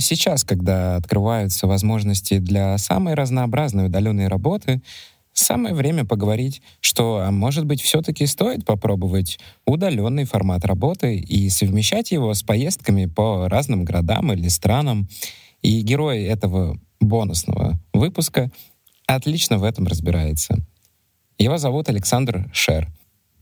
Именно 0.00 0.16
сейчас, 0.16 0.44
когда 0.44 0.96
открываются 0.96 1.66
возможности 1.66 2.38
для 2.38 2.78
самой 2.78 3.12
разнообразной 3.12 3.88
удаленной 3.88 4.28
работы, 4.28 4.80
самое 5.34 5.74
время 5.74 6.06
поговорить, 6.06 6.62
что, 6.80 7.18
а 7.18 7.30
может 7.30 7.66
быть, 7.66 7.82
все-таки 7.82 8.24
стоит 8.24 8.64
попробовать 8.64 9.38
удаленный 9.66 10.24
формат 10.24 10.64
работы 10.64 11.16
и 11.16 11.50
совмещать 11.50 12.12
его 12.12 12.32
с 12.32 12.42
поездками 12.42 13.04
по 13.04 13.46
разным 13.50 13.84
городам 13.84 14.32
или 14.32 14.48
странам. 14.48 15.06
И 15.60 15.82
герой 15.82 16.22
этого 16.22 16.78
бонусного 16.98 17.78
выпуска 17.92 18.50
отлично 19.06 19.58
в 19.58 19.64
этом 19.64 19.86
разбирается. 19.86 20.56
Его 21.36 21.58
зовут 21.58 21.90
Александр 21.90 22.50
Шер. 22.54 22.88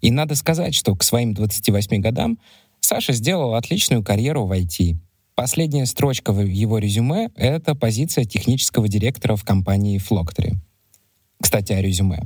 И 0.01 0.10
надо 0.10 0.34
сказать, 0.34 0.74
что 0.74 0.96
к 0.96 1.04
своим 1.04 1.34
28 1.34 2.01
годам 2.01 2.37
Саша 2.80 3.12
сделал 3.12 3.54
отличную 3.54 4.02
карьеру 4.02 4.45
в 4.45 4.51
IT. 4.51 4.96
Последняя 5.38 5.87
строчка 5.87 6.33
в 6.33 6.45
его 6.45 6.78
резюме— 6.78 7.30
это 7.37 7.77
позиция 7.77 8.24
технического 8.24 8.88
директора 8.88 9.37
в 9.37 9.45
компании 9.45 10.01
Flocktory. 10.01 10.56
Кстати, 11.41 11.73
о 11.73 11.80
резюме. 11.80 12.24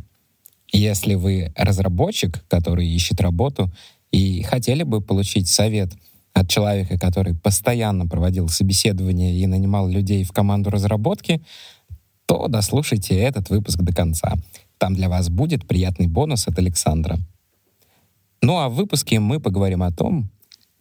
Если 0.73 1.15
вы 1.15 1.53
разработчик, 1.55 2.43
который 2.48 2.89
ищет 2.89 3.20
работу, 3.20 3.70
и 4.12 4.43
хотели 4.45 4.83
бы 4.83 5.03
получить 5.03 5.47
совет 5.48 5.93
от 6.33 6.48
человека, 6.48 6.98
который 6.98 7.34
постоянно 7.34 8.06
проводил 8.06 8.48
собеседования 8.48 9.34
и 9.34 9.47
нанимал 9.47 9.91
людей 9.91 10.25
в 10.25 10.33
команду 10.33 10.70
разработки, 10.70 11.42
то 12.25 12.48
дослушайте 12.48 13.15
этот 13.19 13.51
выпуск 13.51 13.79
до 13.81 13.92
конца. 13.92 14.36
Там 14.79 14.95
для 14.95 15.11
вас 15.11 15.29
будет 15.29 15.69
приятный 15.69 16.06
бонус 16.06 16.48
от 16.48 16.58
Александра. 16.58 17.19
Ну 18.41 18.56
а 18.56 18.70
в 18.70 18.75
выпуске 18.75 19.20
мы 19.20 19.39
поговорим 19.39 19.83
о 19.83 19.92
том, 19.92 20.31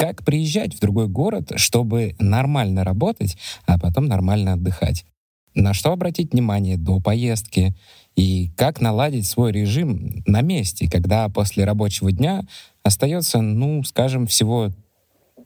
как 0.01 0.25
приезжать 0.25 0.73
в 0.73 0.79
другой 0.79 1.07
город, 1.07 1.51
чтобы 1.57 2.15
нормально 2.17 2.83
работать, 2.83 3.37
а 3.67 3.77
потом 3.77 4.07
нормально 4.07 4.53
отдыхать. 4.53 5.05
На 5.53 5.75
что 5.75 5.91
обратить 5.91 6.33
внимание 6.33 6.75
до 6.75 6.99
поездки 6.99 7.75
и 8.15 8.49
как 8.57 8.81
наладить 8.81 9.27
свой 9.27 9.51
режим 9.51 10.23
на 10.25 10.41
месте, 10.41 10.89
когда 10.89 11.29
после 11.29 11.65
рабочего 11.65 12.11
дня 12.11 12.41
остается, 12.81 13.41
ну, 13.41 13.83
скажем, 13.83 14.25
всего 14.25 14.71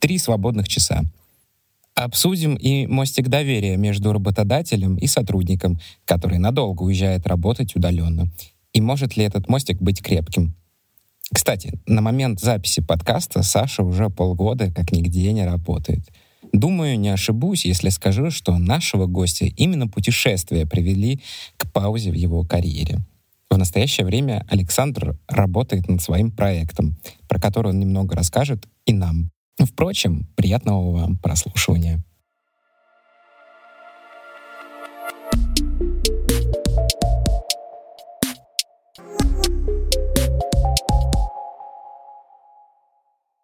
три 0.00 0.16
свободных 0.16 0.68
часа. 0.68 1.02
Обсудим 1.94 2.54
и 2.54 2.86
мостик 2.86 3.28
доверия 3.28 3.76
между 3.76 4.10
работодателем 4.10 4.96
и 4.96 5.06
сотрудником, 5.06 5.78
который 6.06 6.38
надолго 6.38 6.82
уезжает 6.84 7.26
работать 7.26 7.76
удаленно. 7.76 8.30
И 8.72 8.80
может 8.80 9.18
ли 9.18 9.24
этот 9.24 9.50
мостик 9.50 9.82
быть 9.82 10.02
крепким? 10.02 10.54
Кстати, 11.32 11.78
на 11.86 12.00
момент 12.00 12.40
записи 12.40 12.80
подкаста 12.82 13.42
Саша 13.42 13.82
уже 13.82 14.10
полгода 14.10 14.72
как 14.72 14.92
нигде 14.92 15.32
не 15.32 15.44
работает. 15.44 16.08
Думаю, 16.52 16.98
не 16.98 17.08
ошибусь, 17.08 17.64
если 17.64 17.88
скажу, 17.88 18.30
что 18.30 18.56
нашего 18.56 19.06
гостя 19.06 19.46
именно 19.46 19.88
путешествия 19.88 20.66
привели 20.66 21.20
к 21.56 21.70
паузе 21.72 22.10
в 22.10 22.14
его 22.14 22.44
карьере. 22.44 23.00
В 23.50 23.56
настоящее 23.58 24.06
время 24.06 24.44
Александр 24.48 25.18
работает 25.28 25.88
над 25.88 26.02
своим 26.02 26.30
проектом, 26.30 26.96
про 27.28 27.40
который 27.40 27.72
он 27.72 27.80
немного 27.80 28.16
расскажет 28.16 28.66
и 28.86 28.92
нам. 28.92 29.30
Впрочем, 29.58 30.26
приятного 30.36 30.90
вам 30.92 31.16
прослушивания. 31.16 32.02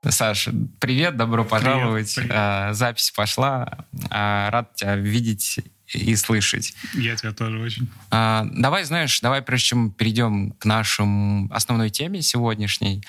Саш, 0.09 0.49
привет, 0.81 1.17
добро 1.17 1.45
пожаловать. 1.45 2.13
Привет, 2.15 2.29
привет. 2.29 2.33
А, 2.35 2.73
запись 2.73 3.13
пошла. 3.13 3.87
А, 4.11 4.51
рад 4.51 4.75
тебя 4.75 4.97
видеть 4.97 5.61
и 5.87 6.17
слышать. 6.17 6.75
Я 6.95 7.15
тебя 7.15 7.33
тоже 7.33 7.61
очень. 7.61 7.89
А, 8.11 8.45
давай, 8.51 8.83
знаешь, 8.83 9.21
давай 9.21 9.43
прежде 9.43 9.69
чем 9.69 9.93
перейдем 9.93 10.53
к 10.53 10.65
нашей 10.65 11.07
основной 11.53 11.91
теме 11.91 12.21
сегодняшней, 12.21 13.05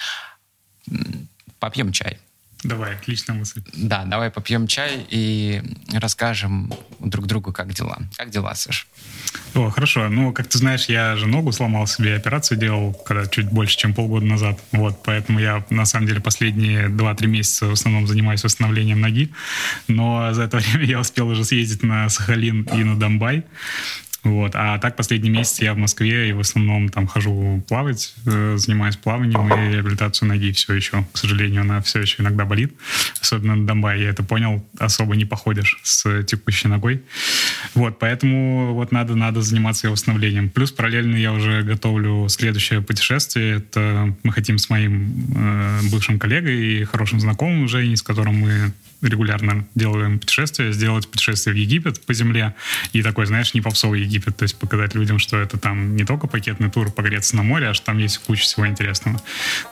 попьем 1.59 1.91
чай. 1.91 2.19
Давай, 2.63 2.95
отличная 2.95 3.35
мысль. 3.35 3.61
Да, 3.73 4.05
давай 4.05 4.31
попьем 4.31 4.67
чай 4.67 5.05
и 5.09 5.61
расскажем 5.91 6.73
друг 6.99 7.27
другу, 7.27 7.51
как 7.51 7.73
дела. 7.73 7.97
Как 8.17 8.29
дела, 8.29 8.55
Саш? 8.55 8.87
О, 9.53 9.69
хорошо. 9.69 10.09
Ну, 10.09 10.33
как 10.33 10.47
ты 10.47 10.57
знаешь, 10.57 10.85
я 10.85 11.15
же 11.15 11.27
ногу 11.27 11.51
сломал 11.51 11.87
себе, 11.87 12.15
операцию 12.15 12.57
делал, 12.57 12.93
когда 12.93 13.27
чуть 13.27 13.49
больше, 13.49 13.77
чем 13.77 13.93
полгода 13.93 14.25
назад. 14.25 14.59
Вот, 14.71 15.03
поэтому 15.03 15.39
я, 15.39 15.65
на 15.69 15.85
самом 15.85 16.07
деле, 16.07 16.21
последние 16.21 16.87
2-3 16.87 17.27
месяца 17.27 17.65
в 17.67 17.73
основном 17.73 18.07
занимаюсь 18.07 18.43
восстановлением 18.43 19.01
ноги. 19.01 19.31
Но 19.87 20.33
за 20.33 20.43
это 20.43 20.57
время 20.59 20.85
я 20.85 20.99
успел 20.99 21.27
уже 21.27 21.43
съездить 21.43 21.83
на 21.83 22.09
Сахалин 22.09 22.63
и 22.63 22.83
на 22.83 22.97
Донбай. 22.97 23.43
Вот. 24.23 24.51
А 24.55 24.77
так 24.79 24.95
последний 24.95 25.29
месяц 25.29 25.59
я 25.59 25.73
в 25.73 25.77
Москве 25.77 26.29
и 26.29 26.33
в 26.33 26.39
основном 26.39 26.87
там 26.89 27.07
хожу 27.07 27.63
плавать, 27.67 28.13
э, 28.25 28.55
занимаюсь 28.57 28.95
плаванием 28.95 29.47
и 29.53 29.73
реабилитацию 29.73 30.29
ноги 30.29 30.51
все 30.53 30.73
еще. 30.73 31.05
К 31.11 31.17
сожалению, 31.17 31.61
она 31.61 31.81
все 31.81 31.99
еще 31.99 32.21
иногда 32.21 32.45
болит. 32.45 32.73
Особенно 33.21 33.55
на 33.55 33.67
Донбайе, 33.67 34.03
я 34.03 34.09
это 34.09 34.23
понял, 34.23 34.65
особо 34.79 35.15
не 35.15 35.25
походишь 35.25 35.79
с 35.83 36.23
текущей 36.23 36.69
ногой. 36.69 37.03
Вот, 37.75 37.99
поэтому 37.99 38.73
вот 38.73 38.91
надо, 38.93 39.15
надо 39.15 39.41
заниматься 39.41 39.87
ее 39.87 39.91
восстановлением. 39.91 40.49
Плюс 40.49 40.71
параллельно 40.71 41.17
я 41.17 41.33
уже 41.33 41.61
готовлю 41.63 42.29
следующее 42.29 42.81
путешествие. 42.81 43.57
Это 43.57 44.15
мы 44.23 44.31
хотим 44.31 44.57
с 44.57 44.69
моим 44.69 45.33
э, 45.35 45.79
бывшим 45.91 46.17
коллегой 46.17 46.81
и 46.81 46.83
хорошим 46.85 47.19
знакомым 47.19 47.67
Женей, 47.67 47.97
с 47.97 48.01
которым 48.01 48.35
мы 48.35 48.73
регулярно 49.03 49.67
делаем 49.75 50.19
путешествия, 50.19 50.71
сделать 50.71 51.07
путешествие 51.09 51.53
в 51.53 51.57
Египет 51.57 52.05
по 52.05 52.13
земле 52.13 52.55
и 52.91 53.01
такой, 53.01 53.25
знаешь, 53.25 53.53
не 53.53 53.61
попсовый 53.61 54.01
Египет, 54.01 54.37
то 54.37 54.43
есть 54.43 54.57
показать 54.57 54.95
людям, 54.95 55.19
что 55.19 55.37
это 55.37 55.57
там 55.57 55.95
не 55.95 56.05
только 56.05 56.27
пакетный 56.27 56.69
тур 56.69 56.91
погреться 56.91 57.35
на 57.35 57.43
море, 57.43 57.69
а 57.69 57.73
что 57.73 57.87
там 57.87 57.97
есть 57.97 58.19
куча 58.19 58.43
всего 58.43 58.67
интересного. 58.67 59.21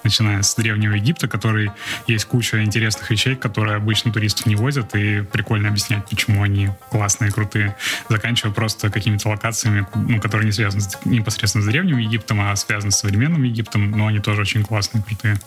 Начиная 0.03 0.41
с 0.41 0.55
Древнего 0.55 0.93
Египта, 0.93 1.27
который 1.27 1.71
есть 2.07 2.25
куча 2.25 2.63
интересных 2.63 3.09
вещей, 3.09 3.35
которые 3.35 3.75
обычно 3.75 4.11
туристов 4.11 4.45
не 4.45 4.55
возят, 4.55 4.95
и 4.95 5.21
прикольно 5.21 5.69
объяснять, 5.69 6.07
почему 6.09 6.43
они 6.43 6.69
классные, 6.89 7.31
крутые, 7.31 7.75
заканчивая 8.09 8.53
просто 8.53 8.89
какими-то 8.89 9.29
локациями, 9.29 9.85
ну, 9.95 10.19
которые 10.19 10.45
не 10.45 10.51
связаны 10.51 10.81
с, 10.81 10.97
непосредственно 11.05 11.63
с 11.63 11.67
Древним 11.67 11.97
Египтом, 11.97 12.41
а 12.41 12.55
связаны 12.55 12.91
с 12.91 12.99
современным 12.99 13.43
Египтом, 13.43 13.91
но 13.91 14.07
они 14.07 14.19
тоже 14.19 14.41
очень 14.41 14.63
классные, 14.63 15.03
крутые. 15.03 15.39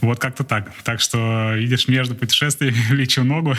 Вот 0.00 0.18
как-то 0.18 0.44
так. 0.44 0.72
Так 0.84 1.00
что, 1.00 1.54
видишь, 1.54 1.88
между 1.88 2.14
путешествиями 2.14 2.76
лечу 2.90 3.24
ногу. 3.24 3.54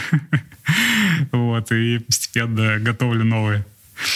вот, 1.32 1.72
и 1.72 1.98
постепенно 1.98 2.78
готовлю 2.78 3.24
новые. 3.24 3.64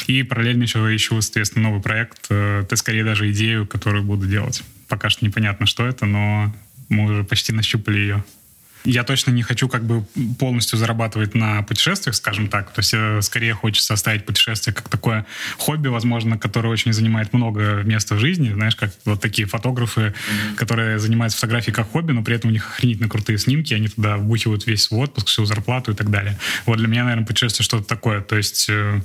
И 0.07 0.23
параллельно 0.23 0.63
еще 0.63 0.79
ищу, 0.95 1.21
соответственно, 1.21 1.69
новый 1.69 1.83
проект. 1.83 2.31
Это 2.31 2.77
скорее 2.77 3.05
даже 3.05 3.31
идею, 3.33 3.67
которую 3.67 4.05
буду 4.05 4.27
делать. 4.27 4.63
Пока 4.89 5.11
что 5.11 5.25
непонятно, 5.25 5.67
что 5.67 5.87
это, 5.87 6.07
но 6.07 6.55
мы 6.89 7.05
уже 7.05 7.25
почти 7.25 7.53
нащупали 7.53 7.99
ее 7.99 8.25
я 8.85 9.03
точно 9.03 9.31
не 9.31 9.43
хочу 9.43 9.69
как 9.69 9.85
бы 9.85 10.05
полностью 10.39 10.79
зарабатывать 10.79 11.35
на 11.35 11.63
путешествиях, 11.63 12.15
скажем 12.15 12.49
так. 12.49 12.71
То 12.73 12.81
есть 12.81 12.93
э, 12.95 13.23
скорее 13.23 13.55
хочется 13.55 13.95
оставить 13.95 14.27
путешествие 14.27 14.75
как 14.75 14.89
такое 14.89 15.27
хобби, 15.57 15.89
возможно, 15.89 16.39
которое 16.39 16.69
очень 16.69 16.93
занимает 16.93 17.33
много 17.33 17.83
места 17.83 18.15
в 18.15 18.19
жизни. 18.19 18.53
Знаешь, 18.53 18.77
как 18.77 18.93
вот 19.07 19.23
такие 19.23 19.49
фотографы, 19.49 20.01
mm-hmm. 20.01 20.55
которые 20.57 20.99
занимаются 20.99 21.39
фотографией 21.39 21.75
как 21.75 21.91
хобби, 21.91 22.13
но 22.13 22.23
при 22.23 22.37
этом 22.37 22.51
у 22.51 22.53
них 22.53 22.67
охренительно 22.69 23.09
крутые 23.09 23.39
снимки, 23.39 23.73
они 23.73 23.89
туда 23.89 24.19
вбухивают 24.19 24.67
весь 24.67 24.83
свой 24.83 25.05
отпуск, 25.05 25.29
всю 25.29 25.47
зарплату 25.47 25.93
и 25.93 25.95
так 25.95 26.11
далее. 26.11 26.39
Вот 26.67 26.77
для 26.77 26.87
меня, 26.87 27.05
наверное, 27.05 27.27
путешествие 27.27 27.65
что-то 27.65 27.85
такое. 27.85 28.21
То 28.21 28.37
есть, 28.37 28.67
э, 28.69 29.01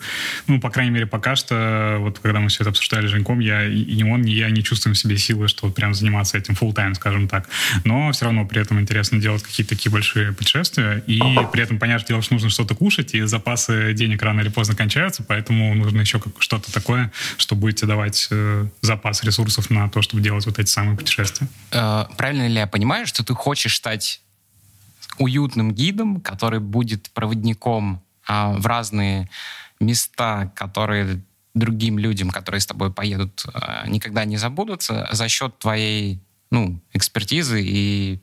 ну, 0.47 0.59
по 0.59 0.69
крайней 0.69 0.91
мере, 0.91 1.07
пока 1.07 1.37
что, 1.37 1.97
вот 1.99 2.19
когда 2.19 2.41
мы 2.41 2.49
все 2.49 2.63
это 2.63 2.71
обсуждали 2.71 3.07
с 3.07 3.11
Женьком, 3.11 3.39
я 3.39 3.65
и 3.65 3.95
не 3.95 4.03
он, 4.03 4.21
ни 4.23 4.31
я 4.31 4.49
не 4.49 4.61
чувствуем 4.61 4.93
в 4.93 4.97
себе 4.97 5.17
силы, 5.17 5.47
что 5.47 5.67
вот 5.67 5.75
прям 5.75 5.93
заниматься 5.93 6.37
этим 6.37 6.55
full 6.55 6.73
time, 6.73 6.95
скажем 6.95 7.29
так. 7.29 7.47
Но 7.85 8.11
все 8.11 8.25
равно 8.25 8.45
при 8.45 8.61
этом 8.61 8.79
интересно 8.79 9.19
делать 9.19 9.43
какие-то 9.43 9.68
такие 9.69 9.91
большие 9.91 10.33
путешествия, 10.33 11.03
и 11.07 11.19
при 11.51 11.61
этом, 11.61 11.79
понятное 11.79 12.07
дело, 12.07 12.21
что 12.21 12.33
нужно 12.33 12.49
что-то 12.49 12.75
кушать, 12.75 13.13
и 13.13 13.21
запасы 13.21 13.93
денег 13.93 14.21
рано 14.21 14.41
или 14.41 14.49
поздно 14.49 14.75
кончаются, 14.75 15.23
поэтому 15.23 15.73
нужно 15.75 16.01
еще 16.01 16.21
что-то 16.39 16.71
такое, 16.71 17.11
что 17.37 17.55
будет 17.55 17.77
тебе 17.77 17.87
давать 17.87 18.27
э, 18.31 18.67
запас 18.81 19.23
ресурсов 19.23 19.69
на 19.69 19.89
то, 19.89 20.01
чтобы 20.01 20.21
делать 20.21 20.45
вот 20.45 20.59
эти 20.59 20.69
самые 20.69 20.97
путешествия. 20.97 21.47
Э, 21.71 22.05
правильно 22.17 22.47
ли 22.47 22.55
я 22.55 22.67
понимаю, 22.67 23.07
что 23.07 23.23
ты 23.23 23.33
хочешь 23.33 23.75
стать 23.75 24.21
уютным 25.17 25.73
гидом, 25.73 26.21
который 26.21 26.59
будет 26.59 27.09
проводником 27.11 28.01
э, 28.27 28.53
в 28.57 28.65
разные 28.65 29.29
места, 29.79 30.51
которые 30.55 31.21
другим 31.53 31.99
людям, 31.99 32.29
которые 32.29 32.61
с 32.61 32.65
тобой 32.65 32.91
поедут, 32.91 33.45
э, 33.53 33.87
никогда 33.87 34.25
не 34.25 34.37
забудутся 34.37 35.07
за 35.11 35.27
счет 35.27 35.57
твоей 35.59 36.19
ну, 36.51 36.81
экспертизы 36.93 37.61
и 37.63 38.19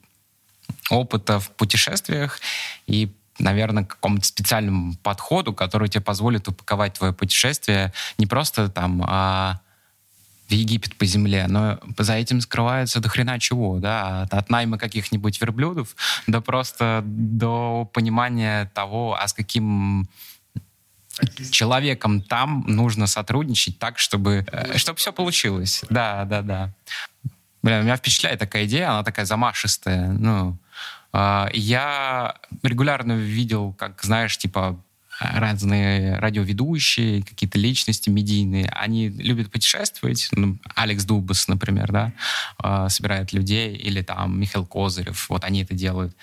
опыта 0.91 1.41
в 1.41 1.51
путешествиях 1.51 2.41
и 2.87 3.13
наверное, 3.39 3.85
к 3.85 3.89
какому-то 3.89 4.27
специальному 4.27 4.95
подходу, 5.03 5.53
который 5.53 5.89
тебе 5.89 6.01
позволит 6.01 6.49
упаковать 6.49 6.95
твое 6.95 7.13
путешествие 7.13 7.93
не 8.17 8.27
просто 8.27 8.71
там 8.71 9.03
а 9.07 9.61
в 10.49 10.53
Египет 10.53 10.97
по 10.97 11.05
земле, 11.05 11.47
но 11.49 11.79
за 11.99 12.15
этим 12.15 12.41
скрывается 12.41 13.01
до 13.01 13.09
хрена 13.09 13.41
чего, 13.41 13.79
да, 13.79 14.23
от, 14.23 14.35
от 14.35 14.49
найма 14.49 14.79
каких-нибудь 14.79 15.41
верблюдов 15.41 15.97
до 16.27 16.41
просто 16.41 17.03
до 17.05 17.91
понимания 17.93 18.71
того, 18.73 19.19
а 19.21 19.27
с 19.27 19.33
каким 19.33 20.09
человеком 21.51 22.21
там 22.21 22.65
нужно 22.67 23.07
сотрудничать 23.07 23.79
так, 23.79 23.99
чтобы, 23.99 24.47
э, 24.53 24.77
чтобы 24.77 24.99
все 24.99 25.13
получилось. 25.13 25.83
Да, 25.89 26.25
да, 26.25 26.43
да. 26.43 26.75
Бля, 27.67 27.81
меня 27.81 27.97
впечатляет 27.97 28.39
такая 28.39 28.65
идея, 28.67 28.91
она 28.91 29.03
такая 29.03 29.27
замашистая. 29.27 30.13
Ну, 30.13 30.57
э, 31.13 31.47
я 31.53 32.37
регулярно 32.63 33.15
видел, 33.15 33.73
как, 33.73 34.05
знаешь, 34.05 34.39
типа 34.39 34.81
разные 35.21 36.19
радиоведущие, 36.19 37.23
какие-то 37.23 37.59
личности 37.59 38.11
медийные, 38.11 38.69
они 38.69 39.09
любят 39.09 39.51
путешествовать. 39.51 40.29
Ну, 40.33 40.59
Алекс 40.75 41.05
Дубас, 41.05 41.49
например, 41.49 41.93
да, 41.93 42.13
э, 42.63 42.89
собирает 42.89 43.33
людей, 43.33 43.75
или 43.77 44.03
там 44.03 44.39
Михаил 44.41 44.67
Козырев, 44.67 45.29
вот 45.29 45.45
они 45.45 45.63
это 45.63 45.75
делают. 45.75 46.15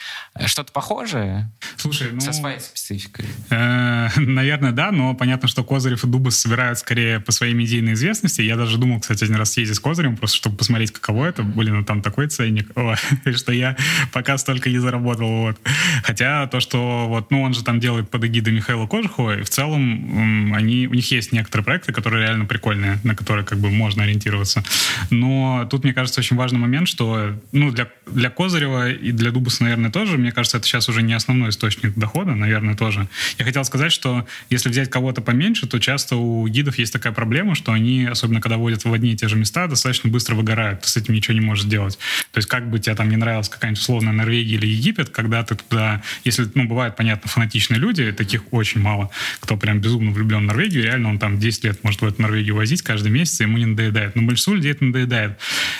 Что-то 0.45 0.71
похожее? 0.71 1.51
Слушай, 1.77 2.11
ну... 2.11 2.21
Со 2.21 2.33
своей 2.33 2.59
спецификой. 2.59 3.25
Э, 3.49 4.09
наверное, 4.17 4.71
да, 4.71 4.91
но 4.91 5.13
понятно, 5.13 5.47
что 5.47 5.63
Козырев 5.63 6.03
и 6.03 6.07
Дубас 6.07 6.37
собирают 6.37 6.79
скорее 6.79 7.19
по 7.19 7.31
своей 7.31 7.53
медийной 7.53 7.93
известности. 7.93 8.41
Я 8.41 8.55
даже 8.55 8.77
думал, 8.77 8.99
кстати, 8.99 9.23
один 9.23 9.35
раз 9.35 9.51
съездить 9.51 9.77
с 9.77 9.79
Козырем, 9.79 10.17
просто 10.17 10.37
чтобы 10.37 10.57
посмотреть, 10.57 10.91
каково 10.91 11.25
это. 11.25 11.43
Блин, 11.43 11.77
ну 11.77 11.83
там 11.83 12.01
такой 12.01 12.27
ценник, 12.27 12.71
О, 12.77 12.95
что 13.35 13.51
я 13.51 13.75
пока 14.11 14.37
столько 14.37 14.69
не 14.69 14.79
заработал. 14.79 15.27
Вот. 15.27 15.57
Хотя 16.03 16.47
то, 16.47 16.59
что 16.59 17.07
вот, 17.07 17.31
ну 17.31 17.41
он 17.41 17.53
же 17.53 17.63
там 17.63 17.79
делает 17.79 18.09
под 18.09 18.23
эгидой 18.25 18.53
Михаила 18.53 18.82
Михаила 18.91 19.39
и 19.39 19.43
в 19.43 19.49
целом 19.49 20.53
они, 20.53 20.87
у 20.87 20.93
них 20.93 21.11
есть 21.11 21.31
некоторые 21.31 21.65
проекты, 21.65 21.93
которые 21.93 22.23
реально 22.23 22.45
прикольные, 22.45 22.99
на 23.03 23.15
которые 23.15 23.45
как 23.45 23.59
бы 23.59 23.69
можно 23.69 24.03
ориентироваться. 24.03 24.63
Но 25.09 25.67
тут, 25.69 25.83
мне 25.83 25.93
кажется, 25.93 26.19
очень 26.19 26.35
важный 26.35 26.59
момент, 26.59 26.87
что 26.87 27.33
ну, 27.51 27.71
для, 27.71 27.87
для 28.05 28.29
Козырева 28.29 28.91
и 28.91 29.11
для 29.11 29.31
Дубаса, 29.31 29.63
наверное, 29.63 29.91
тоже, 29.91 30.17
мне 30.17 30.31
кажется, 30.31 30.57
это 30.57 30.67
сейчас 30.67 30.89
уже 30.89 31.01
не 31.01 31.13
основной 31.13 31.49
источник 31.49 31.93
дохода, 31.95 32.35
наверное, 32.35 32.75
тоже. 32.75 33.07
Я 33.37 33.45
хотел 33.45 33.63
сказать, 33.65 33.91
что 33.91 34.25
если 34.49 34.69
взять 34.69 34.89
кого-то 34.89 35.21
поменьше, 35.21 35.67
то 35.67 35.79
часто 35.79 36.15
у 36.15 36.47
гидов 36.47 36.77
есть 36.77 36.93
такая 36.93 37.13
проблема, 37.13 37.55
что 37.55 37.71
они, 37.71 38.05
особенно 38.05 38.41
когда 38.41 38.57
водят 38.57 38.85
в 38.85 38.93
одни 38.93 39.13
и 39.13 39.15
те 39.15 39.27
же 39.27 39.35
места, 39.35 39.67
достаточно 39.67 40.09
быстро 40.09 40.35
выгорают, 40.35 40.81
ты 40.81 40.89
с 40.89 40.97
этим 40.97 41.13
ничего 41.13 41.33
не 41.33 41.41
можешь 41.41 41.65
сделать. 41.65 41.97
То 42.31 42.37
есть 42.37 42.47
как 42.47 42.69
бы 42.69 42.79
тебе 42.79 42.95
там 42.95 43.09
не 43.09 43.17
нравилась 43.17 43.49
какая-нибудь 43.49 43.81
условная 43.81 44.13
Норвегия 44.13 44.55
или 44.55 44.67
Египет, 44.67 45.09
когда 45.09 45.43
ты 45.43 45.55
туда, 45.55 46.01
если, 46.23 46.49
ну, 46.55 46.65
бывают, 46.65 46.95
понятно, 46.95 47.29
фанатичные 47.29 47.79
люди, 47.79 48.11
таких 48.11 48.43
очень 48.51 48.72
очень 48.73 48.81
мало 48.81 49.09
кто 49.39 49.57
прям 49.57 49.79
безумно 49.79 50.11
влюблен 50.11 50.43
в 50.43 50.43
Норвегию. 50.43 50.83
Реально 50.83 51.09
он 51.09 51.19
там 51.19 51.39
10 51.39 51.63
лет 51.65 51.83
может 51.83 52.01
в 52.01 52.05
эту 52.05 52.21
Норвегию 52.21 52.55
возить 52.55 52.81
каждый 52.81 53.11
месяц, 53.11 53.41
и 53.41 53.43
ему 53.43 53.57
не 53.57 53.65
надоедает. 53.65 54.15
Но 54.15 54.23
большинству 54.23 54.53
людей 54.53 54.71
это 54.71 54.85
надоедает. 54.85 55.37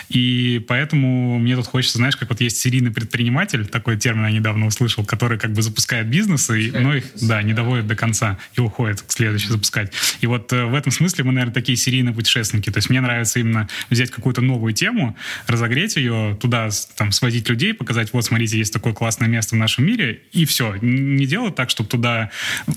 И 0.09 0.63
поэтому 0.67 1.39
мне 1.39 1.55
тут 1.55 1.67
хочется, 1.67 1.97
знаешь, 1.97 2.15
как 2.15 2.29
вот 2.29 2.41
есть 2.41 2.57
серийный 2.57 2.91
предприниматель, 2.91 3.65
такой 3.65 3.97
термин 3.97 4.25
я 4.25 4.31
недавно 4.31 4.67
услышал, 4.67 5.05
который 5.05 5.39
как 5.39 5.53
бы 5.53 5.61
запускает 5.61 6.07
бизнесы, 6.07 6.71
но 6.73 6.95
их, 6.95 7.05
да, 7.21 7.41
не 7.41 7.53
доводит 7.53 7.87
до 7.87 7.95
конца 7.95 8.37
и 8.55 8.61
уходит 8.61 9.01
к 9.01 9.11
следующей 9.11 9.49
запускать. 9.49 9.93
И 10.21 10.27
вот 10.27 10.51
э, 10.53 10.65
в 10.65 10.73
этом 10.73 10.91
смысле 10.91 11.23
мы, 11.23 11.31
наверное, 11.31 11.53
такие 11.53 11.77
серийные 11.77 12.13
путешественники. 12.13 12.69
То 12.69 12.77
есть 12.77 12.89
мне 12.89 13.01
нравится 13.01 13.39
именно 13.39 13.67
взять 13.89 14.11
какую-то 14.11 14.41
новую 14.41 14.73
тему, 14.73 15.15
разогреть 15.47 15.95
ее, 15.95 16.37
туда 16.39 16.69
там 16.95 17.11
свозить 17.11 17.49
людей, 17.49 17.73
показать, 17.73 18.13
вот, 18.13 18.25
смотрите, 18.25 18.57
есть 18.57 18.73
такое 18.73 18.93
классное 18.93 19.27
место 19.27 19.55
в 19.55 19.57
нашем 19.57 19.85
мире, 19.85 20.21
и 20.31 20.45
все. 20.45 20.75
Не 20.81 21.25
делать 21.25 21.55
так, 21.55 21.69
чтобы 21.69 21.89
туда 21.89 22.29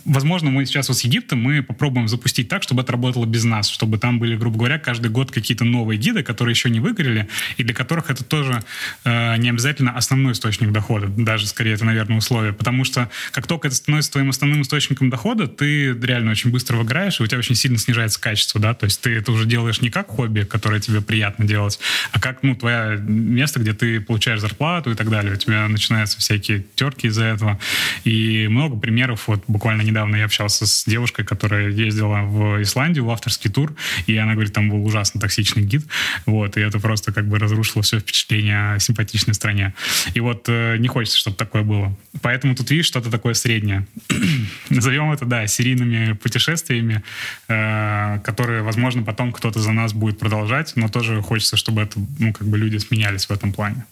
возможно, 0.06 0.50
мы 0.50 0.64
сейчас 0.64 0.88
вот 0.88 0.96
с 0.96 1.00
Египтом 1.02 1.40
мы 1.40 1.62
попробуем 1.62 2.08
запустить 2.08 2.48
так, 2.48 2.62
чтобы 2.62 2.82
это 2.82 2.92
работало 2.92 3.26
без 3.26 3.44
нас, 3.44 3.68
чтобы 3.68 3.98
там 3.98 4.18
были, 4.18 4.36
грубо 4.36 4.58
говоря, 4.58 4.78
каждый 4.78 5.10
год 5.10 5.30
какие-то 5.30 5.64
новые 5.64 5.98
гиды, 5.98 6.22
которые 6.22 6.52
еще 6.52 6.70
не 6.70 6.80
выгорели, 6.80 7.28
и 7.56 7.64
для 7.64 7.74
которых 7.74 8.10
это 8.10 8.24
тоже 8.24 8.62
э, 9.04 9.36
не 9.38 9.50
обязательно 9.50 9.92
основной 9.92 10.32
источник 10.32 10.72
дохода, 10.72 11.08
даже 11.08 11.46
скорее 11.46 11.74
это, 11.74 11.84
наверное, 11.84 12.18
условие, 12.18 12.52
потому 12.52 12.84
что 12.84 13.10
как 13.32 13.46
только 13.46 13.68
это 13.68 13.76
становится 13.76 14.12
твоим 14.12 14.30
основным 14.30 14.62
источником 14.62 15.10
дохода, 15.10 15.48
ты 15.48 15.92
реально 15.92 16.30
очень 16.30 16.50
быстро 16.50 16.76
выиграешь, 16.76 17.20
и 17.20 17.22
у 17.22 17.26
тебя 17.26 17.38
очень 17.38 17.56
сильно 17.56 17.78
снижается 17.78 18.20
качество, 18.20 18.60
да, 18.60 18.74
то 18.74 18.84
есть 18.84 19.00
ты 19.00 19.14
это 19.14 19.32
уже 19.32 19.46
делаешь 19.46 19.80
не 19.80 19.90
как 19.90 20.08
хобби, 20.08 20.42
которое 20.42 20.80
тебе 20.80 21.00
приятно 21.00 21.44
делать, 21.44 21.78
а 22.12 22.20
как, 22.20 22.42
ну, 22.42 22.54
твое 22.54 22.98
место, 22.98 23.60
где 23.60 23.74
ты 23.74 24.00
получаешь 24.00 24.40
зарплату 24.40 24.92
и 24.92 24.94
так 24.94 25.10
далее, 25.10 25.34
у 25.34 25.36
тебя 25.36 25.66
начинаются 25.68 26.18
всякие 26.18 26.64
терки 26.76 27.08
из-за 27.08 27.24
этого, 27.24 27.58
и 28.04 28.46
много 28.48 28.76
примеров, 28.76 29.26
вот 29.26 29.42
буквально 29.48 29.82
недавно 29.82 29.95
недавно 29.96 30.16
я 30.16 30.26
общался 30.26 30.66
с 30.66 30.84
девушкой, 30.84 31.24
которая 31.24 31.70
ездила 31.70 32.20
в 32.20 32.62
Исландию 32.62 33.06
в 33.06 33.10
авторский 33.10 33.50
тур, 33.50 33.74
и 34.06 34.14
она 34.18 34.34
говорит, 34.34 34.52
там 34.52 34.68
был 34.68 34.84
ужасно 34.84 35.18
токсичный 35.18 35.62
гид, 35.62 35.86
вот, 36.26 36.58
и 36.58 36.60
это 36.60 36.78
просто 36.78 37.12
как 37.12 37.26
бы 37.26 37.38
разрушило 37.38 37.82
все 37.82 37.98
впечатление 37.98 38.74
о 38.74 38.78
симпатичной 38.78 39.32
стране. 39.32 39.72
И 40.12 40.20
вот 40.20 40.44
э, 40.48 40.76
не 40.76 40.88
хочется, 40.88 41.18
чтобы 41.18 41.36
такое 41.38 41.62
было. 41.62 41.96
Поэтому 42.20 42.54
тут 42.54 42.70
видишь 42.70 42.86
что-то 42.86 43.10
такое 43.10 43.32
среднее. 43.32 43.86
Назовем 44.68 45.10
это, 45.12 45.24
да, 45.24 45.46
серийными 45.46 46.12
путешествиями, 46.12 47.02
э, 47.48 48.18
которые, 48.22 48.62
возможно, 48.62 49.02
потом 49.02 49.32
кто-то 49.32 49.60
за 49.60 49.72
нас 49.72 49.94
будет 49.94 50.18
продолжать, 50.18 50.72
но 50.76 50.88
тоже 50.88 51.22
хочется, 51.22 51.56
чтобы 51.56 51.80
это, 51.80 51.98
ну, 52.18 52.34
как 52.34 52.46
бы 52.46 52.58
люди 52.58 52.76
сменялись 52.76 53.24
в 53.24 53.30
этом 53.30 53.54
плане. 53.54 53.86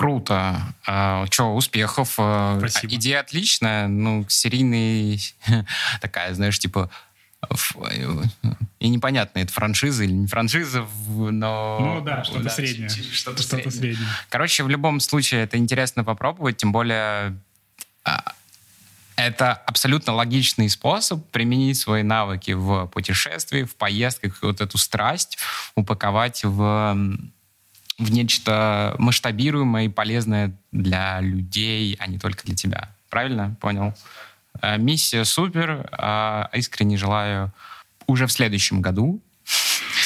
Круто. 0.00 0.56
А, 0.86 1.26
что, 1.30 1.54
успехов. 1.54 2.14
А, 2.16 2.56
Спасибо. 2.58 2.94
Идея 2.94 3.20
отличная. 3.20 3.86
Ну, 3.86 4.24
серийный... 4.30 5.20
Такая, 6.00 6.32
знаешь, 6.32 6.58
типа... 6.58 6.88
И 8.78 8.88
непонятно, 8.88 9.40
это 9.40 9.52
франшиза 9.52 10.04
или 10.04 10.12
не 10.12 10.26
франшиза, 10.26 10.86
но... 11.06 11.78
Ну 11.80 12.00
да, 12.00 12.24
что-то 12.24 12.44
да, 12.44 12.50
среднее. 12.50 12.88
Что-то, 13.12 13.42
что 13.42 13.70
среднее. 13.70 14.08
Короче, 14.30 14.64
в 14.64 14.70
любом 14.70 15.00
случае, 15.00 15.42
это 15.42 15.58
интересно 15.58 16.02
попробовать, 16.02 16.56
тем 16.56 16.72
более 16.72 17.36
а, 18.02 18.32
это 19.16 19.52
абсолютно 19.52 20.14
логичный 20.14 20.70
способ 20.70 21.26
применить 21.30 21.76
свои 21.76 22.02
навыки 22.02 22.52
в 22.52 22.86
путешествии, 22.86 23.64
в 23.64 23.76
поездках, 23.76 24.38
вот 24.40 24.62
эту 24.62 24.78
страсть 24.78 25.36
упаковать 25.74 26.42
в 26.42 26.96
в 28.00 28.10
нечто 28.10 28.96
масштабируемое 28.98 29.84
и 29.84 29.88
полезное 29.88 30.52
для 30.72 31.20
людей, 31.20 31.96
а 32.00 32.06
не 32.06 32.18
только 32.18 32.44
для 32.44 32.56
тебя. 32.56 32.88
Правильно? 33.10 33.56
Понял. 33.60 33.94
Э, 34.62 34.78
миссия 34.78 35.24
супер. 35.24 35.88
А, 35.92 36.48
искренне 36.54 36.96
желаю 36.96 37.52
уже 38.06 38.26
в 38.26 38.32
следующем 38.32 38.80
году 38.80 39.22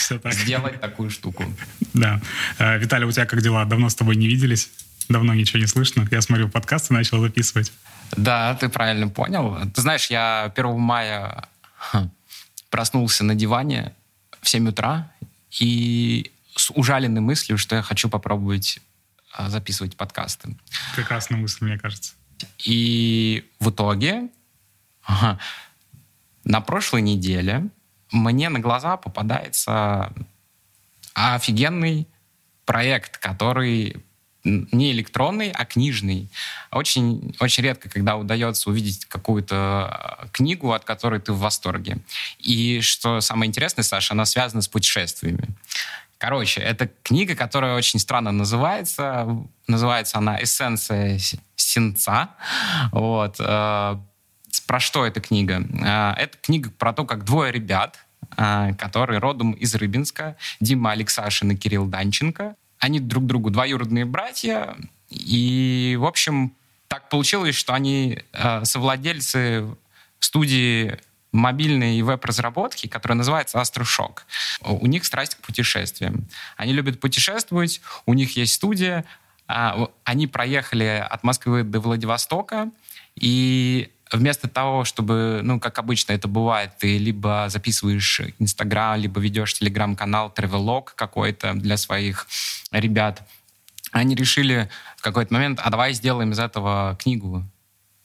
так. 0.09 0.33
сделать 0.33 0.81
такую 0.81 1.11
штуку. 1.11 1.45
Да. 1.95 2.21
Э, 2.59 2.79
Виталий, 2.79 3.07
у 3.07 3.13
тебя 3.13 3.27
как 3.27 3.41
дела? 3.41 3.65
Давно 3.65 3.89
с 3.89 3.95
тобой 3.95 4.17
не 4.17 4.27
виделись? 4.27 4.71
Давно 5.09 5.33
ничего 5.33 5.61
не 5.61 5.67
слышно. 5.67 6.07
Я 6.11 6.21
смотрю, 6.21 6.49
подкасты 6.49 6.95
начал 6.95 7.21
записывать. 7.21 7.73
Да, 8.17 8.55
ты 8.55 8.69
правильно 8.69 9.09
понял. 9.09 9.57
Ты 9.73 9.81
знаешь, 9.81 10.07
я 10.07 10.53
1 10.55 10.81
мая 10.81 11.49
проснулся 12.71 13.23
на 13.23 13.37
диване 13.37 13.93
в 14.41 14.49
7 14.49 14.69
утра 14.69 15.13
и 15.61 16.33
с 16.55 16.71
ужаленной 16.71 17.21
мыслью, 17.21 17.59
что 17.59 17.77
я 17.77 17.83
хочу 17.83 18.09
попробовать 18.09 18.81
а, 19.33 19.51
записывать 19.51 19.97
подкасты. 19.97 20.57
Прекрасная 20.95 21.39
мысль, 21.39 21.65
мне 21.65 21.79
кажется. 21.79 22.15
И 22.65 23.51
в 23.61 23.71
итоге 23.71 24.29
ага, 25.03 25.39
на 26.45 26.61
прошлой 26.61 27.03
неделе 27.03 27.69
мне 28.13 28.49
на 28.49 28.61
глаза 28.61 28.97
попадается 28.97 30.13
офигенный 31.15 32.07
проект, 32.65 33.19
который 33.19 34.03
не 34.45 34.93
электронный, 34.93 35.51
а 35.51 35.65
книжный. 35.65 36.29
Очень, 36.71 37.35
очень 37.41 37.65
редко, 37.65 37.89
когда 37.89 38.17
удается 38.17 38.69
увидеть 38.69 39.07
какую-то 39.07 39.57
а, 39.57 40.29
книгу, 40.33 40.73
от 40.73 40.85
которой 40.85 41.19
ты 41.19 41.33
в 41.33 41.39
восторге. 41.39 41.99
И 42.39 42.81
что 42.83 43.21
самое 43.21 43.49
интересное, 43.49 43.83
Саша, 43.83 44.13
она 44.13 44.27
связана 44.27 44.61
с 44.61 44.69
путешествиями. 44.69 45.49
Короче, 46.19 46.61
это 46.61 46.89
книга, 47.03 47.35
которая 47.35 47.75
очень 47.77 47.99
странно 47.99 48.33
называется. 48.33 49.27
Называется 49.67 50.19
она 50.19 50.43
«Эссенция 50.43 51.19
синца». 51.57 52.31
Вот. 52.93 53.37
Э, 53.39 53.97
про 54.67 54.81
что 54.81 55.05
эта 55.05 55.21
книга? 55.21 55.63
Э, 55.85 56.15
это 56.21 56.39
книга 56.39 56.71
про 56.71 56.93
то, 56.93 57.05
как 57.05 57.25
двое 57.25 57.53
ребят, 57.53 57.99
э, 58.37 58.75
которые 58.79 59.19
родом 59.19 59.53
из 59.53 59.75
Рыбинска, 59.75 60.37
Дима 60.61 60.93
Алексашин 60.93 61.51
и 61.51 61.57
Кирилл 61.57 61.87
Данченко, 61.87 62.57
они 62.79 63.01
друг 63.01 63.27
другу 63.27 63.51
двоюродные 63.51 64.05
братья, 64.05 64.77
и, 65.09 65.97
в 65.99 66.05
общем, 66.05 66.55
так 66.89 67.09
получилось, 67.09 67.55
что 67.55 67.73
они 67.73 68.21
совладельцы 68.63 69.67
студии 70.19 70.99
мобильной 71.35 72.01
веб-разработки, 72.03 72.87
которая 72.87 73.17
называется 73.17 73.59
Astroshok. 73.59 74.21
У 74.61 74.87
них 74.87 75.05
страсть 75.05 75.35
к 75.35 75.39
путешествиям. 75.39 76.29
Они 76.57 76.73
любят 76.73 77.01
путешествовать, 77.01 77.81
у 78.07 78.15
них 78.15 78.37
есть 78.37 78.55
студия, 78.55 79.05
а, 79.47 79.89
они 80.05 80.27
проехали 80.27 81.05
от 81.07 81.25
Москвы 81.25 81.65
до 81.65 81.81
Владивостока, 81.81 82.71
и 83.17 83.91
вместо 84.13 84.49
того, 84.49 84.85
чтобы, 84.85 85.41
ну, 85.43 85.59
как 85.59 85.79
обычно 85.79 86.13
это 86.13 86.29
бывает, 86.29 86.71
ты 86.79 86.99
либо 86.99 87.47
записываешь 87.49 88.21
Инстаграм, 88.39 88.99
либо 88.99 89.21
ведешь 89.21 89.55
Телеграм-канал, 89.55 90.31
тревелог 90.31 90.95
какой-то 90.95 91.55
для 91.55 91.77
своих 91.77 92.29
ребят, 92.71 93.27
они 93.91 94.15
решили 94.15 94.71
в 94.97 95.03
какой-то 95.03 95.35
момент, 95.35 95.61
а 95.63 95.71
давай 95.71 95.93
сделаем 95.95 96.31
из 96.31 96.39
этого 96.39 96.97
книгу 97.01 97.45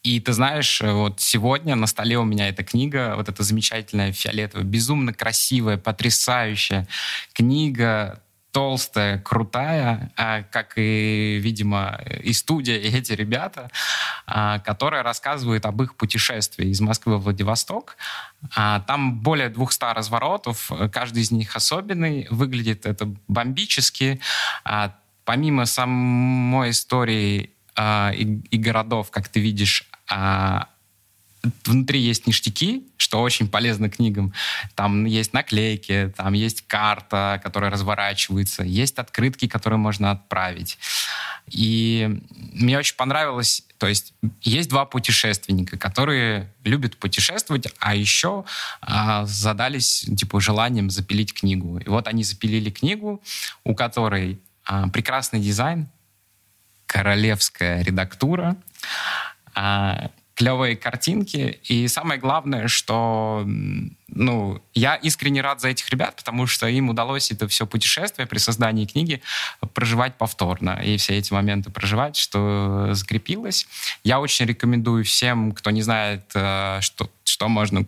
И 0.03 0.19
ты 0.19 0.33
знаешь, 0.33 0.81
вот 0.81 1.19
сегодня 1.19 1.75
на 1.75 1.87
столе 1.87 2.17
у 2.17 2.23
меня 2.23 2.49
эта 2.49 2.63
книга, 2.63 3.15
вот 3.17 3.27
эта 3.27 3.43
замечательная 3.43 4.11
фиолетовая, 4.13 4.65
безумно 4.65 5.13
красивая, 5.13 5.77
потрясающая 5.77 6.87
книга 7.33 8.21
толстая, 8.51 9.19
крутая, 9.19 10.11
а, 10.15 10.43
как 10.43 10.73
и, 10.77 11.39
видимо, 11.41 11.99
и 12.23 12.33
студия, 12.33 12.77
и 12.77 12.89
эти 12.89 13.13
ребята, 13.13 13.69
а, 14.25 14.59
которая 14.59 15.03
рассказывает 15.03 15.65
об 15.65 15.81
их 15.81 15.95
путешествии 15.95 16.67
из 16.67 16.81
Москвы 16.81 17.17
в 17.17 17.23
Владивосток. 17.23 17.97
А, 18.55 18.79
там 18.81 19.19
более 19.19 19.49
200 19.49 19.93
разворотов, 19.93 20.71
каждый 20.91 21.21
из 21.21 21.31
них 21.31 21.55
особенный, 21.55 22.27
выглядит 22.31 22.85
это 22.85 23.13
бомбически. 23.27 24.19
Помимо 25.25 25.65
самой 25.65 26.71
истории 26.71 27.51
и 27.77 28.57
городов, 28.57 29.11
как 29.11 29.29
ты 29.29 29.39
видишь, 29.39 29.88
внутри 31.65 32.01
есть 32.01 32.27
ништяки, 32.27 32.83
что 32.97 33.21
очень 33.21 33.47
полезно 33.47 33.89
книгам. 33.89 34.33
Там 34.75 35.05
есть 35.05 35.33
наклейки, 35.33 36.13
там 36.17 36.33
есть 36.33 36.67
карта, 36.67 37.39
которая 37.43 37.71
разворачивается, 37.71 38.63
есть 38.63 38.97
открытки, 38.99 39.47
которые 39.47 39.77
можно 39.79 40.11
отправить. 40.11 40.77
И 41.47 42.21
мне 42.53 42.77
очень 42.77 42.95
понравилось, 42.95 43.63
то 43.77 43.87
есть 43.87 44.13
есть 44.41 44.69
два 44.69 44.85
путешественника, 44.85 45.77
которые 45.77 46.53
любят 46.63 46.97
путешествовать, 46.97 47.67
а 47.79 47.95
еще 47.95 48.45
а, 48.81 49.25
задались 49.25 50.05
типа 50.17 50.41
желанием 50.41 50.89
запилить 50.89 51.33
книгу. 51.33 51.79
И 51.79 51.89
вот 51.89 52.07
они 52.07 52.23
запилили 52.23 52.69
книгу, 52.69 53.21
у 53.63 53.73
которой 53.73 54.39
а, 54.65 54.89
прекрасный 54.89 55.39
дизайн, 55.39 55.87
королевская 56.85 57.81
редактура, 57.83 58.57
а, 59.38 59.38
клевые 60.39 60.77
картинки. 60.77 61.59
И 61.65 61.89
самое 61.89 62.17
главное, 62.17 62.69
что 62.69 63.43
ну, 64.07 64.61
я 64.73 64.95
искренне 64.95 65.41
рад 65.41 65.59
за 65.59 65.67
этих 65.67 65.89
ребят, 65.89 66.15
потому 66.15 66.47
что 66.47 66.65
им 66.67 66.87
удалось 66.89 67.29
это 67.29 67.49
все 67.49 67.67
путешествие 67.67 68.25
при 68.25 68.37
создании 68.37 68.85
книги 68.85 69.21
проживать 69.73 70.15
повторно. 70.17 70.81
И 70.81 70.95
все 70.95 71.17
эти 71.17 71.33
моменты 71.33 71.71
проживать, 71.71 72.15
что 72.15 72.93
закрепилось. 72.93 73.67
Я 74.05 74.21
очень 74.21 74.45
рекомендую 74.45 75.03
всем, 75.03 75.51
кто 75.51 75.71
не 75.71 75.81
знает, 75.81 76.31
э, 76.33 76.77
что, 76.79 77.09
что 77.25 77.49
можно 77.49 77.85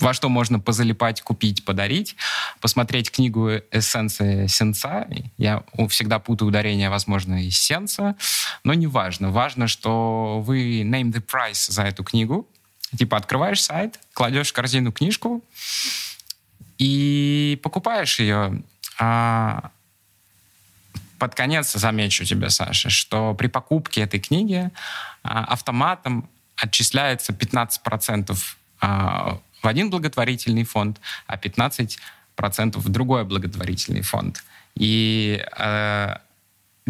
во 0.00 0.12
что 0.12 0.28
можно 0.28 0.58
позалипать, 0.58 1.22
купить, 1.22 1.64
подарить, 1.64 2.16
посмотреть 2.60 3.10
книгу 3.10 3.50
«Эссенция 3.70 4.48
сенца». 4.48 5.06
Я 5.38 5.62
всегда 5.88 6.18
путаю 6.18 6.48
ударение, 6.48 6.90
возможно, 6.90 7.44
из 7.44 7.58
сенса, 7.58 8.16
но 8.64 8.74
не 8.74 8.86
важно. 8.86 9.30
Важно, 9.30 9.68
что 9.68 10.40
вы 10.44 10.82
name 10.82 11.12
the 11.12 11.24
price 11.24 11.70
за 11.70 11.82
эту 11.82 12.02
книгу. 12.02 12.48
Типа 12.96 13.16
открываешь 13.16 13.62
сайт, 13.62 13.98
кладешь 14.12 14.50
в 14.50 14.52
корзину 14.52 14.92
книжку 14.92 15.42
и 16.78 17.58
покупаешь 17.62 18.18
ее. 18.18 18.62
А 18.98 19.70
под 21.18 21.34
конец 21.34 21.72
замечу 21.72 22.24
тебе, 22.24 22.50
Саша, 22.50 22.90
что 22.90 23.34
при 23.34 23.46
покупке 23.46 24.02
этой 24.02 24.20
книги 24.20 24.70
а, 25.22 25.44
автоматом 25.44 26.28
отчисляется 26.56 27.32
15% 27.32 28.36
в 29.64 29.66
один 29.66 29.90
благотворительный 29.90 30.64
фонд, 30.64 31.00
а 31.26 31.36
15% 31.36 31.98
в 32.78 32.88
другой 32.90 33.24
благотворительный 33.24 34.02
фонд. 34.02 34.44
И 34.74 35.42
э, 35.56 36.16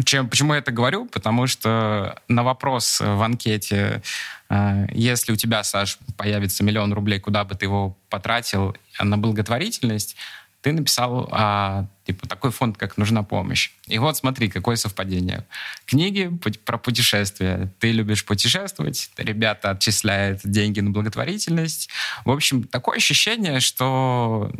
чем, 0.03 0.29
почему 0.29 0.53
я 0.53 0.59
это 0.59 0.71
говорю? 0.71 1.05
Потому 1.05 1.47
что 1.47 2.19
на 2.27 2.43
вопрос 2.43 2.99
в 2.99 3.21
анкете, 3.21 4.01
э, 4.49 4.87
если 4.91 5.31
у 5.31 5.35
тебя, 5.37 5.63
Саш, 5.63 5.99
появится 6.17 6.63
миллион 6.63 6.93
рублей, 6.93 7.19
куда 7.19 7.45
бы 7.45 7.55
ты 7.55 7.65
его 7.65 7.97
потратил 8.09 8.75
на 8.99 9.17
благотворительность, 9.17 10.17
ты 10.65 10.71
написал 10.71 11.29
а, 11.31 11.85
типа 12.07 12.27
такой 12.27 12.49
фонд, 12.49 12.75
как 12.75 12.97
«Нужна 12.97 13.21
помощь». 13.21 13.69
И 13.85 13.99
вот 13.99 14.17
смотри, 14.17 14.49
какое 14.49 14.77
совпадение. 14.77 15.45
Книги 15.85 16.31
про 16.65 16.79
путешествия. 16.79 17.71
Ты 17.77 17.91
любишь 17.91 18.25
путешествовать, 18.25 19.11
ребята 19.17 19.69
отчисляют 19.69 20.41
деньги 20.43 20.79
на 20.79 20.89
благотворительность. 20.89 21.89
В 22.25 22.31
общем, 22.31 22.63
такое 22.63 22.97
ощущение, 22.97 23.59
что 23.59 24.51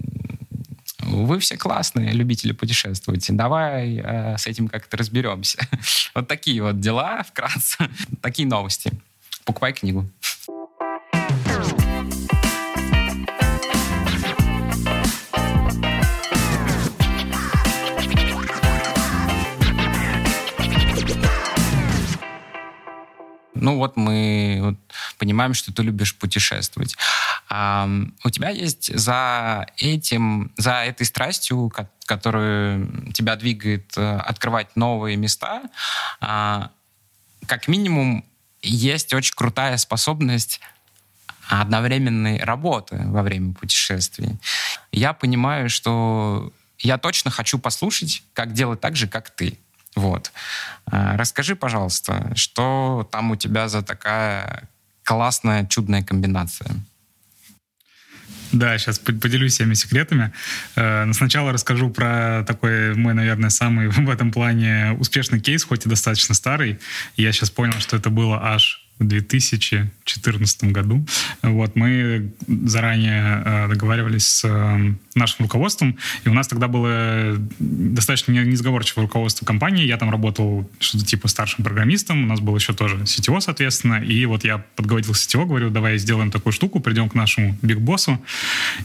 вы 1.00 1.39
все 1.39 1.57
классные 1.57 2.12
любители 2.12 2.51
путешествовать. 2.51 3.25
Давай 3.35 3.95
э, 3.95 4.38
с 4.38 4.45
этим 4.45 4.67
как-то 4.67 4.97
разберемся. 4.97 5.57
вот 6.13 6.27
такие 6.27 6.62
вот 6.62 6.79
дела, 6.79 7.24
вкратце. 7.24 7.89
такие 8.21 8.47
новости. 8.47 8.91
Покупай 9.43 9.74
книгу. 9.74 10.07
Ну 23.65 23.77
вот 23.77 23.98
мы 23.98 24.60
вот 24.62 24.75
понимаем, 25.17 25.55
что 25.55 25.74
ты 25.74 25.81
любишь 25.81 26.15
путешествовать. 26.15 26.95
А, 27.50 27.89
у 28.24 28.29
тебя 28.29 28.50
есть 28.50 28.95
за 28.95 29.65
этим, 29.77 30.51
за 30.55 30.84
этой 30.84 31.05
страстью, 31.07 31.72
которая 32.05 32.88
тебя 33.13 33.36
двигает 33.36 33.98
э, 33.98 34.17
открывать 34.17 34.75
новые 34.75 35.17
места, 35.17 35.63
а, 36.22 36.69
как 37.48 37.67
минимум 37.67 38.24
есть 38.62 39.13
очень 39.15 39.34
крутая 39.36 39.77
способность 39.77 40.62
одновременной 41.50 42.38
работы 42.43 43.01
во 43.05 43.24
время 43.24 43.55
путешествий. 43.55 44.38
Я 44.91 45.13
понимаю, 45.13 45.72
что 45.72 46.53
я 46.77 47.00
точно 47.00 47.31
хочу 47.31 47.57
послушать, 47.57 48.22
как 48.34 48.53
делать 48.53 48.79
так 48.79 48.95
же, 48.95 49.07
как 49.07 49.31
ты. 49.31 49.57
Вот. 49.95 50.31
А, 50.85 51.17
расскажи, 51.17 51.55
пожалуйста, 51.55 52.31
что 52.35 53.07
там 53.11 53.31
у 53.31 53.35
тебя 53.35 53.69
за 53.69 53.81
такая 53.81 54.69
классная, 55.03 55.65
чудная 55.65 56.03
комбинация? 56.03 56.75
Да, 58.51 58.77
сейчас 58.77 58.99
поделюсь 58.99 59.53
всеми 59.53 59.73
секретами. 59.73 60.31
Э, 60.75 61.03
но 61.05 61.13
сначала 61.13 61.51
расскажу 61.51 61.89
про 61.89 62.43
такой 62.47 62.95
мой, 62.95 63.13
наверное, 63.13 63.49
самый 63.49 63.87
в 63.89 64.09
этом 64.09 64.31
плане 64.31 64.95
успешный 64.99 65.39
кейс, 65.39 65.63
хоть 65.63 65.85
и 65.85 65.89
достаточно 65.89 66.35
старый. 66.35 66.79
Я 67.17 67.31
сейчас 67.31 67.49
понял, 67.49 67.79
что 67.79 67.97
это 67.97 68.09
было 68.09 68.39
аж 68.41 68.84
в 68.99 69.05
2014 69.05 70.63
году. 70.65 71.05
Вот, 71.41 71.75
мы 71.75 72.31
заранее 72.47 73.43
э, 73.45 73.67
договаривались 73.67 74.25
с 74.25 74.45
э, 74.45 74.93
нашим 75.15 75.45
руководством, 75.45 75.97
и 76.23 76.29
у 76.29 76.33
нас 76.33 76.47
тогда 76.47 76.67
было 76.67 77.35
достаточно 77.59 78.31
несговорчивое 78.31 79.05
руководство 79.05 79.45
компании. 79.45 79.85
Я 79.85 79.97
там 79.97 80.09
работал 80.09 80.69
что-то 80.79 81.05
типа 81.05 81.27
старшим 81.27 81.65
программистом, 81.65 82.23
у 82.23 82.27
нас 82.27 82.39
был 82.39 82.55
еще 82.55 82.73
тоже 82.73 83.05
сетево, 83.05 83.41
соответственно, 83.41 83.95
и 83.95 84.25
вот 84.25 84.45
я 84.45 84.59
подговорил 84.75 85.13
сетево, 85.13 85.45
говорю, 85.45 85.69
давай 85.69 85.97
сделаем 85.97 86.31
такую 86.31 86.53
штуку, 86.53 86.79
придем 86.79 87.09
к 87.09 87.15
нашему 87.15 87.57
бигбоссу 87.61 88.21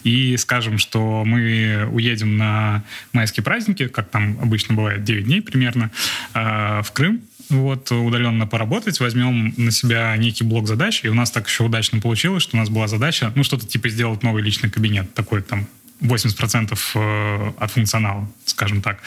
и 0.03 0.37
скажем, 0.37 0.79
что 0.79 1.25
мы 1.25 1.89
уедем 1.93 2.37
на 2.37 2.83
майские 3.13 3.45
праздники, 3.45 3.87
как 3.87 4.09
там 4.11 4.39
обычно 4.41 4.75
бывает 4.75 5.05
9 5.05 5.25
дней 5.25 5.41
примерно, 5.41 5.91
э, 6.35 6.83
в 6.83 6.91
Крым, 6.93 7.21
вот, 7.51 7.91
удаленно 7.91 8.47
поработать, 8.47 9.01
возьмем 9.01 9.53
на 9.57 9.71
себя 9.71 10.17
некий 10.17 10.45
блок 10.45 10.67
задач, 10.67 11.05
и 11.05 11.09
у 11.09 11.15
нас 11.15 11.31
так 11.31 11.49
еще 11.49 11.65
удачно 11.65 12.01
получилось, 12.01 12.43
что 12.43 12.57
у 12.57 12.61
нас 12.61 12.69
была 12.69 12.89
задача, 12.89 13.33
ну, 13.35 13.45
что-то 13.45 13.67
типа 13.67 13.89
сделать 13.89 14.23
новый 14.23 14.43
личный 14.43 14.71
кабинет, 14.71 15.13
такой 15.15 15.43
там 15.43 15.67
80% 16.01 16.79
э, 16.95 17.53
от 17.59 17.71
функционала, 17.71 18.31
скажем 18.45 18.83
так, 18.83 19.01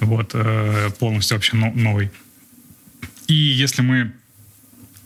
вот, 0.00 0.30
э, 0.34 0.90
полностью 0.98 1.36
вообще 1.36 1.56
новый. 1.56 2.10
И 3.28 3.34
если 3.34 3.82
мы 3.82 4.12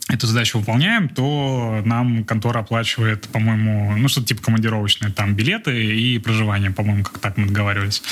эту 0.08 0.26
задачу 0.28 0.58
выполняем, 0.58 1.08
то 1.08 1.82
нам 1.84 2.24
контора 2.24 2.60
оплачивает, 2.60 3.26
по-моему, 3.28 3.96
ну, 3.96 4.06
что-то 4.08 4.28
типа 4.28 4.42
командировочные, 4.42 5.10
там, 5.10 5.34
билеты 5.34 5.84
и 5.84 6.18
проживание, 6.18 6.70
по-моему, 6.70 7.02
как 7.02 7.18
так 7.18 7.36
мы 7.36 7.46
договаривались. 7.46 8.02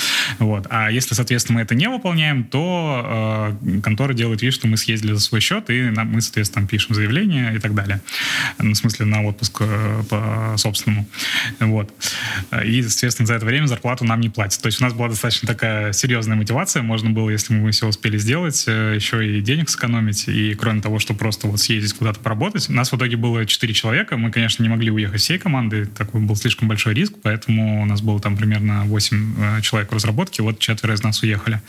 Вот. 0.40 0.66
А 0.70 0.90
если, 0.90 1.14
соответственно, 1.14 1.58
мы 1.58 1.62
это 1.62 1.76
не 1.76 1.88
выполняем, 1.88 2.44
то 2.44 3.54
э, 3.64 3.80
контора 3.80 4.12
делает 4.12 4.42
вид, 4.42 4.52
что 4.52 4.66
мы 4.66 4.76
съездили 4.76 5.12
за 5.12 5.20
свой 5.20 5.40
счет, 5.40 5.70
и 5.70 5.82
нам, 5.82 6.10
мы, 6.10 6.20
соответственно, 6.20 6.66
пишем 6.66 6.96
заявление 6.96 7.54
и 7.54 7.58
так 7.60 7.74
далее. 7.74 8.00
Ну, 8.58 8.72
в 8.72 8.76
смысле, 8.76 9.06
на 9.06 9.22
отпуск 9.22 9.58
э, 9.60 10.02
по 10.10 10.54
собственному. 10.56 11.06
Вот. 11.60 11.92
И, 12.64 12.82
соответственно, 12.82 13.26
за 13.26 13.34
это 13.34 13.46
время 13.46 13.66
зарплату 13.66 14.04
нам 14.04 14.20
не 14.20 14.30
платят. 14.30 14.60
То 14.60 14.66
есть 14.66 14.80
у 14.80 14.84
нас 14.84 14.92
была 14.92 15.08
достаточно 15.08 15.46
такая 15.46 15.92
серьезная 15.92 16.36
мотивация. 16.36 16.82
Можно 16.82 17.10
было, 17.10 17.30
если 17.30 17.54
мы 17.54 17.70
все 17.70 17.86
успели 17.86 18.18
сделать, 18.18 18.64
э, 18.66 18.94
еще 18.96 19.38
и 19.38 19.40
денег 19.40 19.68
сэкономить. 19.68 20.26
И 20.26 20.54
кроме 20.54 20.80
того, 20.80 20.98
что 20.98 21.14
просто 21.14 21.46
вот 21.46 21.60
съездить 21.60 21.83
съездить 21.84 21.98
куда-то 21.98 22.20
поработать. 22.20 22.68
У 22.68 22.72
нас 22.72 22.92
в 22.92 22.96
итоге 22.96 23.16
было 23.16 23.46
4 23.46 23.74
человека. 23.74 24.16
Мы, 24.16 24.30
конечно, 24.30 24.62
не 24.62 24.68
могли 24.68 24.90
уехать 24.90 25.20
всей 25.20 25.38
команды. 25.38 25.86
Такой 25.86 26.20
был 26.20 26.36
слишком 26.36 26.68
большой 26.68 26.94
риск, 26.94 27.14
поэтому 27.22 27.82
у 27.82 27.84
нас 27.84 28.00
было 28.00 28.20
там 28.20 28.36
примерно 28.36 28.84
8 28.84 29.34
э, 29.58 29.60
человек 29.60 29.92
в 29.92 29.94
разработке. 29.94 30.42
Вот 30.42 30.58
четверо 30.58 30.94
из 30.94 31.02
нас 31.02 31.22
уехали. 31.22 31.60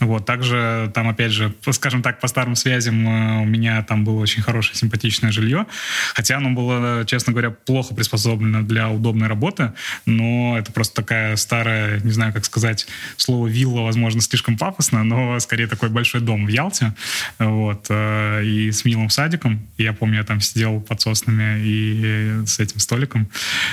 Вот. 0.00 0.26
Также 0.26 0.90
там, 0.94 1.08
опять 1.08 1.32
же, 1.32 1.54
скажем 1.70 2.02
так, 2.02 2.20
по 2.20 2.28
старым 2.28 2.56
связям 2.56 3.08
э, 3.08 3.42
у 3.42 3.44
меня 3.44 3.82
там 3.82 4.04
было 4.04 4.20
очень 4.20 4.42
хорошее, 4.42 4.76
симпатичное 4.76 5.32
жилье. 5.32 5.66
Хотя 6.14 6.36
оно 6.36 6.50
было, 6.50 7.04
честно 7.06 7.32
говоря, 7.32 7.50
плохо 7.50 7.94
приспособлено 7.94 8.62
для 8.62 8.90
удобной 8.90 9.28
работы. 9.28 9.72
Но 10.06 10.56
это 10.58 10.72
просто 10.72 11.02
такая 11.02 11.36
старая, 11.36 12.00
не 12.00 12.12
знаю, 12.12 12.32
как 12.32 12.44
сказать, 12.44 12.86
слово 13.16 13.46
«вилла», 13.46 13.82
возможно, 13.82 14.20
слишком 14.20 14.58
пафосно, 14.58 15.04
но 15.04 15.38
скорее 15.40 15.66
такой 15.66 15.88
большой 15.88 16.20
дом 16.20 16.46
в 16.46 16.48
Ялте. 16.48 16.94
Вот. 17.38 17.86
Э, 17.88 18.42
и 18.44 18.70
с 18.74 18.84
милым 18.84 19.10
садиком. 19.10 19.53
Я 19.78 19.92
помню, 19.92 20.18
я 20.18 20.24
там 20.24 20.40
сидел 20.40 20.80
под 20.80 21.00
соснами 21.00 21.60
и 21.60 22.46
с 22.46 22.60
этим 22.60 22.80
столиком. 22.80 23.28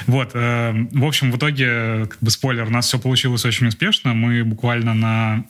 Вот. 0.07 0.31
Э, 0.33 0.73
в 0.91 1.05
общем, 1.05 1.31
в 1.31 1.38
итоге, 1.38 2.07
как 2.07 2.17
бы 2.21 2.31
спойлер, 2.31 2.67
у 2.67 2.69
нас 2.69 2.88
все 2.88 3.00
получилось 3.00 3.45
очень 3.45 3.67
успешно. 3.67 4.13
Мы 4.13 4.43
буквально 4.43 4.93
на... 4.93 5.45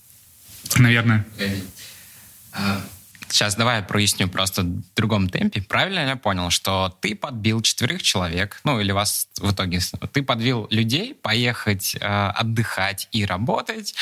Наверное... 0.78 1.24
Сейчас 3.30 3.54
давай 3.56 3.76
я 3.76 3.82
проясню 3.82 4.26
просто 4.28 4.62
в 4.62 4.82
другом 4.96 5.28
темпе. 5.28 5.60
Правильно 5.60 6.00
я 6.00 6.16
понял, 6.16 6.50
что 6.50 6.96
ты 7.00 7.14
подбил 7.14 7.60
четверых 7.60 8.02
человек, 8.02 8.60
ну 8.64 8.80
или 8.80 8.90
вас 8.90 9.28
в 9.38 9.52
итоге, 9.52 9.80
ты 10.12 10.22
подбил 10.22 10.66
людей 10.70 11.14
поехать 11.14 11.94
э, 11.94 11.98
отдыхать 12.00 13.08
и 13.12 13.26
работать, 13.26 13.94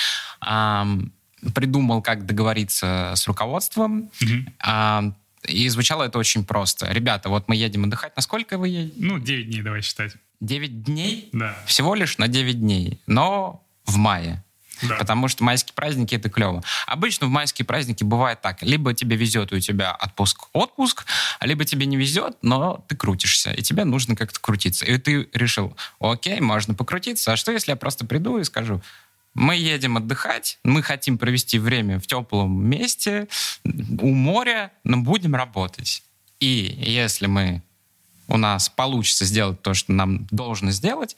э, 0.47 0.85
придумал, 1.55 2.03
как 2.03 2.25
договориться 2.25 3.13
с 3.17 3.27
руководством. 3.27 4.11
Mm-hmm. 4.21 4.53
А, 4.61 5.13
и 5.45 5.69
звучало 5.69 6.05
это 6.05 6.19
очень 6.19 6.45
просто. 6.45 6.91
Ребята, 6.91 7.29
вот 7.29 7.49
мы 7.49 7.57
едем 7.57 7.85
отдыхать. 7.85 8.15
Насколько 8.17 8.59
вы 8.59 8.69
едете? 8.69 8.95
Ну, 8.97 9.19
9 9.19 9.51
дней 9.51 9.63
давай 9.63 9.83
считать. 9.83 10.13
9 10.41 10.83
дней? 10.83 11.29
Да. 11.33 11.57
Всего 11.67 11.95
лишь 11.95 12.19
на 12.19 12.29
9 12.29 12.61
дней. 12.61 13.01
Но 13.07 13.65
в 13.85 13.97
мае. 13.97 14.43
Да. 14.83 14.97
Потому 14.97 15.29
что 15.29 15.43
майские 15.43 15.75
праздники 15.75 16.15
это 16.15 16.29
клево. 16.29 16.63
Обычно 16.87 17.27
в 17.27 17.31
майские 17.31 17.65
праздники 17.65 18.05
бывает 18.05 18.43
так: 18.43 18.63
либо 18.63 18.93
тебе 18.93 19.17
везет, 19.17 19.53
и 19.53 19.57
у 19.57 19.61
тебя 19.61 19.95
отпуск, 19.95 20.49
отпуск, 20.53 21.07
либо 21.41 21.65
тебе 21.65 21.87
не 21.87 21.97
везет, 21.97 22.37
но 22.43 22.85
ты 22.89 22.95
крутишься, 22.95 23.53
и 23.53 23.63
тебе 23.63 23.85
нужно 23.85 24.17
как-то 24.17 24.39
крутиться. 24.39 24.85
И 24.85 24.99
ты 24.99 25.29
решил, 25.33 25.75
окей, 25.99 26.41
можно 26.41 26.75
покрутиться. 26.75 27.33
А 27.33 27.37
что 27.37 27.53
если 27.53 27.71
я 27.71 27.77
просто 27.77 28.05
приду 28.05 28.39
и 28.39 28.45
скажу, 28.45 28.83
мы 29.37 29.55
едем 29.57 29.99
отдыхать, 29.99 30.59
мы 30.65 30.83
хотим 30.83 31.19
провести 31.19 31.59
время 31.59 32.01
в 32.01 32.07
теплом 32.07 32.65
месте, 32.65 33.29
у 33.65 34.13
моря, 34.13 34.73
но 34.83 34.97
будем 34.97 35.35
работать. 35.35 36.03
И 36.41 36.75
если 36.81 37.27
мы 37.27 37.63
у 38.29 38.39
нас 38.39 38.69
получится 38.69 39.25
сделать 39.25 39.63
то, 39.63 39.75
что 39.75 39.93
нам 39.93 40.27
должно 40.31 40.71
сделать, 40.71 41.17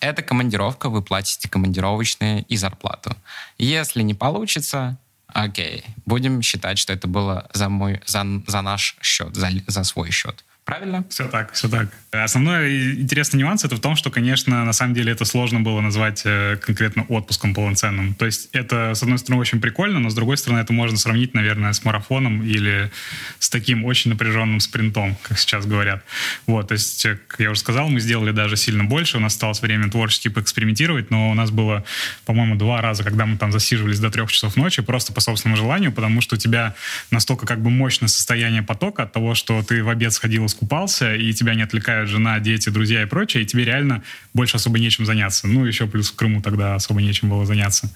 это 0.00 0.22
командировка, 0.22 0.90
вы 0.90 1.02
платите 1.02 1.48
командировочные 1.48 2.42
и 2.42 2.56
зарплату. 2.56 3.16
Если 3.56 4.02
не 4.02 4.14
получится, 4.14 4.98
окей, 5.26 5.84
будем 6.04 6.42
считать, 6.42 6.78
что 6.78 6.92
это 6.92 7.08
было 7.08 7.48
за, 7.54 7.70
мой, 7.70 8.02
за, 8.04 8.24
за 8.46 8.60
наш 8.60 8.96
счет, 9.00 9.34
за, 9.34 9.50
за 9.66 9.84
свой 9.84 10.10
счет. 10.10 10.44
Правильно? 10.66 11.04
Все 11.08 11.28
так, 11.28 11.52
все 11.52 11.68
так. 11.68 11.86
Основной 12.10 12.96
интересный 13.00 13.38
нюанс 13.38 13.64
это 13.64 13.76
в 13.76 13.80
том, 13.80 13.94
что, 13.94 14.10
конечно, 14.10 14.64
на 14.64 14.72
самом 14.72 14.94
деле 14.94 15.12
это 15.12 15.24
сложно 15.24 15.60
было 15.60 15.80
назвать 15.80 16.22
э, 16.24 16.56
конкретно 16.56 17.06
отпуском 17.08 17.54
полноценным. 17.54 18.14
То 18.14 18.26
есть 18.26 18.48
это, 18.52 18.92
с 18.96 19.00
одной 19.00 19.18
стороны, 19.18 19.40
очень 19.40 19.60
прикольно, 19.60 20.00
но 20.00 20.10
с 20.10 20.14
другой 20.16 20.36
стороны, 20.36 20.58
это 20.58 20.72
можно 20.72 20.96
сравнить, 20.96 21.34
наверное, 21.34 21.72
с 21.72 21.84
марафоном 21.84 22.42
или 22.42 22.90
с 23.38 23.48
таким 23.48 23.84
очень 23.84 24.10
напряженным 24.10 24.58
спринтом, 24.58 25.16
как 25.22 25.38
сейчас 25.38 25.66
говорят. 25.66 26.02
Вот, 26.48 26.66
то 26.66 26.72
есть, 26.72 27.06
э, 27.06 27.16
как 27.28 27.38
я 27.38 27.52
уже 27.52 27.60
сказал, 27.60 27.88
мы 27.88 28.00
сделали 28.00 28.32
даже 28.32 28.56
сильно 28.56 28.82
больше, 28.82 29.18
у 29.18 29.20
нас 29.20 29.34
осталось 29.34 29.62
время 29.62 29.88
творчески 29.88 30.26
поэкспериментировать, 30.26 31.12
но 31.12 31.30
у 31.30 31.34
нас 31.34 31.52
было, 31.52 31.84
по-моему, 32.24 32.56
два 32.56 32.82
раза, 32.82 33.04
когда 33.04 33.24
мы 33.24 33.36
там 33.36 33.52
засиживались 33.52 34.00
до 34.00 34.10
трех 34.10 34.32
часов 34.32 34.56
ночи, 34.56 34.82
просто 34.82 35.12
по 35.12 35.20
собственному 35.20 35.56
желанию, 35.56 35.92
потому 35.92 36.20
что 36.20 36.34
у 36.34 36.38
тебя 36.38 36.74
настолько 37.12 37.46
как 37.46 37.62
бы 37.62 37.70
мощное 37.70 38.08
состояние 38.08 38.62
потока 38.62 39.04
от 39.04 39.12
того, 39.12 39.36
что 39.36 39.62
ты 39.62 39.84
в 39.84 39.88
обед 39.88 40.12
сходил 40.12 40.44
искупался, 40.56 41.14
и 41.14 41.32
тебя 41.32 41.54
не 41.54 41.62
отвлекают 41.62 42.08
жена, 42.08 42.40
дети, 42.40 42.70
друзья 42.70 43.02
и 43.02 43.06
прочее, 43.06 43.42
и 43.42 43.46
тебе 43.46 43.64
реально 43.64 44.02
больше 44.32 44.56
особо 44.56 44.78
нечем 44.78 45.04
заняться. 45.04 45.46
Ну, 45.46 45.64
еще 45.64 45.86
плюс 45.86 46.10
в 46.10 46.16
Крыму 46.16 46.40
тогда 46.40 46.74
особо 46.74 47.02
нечем 47.02 47.28
было 47.28 47.44
заняться. 47.44 47.90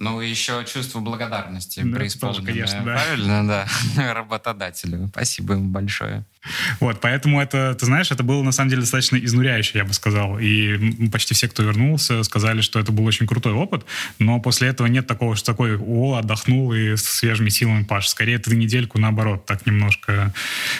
Ну, 0.00 0.20
еще 0.20 0.64
чувство 0.64 1.00
благодарности 1.00 1.80
да, 1.80 1.98
преисполненное. 1.98 2.46
конечно, 2.46 2.78
да. 2.78 2.92
Правильно, 2.94 3.48
да. 3.96 4.14
Работодателю. 4.14 5.08
Спасибо 5.08 5.54
ему 5.54 5.70
большое. 5.70 6.24
Вот, 6.78 7.00
поэтому 7.00 7.40
это, 7.40 7.74
ты 7.74 7.86
знаешь, 7.86 8.10
это 8.12 8.22
было 8.22 8.42
на 8.44 8.52
самом 8.52 8.70
деле 8.70 8.82
достаточно 8.82 9.16
изнуряюще, 9.16 9.78
я 9.78 9.84
бы 9.84 9.92
сказал. 9.92 10.38
И 10.38 11.08
почти 11.08 11.34
все, 11.34 11.48
кто 11.48 11.64
вернулся, 11.64 12.22
сказали, 12.22 12.60
что 12.60 12.78
это 12.78 12.92
был 12.92 13.04
очень 13.06 13.26
крутой 13.26 13.54
опыт, 13.54 13.84
но 14.20 14.40
после 14.40 14.68
этого 14.68 14.86
нет 14.86 15.06
такого, 15.06 15.34
что 15.34 15.46
такой, 15.46 15.76
о, 15.76 16.14
отдохнул 16.14 16.72
и 16.72 16.96
с 16.96 17.02
свежими 17.02 17.48
силами 17.48 17.82
паш. 17.82 18.08
Скорее, 18.08 18.38
ты 18.38 18.54
недельку, 18.54 19.00
наоборот, 19.00 19.46
так 19.46 19.66
немножко 19.66 20.32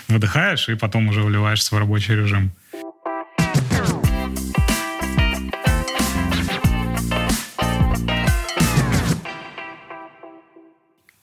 выдыхаешь 0.07 0.68
и 0.68 0.76
потом 0.76 1.09
уже 1.09 1.22
вливаешься 1.22 1.74
в 1.74 1.78
рабочий 1.78 2.14
режим. 2.14 2.52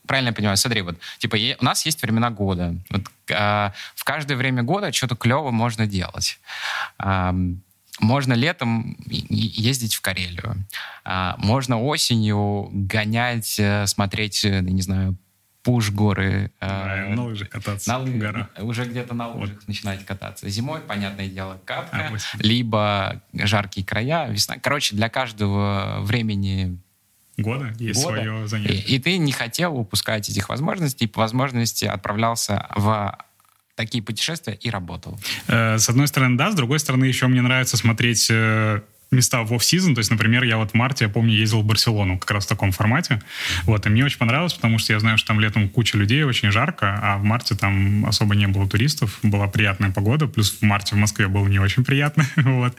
Правильно 0.07 0.29
я 0.29 0.33
понимаю? 0.33 0.57
Смотри, 0.57 0.81
вот, 0.81 0.97
типа, 1.19 1.37
у 1.59 1.65
нас 1.65 1.85
есть 1.85 2.01
времена 2.01 2.29
года. 2.29 2.75
Вот, 2.89 3.03
э, 3.29 3.71
в 3.95 4.03
каждое 4.03 4.35
время 4.35 4.63
года 4.63 4.91
что-то 4.91 5.15
клево 5.15 5.51
можно 5.51 5.87
делать. 5.87 6.39
Э, 6.99 7.31
можно 7.99 8.33
летом 8.33 8.97
ездить 9.07 9.95
в 9.95 10.01
Карелию. 10.01 10.65
Э, 11.05 11.33
можно 11.37 11.81
осенью 11.81 12.69
гонять, 12.71 13.59
э, 13.59 13.87
смотреть, 13.87 14.43
э, 14.45 14.61
не 14.61 14.81
знаю, 14.81 15.17
пуш 15.65 15.89
горы. 15.89 16.51
Э, 16.61 17.13
на 17.15 17.25
лыжах 17.25 17.49
кататься 17.49 17.97
на, 17.97 18.17
горах. 18.17 18.49
Уже 18.59 18.85
где-то 18.85 19.15
на 19.15 19.29
лыжах 19.29 19.55
вот. 19.57 19.67
начинать 19.67 20.05
кататься. 20.05 20.47
Зимой, 20.47 20.79
понятное 20.79 21.27
дело, 21.27 21.59
капка, 21.65 22.11
а, 22.13 22.17
либо 22.37 23.21
жаркие 23.33 23.85
края, 23.85 24.29
весна. 24.29 24.57
Короче, 24.61 24.95
для 24.95 25.09
каждого 25.09 25.97
времени 26.01 26.77
года 27.37 27.73
есть 27.79 28.03
года. 28.03 28.17
свое 28.17 28.47
занятие. 28.47 28.75
И, 28.75 28.95
и 28.95 28.99
ты 28.99 29.17
не 29.17 29.31
хотел 29.31 29.77
упускать 29.77 30.29
этих 30.29 30.49
возможностей, 30.49 31.07
по 31.07 31.21
возможности 31.21 31.85
отправлялся 31.85 32.67
в 32.75 33.17
такие 33.75 34.01
путешествия 34.03 34.53
и 34.53 34.69
работал. 34.69 35.19
Э, 35.47 35.77
с 35.77 35.89
одной 35.89 36.07
стороны, 36.07 36.37
да, 36.37 36.51
с 36.51 36.55
другой 36.55 36.79
стороны, 36.79 37.05
еще 37.05 37.27
мне 37.27 37.41
нравится 37.41 37.77
смотреть 37.77 38.27
э, 38.29 38.81
места 39.15 39.43
в 39.43 39.53
оф-сезон. 39.53 39.95
То 39.95 39.99
есть, 39.99 40.11
например, 40.11 40.43
я 40.43 40.57
вот 40.57 40.71
в 40.71 40.73
марте, 40.73 41.05
я 41.05 41.09
помню, 41.09 41.33
ездил 41.33 41.61
в 41.61 41.65
Барселону 41.65 42.17
как 42.17 42.31
раз 42.31 42.45
в 42.45 42.49
таком 42.49 42.71
формате. 42.71 43.21
Вот, 43.63 43.85
и 43.85 43.89
мне 43.89 44.05
очень 44.05 44.17
понравилось, 44.17 44.53
потому 44.53 44.77
что 44.77 44.93
я 44.93 44.99
знаю, 44.99 45.17
что 45.17 45.27
там 45.27 45.39
летом 45.39 45.69
куча 45.69 45.97
людей, 45.97 46.23
очень 46.23 46.51
жарко, 46.51 46.99
а 47.01 47.17
в 47.17 47.23
марте 47.23 47.55
там 47.55 48.05
особо 48.05 48.35
не 48.35 48.47
было 48.47 48.67
туристов, 48.67 49.19
была 49.23 49.47
приятная 49.47 49.91
погода, 49.91 50.27
плюс 50.27 50.51
в 50.51 50.61
марте 50.61 50.95
в 50.95 50.97
Москве 50.97 51.27
было 51.27 51.47
не 51.47 51.59
очень 51.59 51.83
приятно, 51.83 52.25
вот. 52.35 52.75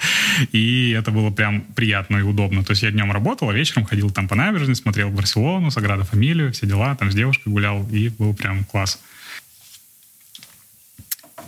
И 0.53 0.91
это 0.97 1.11
было 1.11 1.31
прям 1.31 1.63
приятно 1.75 2.19
и 2.19 2.23
удобно. 2.23 2.65
То 2.65 2.73
есть 2.73 2.83
я 2.83 2.91
днем 2.91 3.13
работал, 3.13 3.51
а 3.51 3.55
вечером 3.55 3.85
ходил 3.85 4.11
там 4.11 4.29
по 4.29 4.35
набережной, 4.35 4.77
смотрел 4.77 5.11
Барселону, 5.11 5.71
Саграда 5.71 6.05
Фамилию, 6.05 6.53
все 6.53 6.67
дела, 6.67 6.95
там 6.97 7.11
с 7.11 7.15
девушкой 7.15 7.49
гулял, 7.49 7.87
и 7.91 8.09
был 8.09 8.35
прям 8.35 8.65
класс 8.65 9.01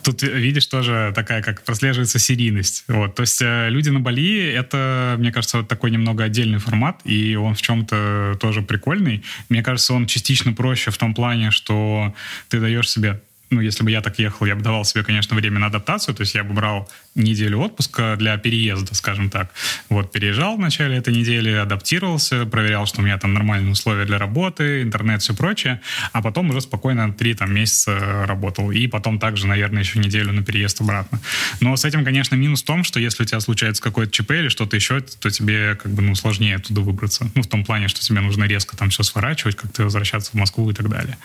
тут 0.09 0.23
видишь 0.23 0.67
тоже 0.67 1.13
такая, 1.15 1.43
как 1.43 1.63
прослеживается 1.63 2.19
серийность. 2.19 2.85
Вот. 2.89 3.15
То 3.15 3.23
есть 3.23 3.43
э, 3.43 3.69
люди 3.69 3.91
на 3.91 4.01
Бали— 4.01 4.53
это, 4.55 5.17
мне 5.19 5.31
кажется, 5.31 5.59
вот 5.59 5.69
такой 5.69 5.91
немного 5.91 6.25
отдельный 6.25 6.59
формат, 6.59 7.01
и 7.05 7.35
он 7.37 7.55
в 7.55 7.61
чем-то 7.61 8.39
тоже 8.41 8.63
прикольный. 8.63 9.23
Мне 9.51 9.63
кажется, 9.63 9.93
он 9.93 10.07
частично 10.07 10.55
проще 10.55 10.91
в 10.91 10.97
том 10.97 11.15
плане, 11.15 11.51
что 11.51 12.15
ты 12.49 12.59
даешь 12.59 12.89
себе 12.89 13.21
ну, 13.51 13.61
если 13.61 13.83
бы 13.83 13.91
я 13.91 14.03
так 14.03 14.19
ехал, 14.19 14.47
я 14.47 14.55
бы 14.55 14.63
давал 14.63 14.85
себе, 14.85 15.03
конечно, 15.05 15.35
время 15.35 15.59
на 15.59 15.67
адаптацию, 15.67 16.15
то 16.15 16.21
есть 16.21 16.35
я 16.35 16.45
бы 16.45 16.53
брал 16.53 16.89
неделю 17.15 17.61
отпуска 17.61 18.17
для 18.17 18.37
переезда, 18.37 18.95
скажем 18.95 19.31
так. 19.31 19.51
Вот, 19.89 20.13
переезжал 20.13 20.57
в 20.57 20.61
начале 20.61 20.97
этой 20.97 21.15
недели, 21.15 21.51
адаптировался, 21.51 22.45
проверял, 22.47 22.87
что 22.87 23.01
у 23.01 23.05
меня 23.05 23.19
там 23.19 23.33
нормальные 23.35 23.73
условия 23.73 24.05
для 24.05 24.19
работы, 24.19 24.83
интернет, 24.83 25.23
все 25.23 25.35
прочее, 25.35 25.81
а 26.13 26.23
потом 26.23 26.51
уже 26.51 26.61
спокойно 26.61 27.13
три 27.13 27.35
там 27.35 27.55
месяца 27.55 28.27
работал. 28.27 28.71
И 28.71 28.87
потом 28.87 29.19
также, 29.19 29.47
наверное, 29.47 29.83
еще 29.83 29.99
неделю 29.99 30.33
на 30.33 30.45
переезд 30.45 30.81
обратно. 30.81 31.21
Но 31.61 31.75
с 31.77 31.85
этим, 31.85 32.05
конечно, 32.05 32.35
минус 32.35 32.63
в 32.63 32.67
том, 32.67 32.85
что 32.85 33.01
если 33.01 33.23
у 33.23 33.27
тебя 33.27 33.41
случается 33.41 33.83
какой-то 33.83 34.13
ЧП 34.13 34.33
или 34.33 34.49
что-то 34.49 34.77
еще, 34.77 35.01
то 35.01 35.31
тебе 35.31 35.75
как 35.75 35.93
бы, 35.93 36.03
ну, 36.03 36.15
сложнее 36.15 36.57
оттуда 36.57 36.83
выбраться. 36.83 37.31
Ну, 37.35 37.43
в 37.43 37.47
том 37.47 37.65
плане, 37.65 37.89
что 37.89 38.01
тебе 38.01 38.21
нужно 38.21 38.45
резко 38.45 38.77
там 38.77 38.91
все 38.91 39.03
сворачивать, 39.03 39.57
как-то 39.57 39.85
возвращаться 39.85 40.33
в 40.33 40.35
Москву 40.35 40.71
и 40.71 40.75
так 40.75 40.89
далее. 40.89 41.17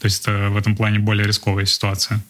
То 0.00 0.06
есть 0.06 0.22
это 0.22 0.48
в 0.50 0.56
этом 0.56 0.76
плане 0.76 0.98
более 0.98 1.26
рисковая 1.26 1.64
ситуация. 1.68 2.20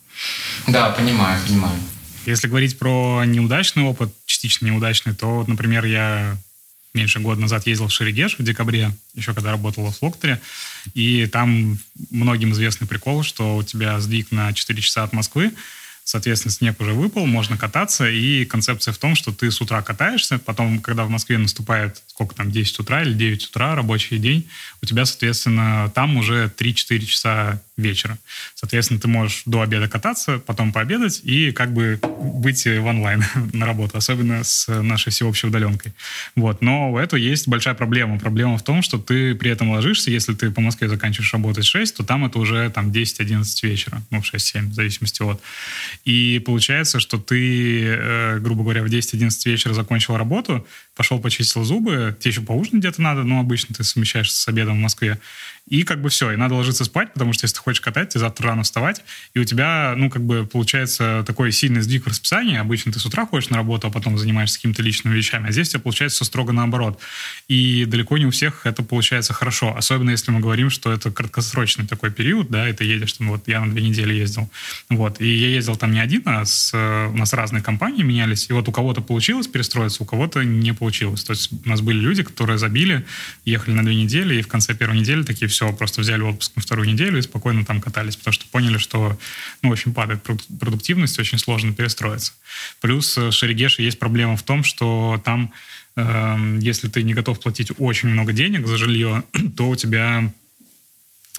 Да, 0.66 0.90
понимаю, 0.90 1.40
понимаю. 1.46 1.78
Если 2.26 2.48
говорить 2.48 2.78
про 2.78 3.24
неудачный 3.24 3.84
опыт, 3.84 4.12
частично 4.26 4.66
неудачный, 4.66 5.14
то, 5.14 5.36
вот, 5.36 5.48
например, 5.48 5.84
я 5.86 6.36
меньше 6.92 7.20
года 7.20 7.40
назад 7.40 7.66
ездил 7.66 7.88
в 7.88 7.92
Шерегеш 7.92 8.38
в 8.38 8.42
декабре, 8.42 8.90
еще 9.14 9.32
когда 9.32 9.52
работал 9.52 9.90
в 9.90 10.02
Локторе, 10.02 10.40
и 10.94 11.26
там 11.26 11.78
многим 12.10 12.52
известный 12.52 12.86
прикол, 12.86 13.22
что 13.22 13.56
у 13.56 13.62
тебя 13.62 14.00
сдвиг 14.00 14.30
на 14.32 14.52
4 14.52 14.82
часа 14.82 15.04
от 15.04 15.12
Москвы, 15.12 15.52
Соответственно, 16.08 16.52
снег 16.52 16.80
уже 16.80 16.94
выпал, 16.94 17.26
можно 17.26 17.58
кататься, 17.58 18.08
и 18.08 18.46
концепция 18.46 18.94
в 18.94 18.98
том, 18.98 19.14
что 19.14 19.30
ты 19.30 19.50
с 19.50 19.60
утра 19.60 19.82
катаешься, 19.82 20.38
потом, 20.38 20.78
когда 20.78 21.04
в 21.04 21.10
Москве 21.10 21.36
наступает, 21.36 22.02
сколько 22.06 22.34
там, 22.34 22.50
10 22.50 22.78
утра 22.78 23.02
или 23.02 23.12
9 23.12 23.50
утра, 23.50 23.74
рабочий 23.74 24.16
день, 24.16 24.48
у 24.80 24.86
тебя, 24.86 25.04
соответственно, 25.04 25.92
там 25.94 26.16
уже 26.16 26.50
3-4 26.56 27.04
часа 27.04 27.60
вечера. 27.78 28.18
Соответственно, 28.54 29.00
ты 29.00 29.08
можешь 29.08 29.42
до 29.46 29.62
обеда 29.62 29.88
кататься, 29.88 30.38
потом 30.38 30.72
пообедать 30.72 31.20
и 31.22 31.52
как 31.52 31.72
бы 31.72 31.98
выйти 32.02 32.78
в 32.78 32.86
онлайн 32.86 33.24
на 33.52 33.64
работу, 33.64 33.96
особенно 33.96 34.44
с 34.44 34.68
нашей 34.68 35.10
всеобщей 35.10 35.46
удаленкой. 35.46 35.92
Вот. 36.36 36.60
Но 36.60 36.92
у 36.92 36.98
этого 36.98 37.18
есть 37.18 37.48
большая 37.48 37.74
проблема. 37.74 38.18
Проблема 38.18 38.58
в 38.58 38.62
том, 38.62 38.82
что 38.82 38.98
ты 38.98 39.34
при 39.34 39.50
этом 39.50 39.70
ложишься, 39.70 40.10
если 40.10 40.34
ты 40.34 40.50
по 40.50 40.60
Москве 40.60 40.88
заканчиваешь 40.88 41.32
работать 41.32 41.64
в 41.64 41.70
6, 41.70 41.96
то 41.96 42.04
там 42.04 42.26
это 42.26 42.38
уже 42.38 42.68
там 42.70 42.90
10-11 42.90 43.44
вечера, 43.62 44.02
ну, 44.10 44.18
6-7, 44.18 44.70
в 44.70 44.74
зависимости 44.74 45.22
от. 45.22 45.40
И 46.04 46.42
получается, 46.44 47.00
что 47.00 47.18
ты, 47.18 47.84
э, 47.84 48.38
грубо 48.40 48.62
говоря, 48.62 48.82
в 48.82 48.86
10-11 48.86 49.46
вечера 49.46 49.72
закончил 49.72 50.16
работу, 50.16 50.66
пошел 50.96 51.20
почистил 51.20 51.64
зубы, 51.64 52.16
тебе 52.18 52.32
еще 52.32 52.40
поужинать 52.40 52.80
где-то 52.80 53.00
надо, 53.00 53.22
но 53.22 53.40
обычно 53.40 53.74
ты 53.74 53.84
совмещаешь 53.84 54.32
с 54.32 54.48
обедом 54.48 54.78
в 54.78 54.80
Москве, 54.80 55.18
и 55.68 55.82
как 55.82 56.00
бы 56.00 56.08
все, 56.08 56.32
и 56.32 56.36
надо 56.36 56.54
ложиться 56.54 56.84
спать, 56.84 57.12
потому 57.12 57.32
что 57.32 57.44
если 57.44 57.56
ты 57.56 57.60
хочешь 57.60 57.80
катать, 57.80 58.10
тебе 58.10 58.20
завтра 58.20 58.48
рано 58.48 58.62
вставать, 58.62 59.02
и 59.34 59.38
у 59.38 59.44
тебя, 59.44 59.94
ну, 59.96 60.10
как 60.10 60.22
бы 60.22 60.46
получается 60.46 61.24
такой 61.26 61.52
сильный 61.52 61.82
сдвиг 61.82 62.04
в 62.04 62.08
расписании. 62.08 62.56
Обычно 62.56 62.92
ты 62.92 62.98
с 62.98 63.06
утра 63.06 63.26
ходишь 63.26 63.50
на 63.50 63.56
работу, 63.56 63.86
а 63.86 63.90
потом 63.90 64.16
занимаешься 64.18 64.56
какими-то 64.56 64.82
личными 64.82 65.14
вещами, 65.16 65.48
а 65.48 65.52
здесь 65.52 65.68
у 65.68 65.70
тебя 65.72 65.80
получается 65.80 66.16
все 66.16 66.24
строго 66.24 66.52
наоборот. 66.52 67.00
И 67.48 67.84
далеко 67.84 68.18
не 68.18 68.26
у 68.26 68.30
всех 68.30 68.66
это 68.66 68.82
получается 68.82 69.34
хорошо, 69.34 69.76
особенно 69.76 70.10
если 70.10 70.30
мы 70.30 70.40
говорим, 70.40 70.70
что 70.70 70.92
это 70.92 71.10
краткосрочный 71.10 71.86
такой 71.86 72.10
период, 72.10 72.48
да, 72.50 72.68
и 72.68 72.72
ты 72.72 72.84
едешь, 72.84 73.12
там, 73.12 73.28
вот 73.28 73.46
я 73.46 73.60
на 73.60 73.70
две 73.70 73.82
недели 73.82 74.14
ездил, 74.14 74.48
вот, 74.88 75.20
и 75.20 75.28
я 75.28 75.48
ездил 75.48 75.76
там 75.76 75.92
не 75.92 76.00
один, 76.00 76.22
а 76.24 76.44
с, 76.44 76.72
у 76.74 77.16
нас 77.16 77.32
разные 77.32 77.62
компании 77.62 78.02
менялись, 78.02 78.46
и 78.48 78.52
вот 78.52 78.68
у 78.68 78.72
кого-то 78.72 79.00
получилось 79.00 79.46
перестроиться, 79.46 80.02
у 80.02 80.06
кого-то 80.06 80.42
не 80.44 80.72
получилось. 80.72 81.24
То 81.24 81.32
есть 81.32 81.50
у 81.64 81.68
нас 81.68 81.80
были 81.80 81.98
люди, 81.98 82.22
которые 82.22 82.58
забили, 82.58 83.04
ехали 83.44 83.74
на 83.74 83.84
две 83.84 83.94
недели, 83.94 84.36
и 84.36 84.42
в 84.42 84.48
конце 84.48 84.74
первой 84.74 84.98
недели 84.98 85.22
такие, 85.22 85.48
все, 85.58 85.72
просто 85.72 86.02
взяли 86.02 86.22
отпуск 86.22 86.52
на 86.54 86.62
вторую 86.62 86.88
неделю 86.88 87.18
и 87.18 87.22
спокойно 87.22 87.64
там 87.64 87.80
катались, 87.80 88.14
потому 88.14 88.32
что 88.32 88.46
поняли, 88.46 88.78
что, 88.78 89.18
ну, 89.60 89.70
очень 89.70 89.92
падает 89.92 90.22
продуктивность, 90.60 91.18
очень 91.18 91.38
сложно 91.38 91.72
перестроиться. 91.72 92.32
Плюс 92.80 93.18
э, 93.18 93.28
в 93.28 93.32
Шерегеше 93.32 93.82
есть 93.82 93.98
проблема 93.98 94.36
в 94.36 94.44
том, 94.44 94.62
что 94.62 95.20
там, 95.24 95.52
э, 95.96 96.58
если 96.60 96.86
ты 96.86 97.02
не 97.02 97.12
готов 97.12 97.40
платить 97.40 97.72
очень 97.78 98.08
много 98.08 98.32
денег 98.32 98.68
за 98.68 98.76
жилье, 98.76 99.24
то 99.56 99.68
у 99.68 99.74
тебя 99.74 100.32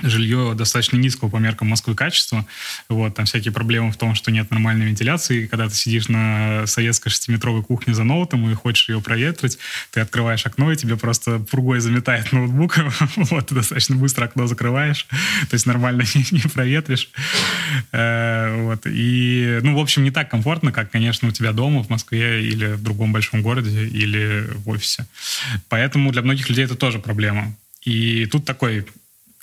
жилье 0.02 0.54
достаточно 0.56 0.98
низкого 0.98 1.30
по 1.30 1.38
меркам 1.38 1.70
Москвы 1.70 1.96
качества. 1.96 2.46
Вот, 2.88 3.16
там 3.16 3.26
всякие 3.26 3.52
проблемы 3.52 3.92
в 3.92 3.98
том, 3.98 4.16
что 4.16 4.32
нет 4.32 4.50
нормальной 4.52 4.88
вентиляции. 4.88 5.48
Когда 5.48 5.68
ты 5.68 5.76
сидишь 5.76 6.08
на 6.08 6.66
советской 6.68 7.10
шестиметровой 7.10 7.64
кухне 7.64 7.94
за 7.94 8.04
ноутом 8.04 8.50
и 8.50 8.54
хочешь 8.54 8.90
ее 8.90 9.02
проветрить, 9.02 9.58
ты 9.92 10.00
открываешь 10.00 10.46
окно, 10.46 10.72
и 10.72 10.76
тебе 10.76 10.98
просто 10.98 11.40
пургой 11.40 11.80
заметает 11.80 12.32
ноутбук. 12.32 12.78
вот, 13.16 13.48
ты 13.48 13.56
достаточно 13.56 13.96
быстро 13.96 14.26
окно 14.26 14.48
закрываешь. 14.48 15.08
То 15.50 15.54
есть 15.54 15.66
нормально 15.66 16.04
не, 16.16 16.26
не 16.32 16.50
проветришь. 16.50 17.10
Э, 17.92 18.64
вот. 18.64 18.82
И, 18.86 19.60
ну, 19.64 19.76
в 19.76 19.80
общем, 19.80 20.04
не 20.04 20.12
так 20.12 20.30
комфортно, 20.30 20.72
как, 20.72 20.92
конечно, 20.92 21.28
у 21.28 21.32
тебя 21.32 21.52
дома 21.52 21.84
в 21.84 21.90
Москве 21.90 22.44
или 22.46 22.74
в 22.74 22.84
другом 22.84 23.14
большом 23.14 23.42
городе 23.42 23.86
или 23.86 24.48
в 24.56 24.70
офисе. 24.70 25.08
Поэтому 25.68 26.12
для 26.12 26.22
многих 26.22 26.50
людей 26.50 26.66
это 26.66 26.76
тоже 26.76 27.00
проблема. 27.00 27.54
И 27.84 28.26
тут 28.26 28.46
такой 28.46 28.86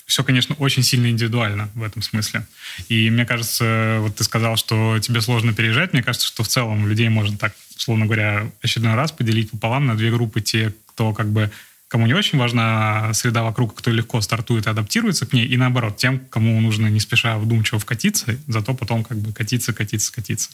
все, 0.07 0.23
конечно, 0.23 0.55
очень 0.55 0.83
сильно 0.83 1.09
индивидуально 1.09 1.69
в 1.75 1.83
этом 1.83 2.01
смысле. 2.01 2.47
И 2.87 3.09
мне 3.09 3.25
кажется, 3.25 3.97
вот 3.99 4.15
ты 4.15 4.23
сказал, 4.23 4.55
что 4.55 4.99
тебе 4.99 5.19
сложно 5.19 5.53
переезжать. 5.53 5.91
Мне 5.91 6.01
кажется, 6.01 6.25
что 6.25 6.43
в 6.43 6.47
целом 6.47 6.87
людей 6.87 7.09
можно 7.09 7.37
так, 7.37 7.53
условно 7.75 8.05
говоря, 8.05 8.49
очередной 8.61 8.95
раз 8.95 9.11
поделить 9.11 9.51
пополам 9.51 9.85
на 9.85 9.95
две 9.95 10.09
группы. 10.09 10.39
Те, 10.39 10.73
кто 10.87 11.13
как 11.13 11.27
бы 11.27 11.51
кому 11.89 12.07
не 12.07 12.13
очень 12.13 12.39
важна 12.39 13.13
среда 13.13 13.43
вокруг, 13.43 13.75
кто 13.75 13.91
легко 13.91 14.21
стартует 14.21 14.65
и 14.67 14.69
адаптируется 14.69 15.25
к 15.25 15.33
ней, 15.33 15.45
и 15.45 15.57
наоборот, 15.57 15.97
тем, 15.97 16.19
кому 16.19 16.59
нужно 16.61 16.87
не 16.87 17.01
спеша 17.01 17.37
вдумчиво 17.37 17.79
вкатиться, 17.79 18.37
зато 18.47 18.73
потом 18.73 19.03
как 19.03 19.17
бы 19.17 19.33
катиться, 19.33 19.73
катиться, 19.73 20.13
катиться. 20.13 20.49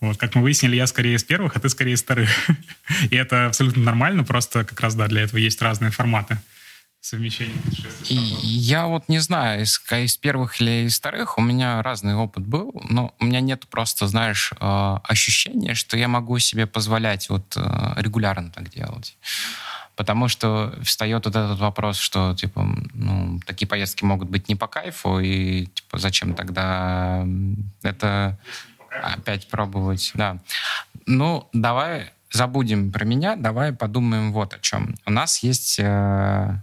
Вот, 0.00 0.16
как 0.16 0.34
мы 0.34 0.42
выяснили, 0.42 0.76
я 0.76 0.86
скорее 0.86 1.16
из 1.16 1.24
первых, 1.24 1.54
а 1.56 1.60
ты 1.60 1.68
скорее 1.68 1.92
из 1.92 2.02
вторых. 2.02 2.30
И 3.10 3.14
это 3.14 3.46
абсолютно 3.46 3.82
нормально, 3.82 4.24
просто 4.24 4.64
как 4.64 4.80
раз, 4.80 4.94
да, 4.94 5.06
для 5.06 5.22
этого 5.22 5.38
есть 5.38 5.60
разные 5.60 5.90
форматы 5.90 6.38
совмещение 7.08 7.56
Я 8.42 8.86
вот 8.86 9.08
не 9.08 9.18
знаю, 9.18 9.62
из, 9.62 9.80
из 9.90 10.16
первых 10.18 10.60
или 10.60 10.86
из 10.86 10.98
вторых, 10.98 11.38
у 11.38 11.40
меня 11.40 11.82
разный 11.82 12.14
опыт 12.14 12.46
был, 12.46 12.72
но 12.90 13.14
у 13.18 13.24
меня 13.24 13.40
нет 13.40 13.66
просто, 13.68 14.06
знаешь, 14.06 14.52
э, 14.52 14.96
ощущения, 15.04 15.74
что 15.74 15.96
я 15.96 16.08
могу 16.08 16.38
себе 16.38 16.66
позволять 16.66 17.30
вот 17.30 17.56
э, 17.56 17.92
регулярно 17.96 18.50
так 18.50 18.68
делать. 18.68 19.16
Потому 19.96 20.28
что 20.28 20.74
встает 20.82 21.24
вот 21.24 21.34
этот 21.34 21.58
вопрос, 21.58 21.98
что, 21.98 22.34
типа, 22.34 22.68
ну, 22.92 23.40
такие 23.46 23.66
поездки 23.66 24.04
могут 24.04 24.28
быть 24.28 24.48
не 24.48 24.54
по 24.54 24.66
кайфу, 24.66 25.18
и, 25.18 25.66
типа, 25.66 25.98
зачем 25.98 26.34
тогда 26.34 27.24
это 27.82 28.38
опять 29.02 29.48
пробовать, 29.48 30.12
да. 30.14 30.38
Ну, 31.06 31.48
давай 31.54 32.10
забудем 32.30 32.92
про 32.92 33.04
меня, 33.04 33.34
давай 33.36 33.72
подумаем 33.72 34.32
вот 34.32 34.52
о 34.52 34.58
чем. 34.58 34.94
У 35.06 35.10
нас 35.10 35.42
есть 35.42 35.78
э, 35.78 36.62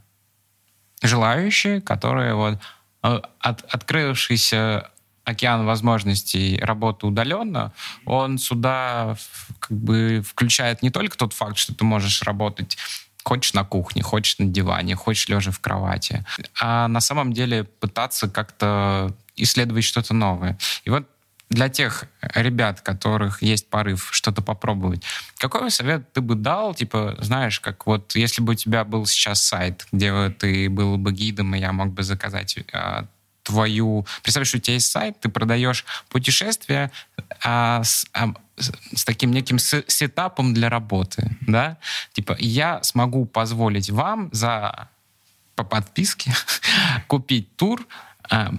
желающие, 1.07 1.81
которые 1.81 2.35
вот 2.35 2.59
э, 3.03 3.21
от, 3.39 3.63
открывшийся 3.73 4.89
океан 5.23 5.65
возможностей 5.65 6.59
работы 6.61 7.07
удаленно, 7.07 7.73
он 8.05 8.37
сюда 8.37 9.15
как 9.59 9.75
бы 9.77 10.23
включает 10.25 10.83
не 10.83 10.91
только 10.91 11.17
тот 11.17 11.33
факт, 11.33 11.57
что 11.57 11.73
ты 11.73 11.83
можешь 11.83 12.21
работать 12.21 12.77
хочешь 13.23 13.53
на 13.53 13.63
кухне, 13.63 14.03
хочешь 14.03 14.37
на 14.37 14.45
диване, 14.45 14.95
хочешь 14.95 15.27
лежа 15.29 15.49
в 15.51 15.59
кровати, 15.59 16.23
а 16.61 16.87
на 16.87 17.01
самом 17.01 17.33
деле 17.33 17.63
пытаться 17.63 18.29
как-то 18.29 19.15
исследовать 19.35 19.83
что-то 19.83 20.13
новое. 20.13 20.59
И 20.83 20.91
вот 20.91 21.09
для 21.49 21.69
тех 21.69 22.05
ребят, 22.21 22.81
которых 22.81 23.41
есть 23.41 23.69
порыв 23.69 24.09
что-то 24.11 24.41
попробовать, 24.41 25.03
какой 25.37 25.69
совет 25.71 26.11
ты 26.13 26.21
бы 26.21 26.35
дал, 26.35 26.73
типа, 26.73 27.17
знаешь, 27.19 27.59
как 27.59 27.85
вот 27.85 28.15
если 28.15 28.41
бы 28.41 28.53
у 28.53 28.55
тебя 28.55 28.83
был 28.83 29.05
сейчас 29.05 29.41
сайт, 29.41 29.87
где 29.91 30.29
ты 30.29 30.69
был 30.69 30.97
бы 30.97 31.11
гидом, 31.11 31.55
и 31.55 31.59
я 31.59 31.71
мог 31.71 31.93
бы 31.93 32.03
заказать 32.03 32.57
а, 32.73 33.05
твою... 33.45 34.05
Представляешь, 34.23 34.55
у 34.55 34.59
тебя 34.59 34.73
есть 34.73 34.91
сайт, 34.91 35.19
ты 35.19 35.29
продаешь 35.29 35.85
путешествия 36.09 36.91
а, 37.43 37.83
с, 37.83 38.05
а, 38.11 38.33
с 38.57 39.05
таким 39.05 39.31
неким 39.31 39.59
сетапом 39.59 40.53
для 40.53 40.69
работы, 40.69 41.37
да? 41.41 41.77
Типа, 42.13 42.35
я 42.39 42.81
смогу 42.83 43.25
позволить 43.25 43.89
вам 43.89 44.29
за 44.31 44.89
по 45.55 45.63
подписке 45.63 46.33
купить 47.07 47.55
тур, 47.55 47.85
а, 48.29 48.51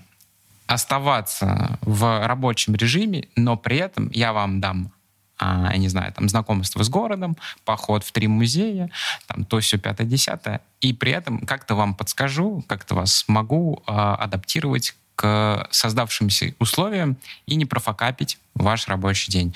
оставаться 0.67 1.79
в 1.83 2.27
рабочем 2.27 2.75
режиме, 2.75 3.29
но 3.37 3.57
при 3.57 3.77
этом 3.79 4.11
я 4.11 4.33
вам 4.33 4.61
дам 4.61 4.93
а, 5.39 5.71
я 5.73 5.77
не 5.77 5.89
знаю, 5.89 6.13
там, 6.13 6.29
знакомство 6.29 6.83
с 6.83 6.89
городом, 6.89 7.37
поход 7.65 8.05
в 8.05 8.13
три 8.13 8.27
музея, 8.27 8.91
там, 9.27 9.45
то 9.45 9.61
все 9.61 9.77
пятое, 9.77 10.07
десятое, 10.07 10.63
и 10.81 10.95
при 10.95 11.13
этом 11.13 11.41
как-то 11.41 11.75
вам 11.75 11.95
подскажу, 11.95 12.65
как-то 12.67 12.95
вас 12.95 13.25
могу 13.29 13.83
а, 13.87 14.15
адаптировать 14.15 14.95
к 15.15 15.67
создавшимся 15.71 16.55
условиям 16.59 17.17
и 17.47 17.57
не 17.57 17.65
профокапить 17.65 18.39
ваш 18.55 18.89
рабочий 18.89 19.31
день. 19.31 19.55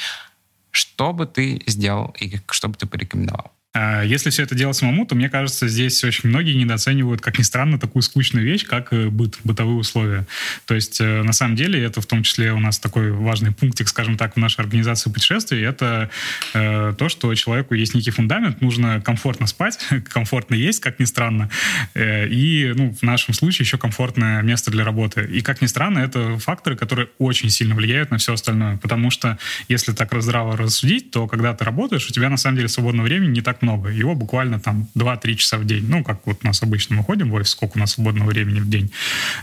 Что 0.70 1.12
бы 1.12 1.27
ты 1.27 1.62
сделал 1.66 2.14
и 2.18 2.40
что 2.51 2.68
бы 2.68 2.75
ты 2.75 2.87
порекомендовал? 2.87 3.51
А 3.73 4.03
если 4.03 4.31
все 4.31 4.43
это 4.43 4.57
делать 4.57 4.77
самому, 4.77 5.07
то, 5.07 5.15
мне 5.15 5.29
кажется, 5.29 5.69
здесь 5.69 6.03
очень 6.03 6.29
многие 6.29 6.55
недооценивают, 6.55 7.21
как 7.21 7.39
ни 7.39 7.45
странно, 7.45 7.79
такую 7.79 8.03
скучную 8.03 8.45
вещь, 8.45 8.67
как 8.67 8.93
э, 8.93 9.09
быт, 9.09 9.39
бытовые 9.45 9.77
условия. 9.77 10.27
То 10.67 10.75
есть, 10.75 11.01
э, 11.01 11.23
на 11.23 11.33
самом 11.33 11.55
деле, 11.55 11.81
это 11.81 12.01
в 12.01 12.07
том 12.07 12.25
числе 12.25 12.53
у 12.53 12.59
нас 12.59 12.81
такой 12.81 13.13
важный 13.13 13.53
пунктик, 13.53 13.87
скажем 13.87 14.17
так, 14.17 14.35
в 14.35 14.39
нашей 14.39 14.63
организации 14.63 15.09
путешествий, 15.09 15.63
это 15.65 16.11
э, 16.53 16.95
то, 16.99 17.09
что 17.09 17.33
человеку 17.37 17.75
есть 17.75 17.95
некий 17.95 18.11
фундамент, 18.11 18.61
нужно 18.61 19.01
комфортно 19.01 19.47
спать, 19.47 19.79
комфортно 20.09 20.57
есть, 20.57 20.81
как 20.81 20.99
ни 20.99 21.05
странно, 21.05 21.49
э, 21.95 22.27
и, 22.27 22.73
ну, 22.75 22.93
в 22.93 23.03
нашем 23.03 23.35
случае 23.35 23.67
еще 23.67 23.79
комфортное 23.79 24.43
место 24.43 24.73
для 24.73 24.85
работы. 24.85 25.29
И, 25.31 25.43
как 25.43 25.63
ни 25.63 25.67
странно, 25.67 26.01
это 26.01 26.39
факторы, 26.39 26.75
которые 26.75 27.09
очень 27.19 27.51
сильно 27.51 27.77
влияют 27.77 28.11
на 28.11 28.19
все 28.19 28.33
остальное, 28.33 28.79
потому 28.79 29.13
что, 29.13 29.39
если 29.69 29.93
так 29.93 30.11
здраво 30.21 30.57
рассудить, 30.57 31.13
то, 31.13 31.29
когда 31.29 31.55
ты 31.55 31.65
работаешь, 31.65 32.09
у 32.09 32.13
тебя, 32.13 32.29
на 32.29 32.37
самом 32.37 32.57
деле, 32.57 32.69
свободного 32.69 33.07
времени 33.07 33.35
не 33.35 33.43
так 33.43 33.60
много. 33.62 33.90
Его 33.90 34.14
буквально 34.14 34.61
там 34.61 34.88
2-3 34.96 35.35
часа 35.35 35.59
в 35.59 35.64
день. 35.64 35.87
Ну, 35.88 36.05
как 36.05 36.27
вот 36.27 36.38
у 36.42 36.46
нас 36.46 36.62
обычно 36.62 36.96
мы 36.96 37.05
ходим 37.05 37.31
в 37.31 37.35
офис, 37.35 37.51
сколько 37.51 37.77
у 37.77 37.81
нас 37.81 37.92
свободного 37.92 38.29
времени 38.29 38.61
в 38.61 38.68
день. 38.68 38.90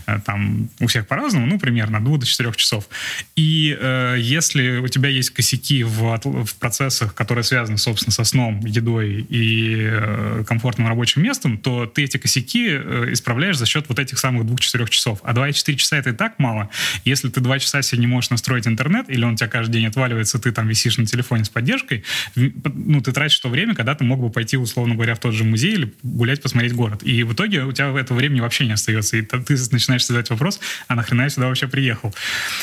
Э, 0.06 0.18
там 0.24 0.70
у 0.80 0.86
всех 0.86 1.06
по-разному, 1.06 1.46
ну, 1.46 1.58
примерно 1.58 1.98
от 1.98 2.04
2 2.04 2.18
до 2.18 2.26
4 2.26 2.52
часов. 2.54 2.88
И 3.36 3.76
э, 3.78 4.16
если 4.18 4.78
у 4.78 4.88
тебя 4.88 5.08
есть 5.08 5.30
косяки 5.30 5.84
в, 5.84 6.18
в 6.24 6.54
процессах, 6.56 7.14
которые 7.14 7.44
связаны, 7.44 7.78
собственно, 7.78 8.12
со 8.12 8.24
сном, 8.24 8.60
едой 8.60 9.26
и 9.28 9.88
э, 9.90 10.44
комфортным 10.46 10.88
рабочим 10.88 11.22
местом, 11.22 11.58
то 11.58 11.86
ты 11.86 12.04
эти 12.04 12.16
косяки 12.16 12.68
э, 12.70 13.08
исправляешь 13.12 13.56
за 13.56 13.66
счет 13.66 13.86
вот 13.88 13.98
этих 13.98 14.18
самых 14.18 14.44
2-4 14.44 14.88
часов. 14.88 15.20
А 15.22 15.32
2-4 15.32 15.76
часа 15.76 15.96
это 15.96 16.10
и 16.10 16.12
так 16.12 16.38
мало. 16.38 16.70
Если 17.04 17.28
ты 17.28 17.40
2 17.40 17.58
часа 17.58 17.82
себе 17.82 18.00
не 18.00 18.06
можешь 18.06 18.30
настроить 18.30 18.66
интернет, 18.66 19.08
или 19.08 19.24
он 19.24 19.34
у 19.34 19.36
тебя 19.36 19.48
каждый 19.48 19.72
день 19.72 19.86
отваливается, 19.86 20.38
ты 20.38 20.52
там 20.52 20.68
висишь 20.68 20.98
на 20.98 21.06
телефоне 21.06 21.44
с 21.44 21.48
поддержкой, 21.48 22.04
ну, 22.34 23.00
ты 23.00 23.12
тратишь 23.12 23.38
то 23.38 23.48
время, 23.48 23.74
когда 23.74 23.94
ты 23.94 24.04
мог 24.08 24.20
бы 24.20 24.30
пойти, 24.30 24.56
условно 24.56 24.94
говоря, 24.94 25.14
в 25.14 25.20
тот 25.20 25.34
же 25.34 25.44
музей 25.44 25.74
или 25.74 25.94
гулять, 26.02 26.42
посмотреть 26.42 26.72
город. 26.72 27.02
И 27.02 27.22
в 27.22 27.32
итоге 27.32 27.64
у 27.64 27.72
тебя 27.72 27.88
этого 27.98 28.16
времени 28.18 28.40
вообще 28.40 28.66
не 28.66 28.72
остается. 28.72 29.16
И 29.16 29.22
ты 29.22 29.54
начинаешь 29.70 30.06
задать 30.06 30.30
вопрос, 30.30 30.60
а 30.88 30.94
нахрена 30.94 31.22
я 31.22 31.30
сюда 31.30 31.48
вообще 31.48 31.68
приехал? 31.68 32.14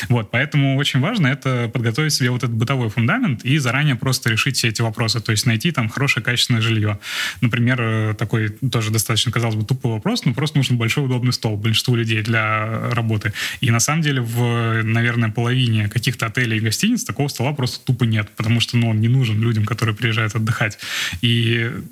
Вот, 0.08 0.30
поэтому 0.30 0.76
очень 0.76 1.00
важно 1.00 1.28
это 1.28 1.70
подготовить 1.72 2.12
себе 2.12 2.30
вот 2.30 2.42
этот 2.42 2.54
бытовой 2.54 2.90
фундамент 2.90 3.44
и 3.44 3.58
заранее 3.58 3.96
просто 3.96 4.30
решить 4.30 4.56
все 4.56 4.68
эти 4.68 4.82
вопросы. 4.82 5.20
То 5.20 5.32
есть 5.32 5.46
найти 5.46 5.70
там 5.70 5.88
хорошее, 5.88 6.24
качественное 6.24 6.60
жилье. 6.60 6.98
Например, 7.40 7.80
э, 7.80 8.14
такой 8.18 8.50
тоже 8.50 8.90
достаточно, 8.90 9.32
казалось 9.32 9.56
бы, 9.56 9.64
тупой 9.64 9.92
вопрос, 9.92 10.24
но 10.24 10.34
просто 10.34 10.58
нужен 10.58 10.76
большой 10.76 11.04
удобный 11.04 11.32
стол 11.32 11.56
большинству 11.56 11.94
людей 11.94 12.22
для 12.22 12.90
работы. 12.90 13.32
И 13.60 13.70
на 13.70 13.80
самом 13.80 14.02
деле 14.02 14.20
в, 14.20 14.82
наверное, 14.82 15.30
половине 15.30 15.88
каких-то 15.88 16.26
отелей 16.26 16.58
и 16.58 16.60
гостиниц 16.60 17.04
такого 17.04 17.28
стола 17.28 17.52
просто 17.52 17.84
тупо 17.84 18.04
нет, 18.04 18.28
потому 18.36 18.60
что 18.60 18.76
ну, 18.76 18.90
он 18.90 19.00
не 19.00 19.08
нужен 19.08 19.40
людям, 19.40 19.64
которые 19.64 19.94
приезжают 19.94 20.34
отдыхать. 20.34 20.78
И 21.20 21.28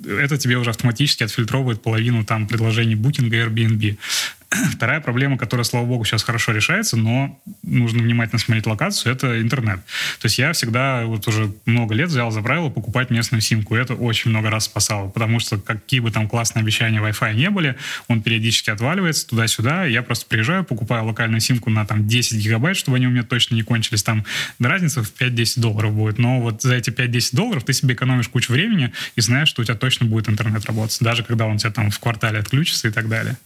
это 0.07 0.37
тебе 0.37 0.57
уже 0.57 0.69
автоматически 0.69 1.23
отфильтровывает 1.23 1.81
половину 1.81 2.23
там 2.23 2.47
предложений 2.47 2.95
Booking 2.95 3.27
и 3.27 3.31
Airbnb. 3.31 3.97
Вторая 4.75 5.01
проблема, 5.01 5.37
которая, 5.37 5.63
слава 5.63 5.85
богу, 5.85 6.05
сейчас 6.05 6.23
хорошо 6.23 6.51
решается, 6.51 6.97
но 6.97 7.39
нужно 7.63 8.03
внимательно 8.03 8.39
смотреть 8.39 8.65
локацию, 8.65 9.13
это 9.13 9.41
интернет. 9.41 9.79
То 10.19 10.25
есть 10.25 10.37
я 10.37 10.53
всегда 10.53 11.05
вот 11.05 11.27
уже 11.27 11.53
много 11.65 11.93
лет 11.93 12.09
взял 12.09 12.31
за 12.31 12.41
правило 12.41 12.69
покупать 12.69 13.09
местную 13.09 13.41
симку, 13.41 13.75
это 13.75 13.95
очень 13.95 14.31
много 14.31 14.49
раз 14.49 14.65
спасало, 14.65 15.09
потому 15.09 15.39
что 15.39 15.57
какие 15.57 15.99
бы 15.99 16.11
там 16.11 16.27
классные 16.27 16.61
обещания 16.61 16.99
Wi-Fi 16.99 17.33
не 17.33 17.49
были, 17.49 17.75
он 18.07 18.21
периодически 18.21 18.69
отваливается 18.69 19.27
туда-сюда, 19.27 19.85
я 19.85 20.01
просто 20.03 20.25
приезжаю, 20.27 20.63
покупаю 20.63 21.05
локальную 21.05 21.41
симку 21.41 21.69
на 21.69 21.85
там 21.85 22.07
10 22.07 22.37
гигабайт, 22.37 22.77
чтобы 22.77 22.97
они 22.97 23.07
у 23.07 23.11
меня 23.11 23.23
точно 23.23 23.55
не 23.55 23.63
кончились, 23.63 24.03
там 24.03 24.25
разница 24.59 25.03
в 25.03 25.13
5-10 25.13 25.59
долларов 25.59 25.93
будет, 25.93 26.17
но 26.17 26.39
вот 26.39 26.61
за 26.61 26.75
эти 26.75 26.89
5-10 26.89 27.35
долларов 27.35 27.63
ты 27.63 27.73
себе 27.73 27.95
экономишь 27.95 28.29
кучу 28.29 28.53
времени 28.53 28.93
и 29.15 29.21
знаешь, 29.21 29.49
что 29.49 29.61
у 29.61 29.65
тебя 29.65 29.75
точно 29.75 30.05
будет 30.05 30.29
интернет 30.29 30.65
работать, 30.65 30.97
даже 31.01 31.23
когда 31.23 31.45
он 31.45 31.55
у 31.55 31.57
тебя 31.57 31.71
там 31.71 31.91
в 31.91 31.99
квартале 31.99 32.39
отключится 32.39 32.87
и 32.87 32.91
так 32.91 33.07
далее. 33.07 33.37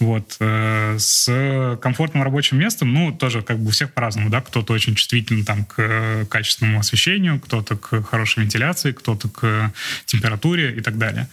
Вот. 0.00 0.36
Э, 0.40 0.96
с 0.98 1.78
комфортным 1.80 2.22
рабочим 2.22 2.58
местом, 2.58 2.92
ну, 2.92 3.12
тоже 3.12 3.42
как 3.42 3.58
бы 3.58 3.68
у 3.68 3.70
всех 3.70 3.92
по-разному, 3.92 4.30
да, 4.30 4.40
кто-то 4.40 4.72
очень 4.72 4.94
чувствителен 4.94 5.44
там 5.44 5.64
к 5.64 5.74
э, 5.78 6.24
качественному 6.26 6.80
освещению, 6.80 7.40
кто-то 7.40 7.76
к 7.76 8.02
хорошей 8.04 8.42
вентиляции, 8.42 8.92
кто-то 8.92 9.28
к 9.28 9.72
температуре 10.06 10.76
и 10.76 10.80
так 10.80 10.98
далее. 10.98 11.28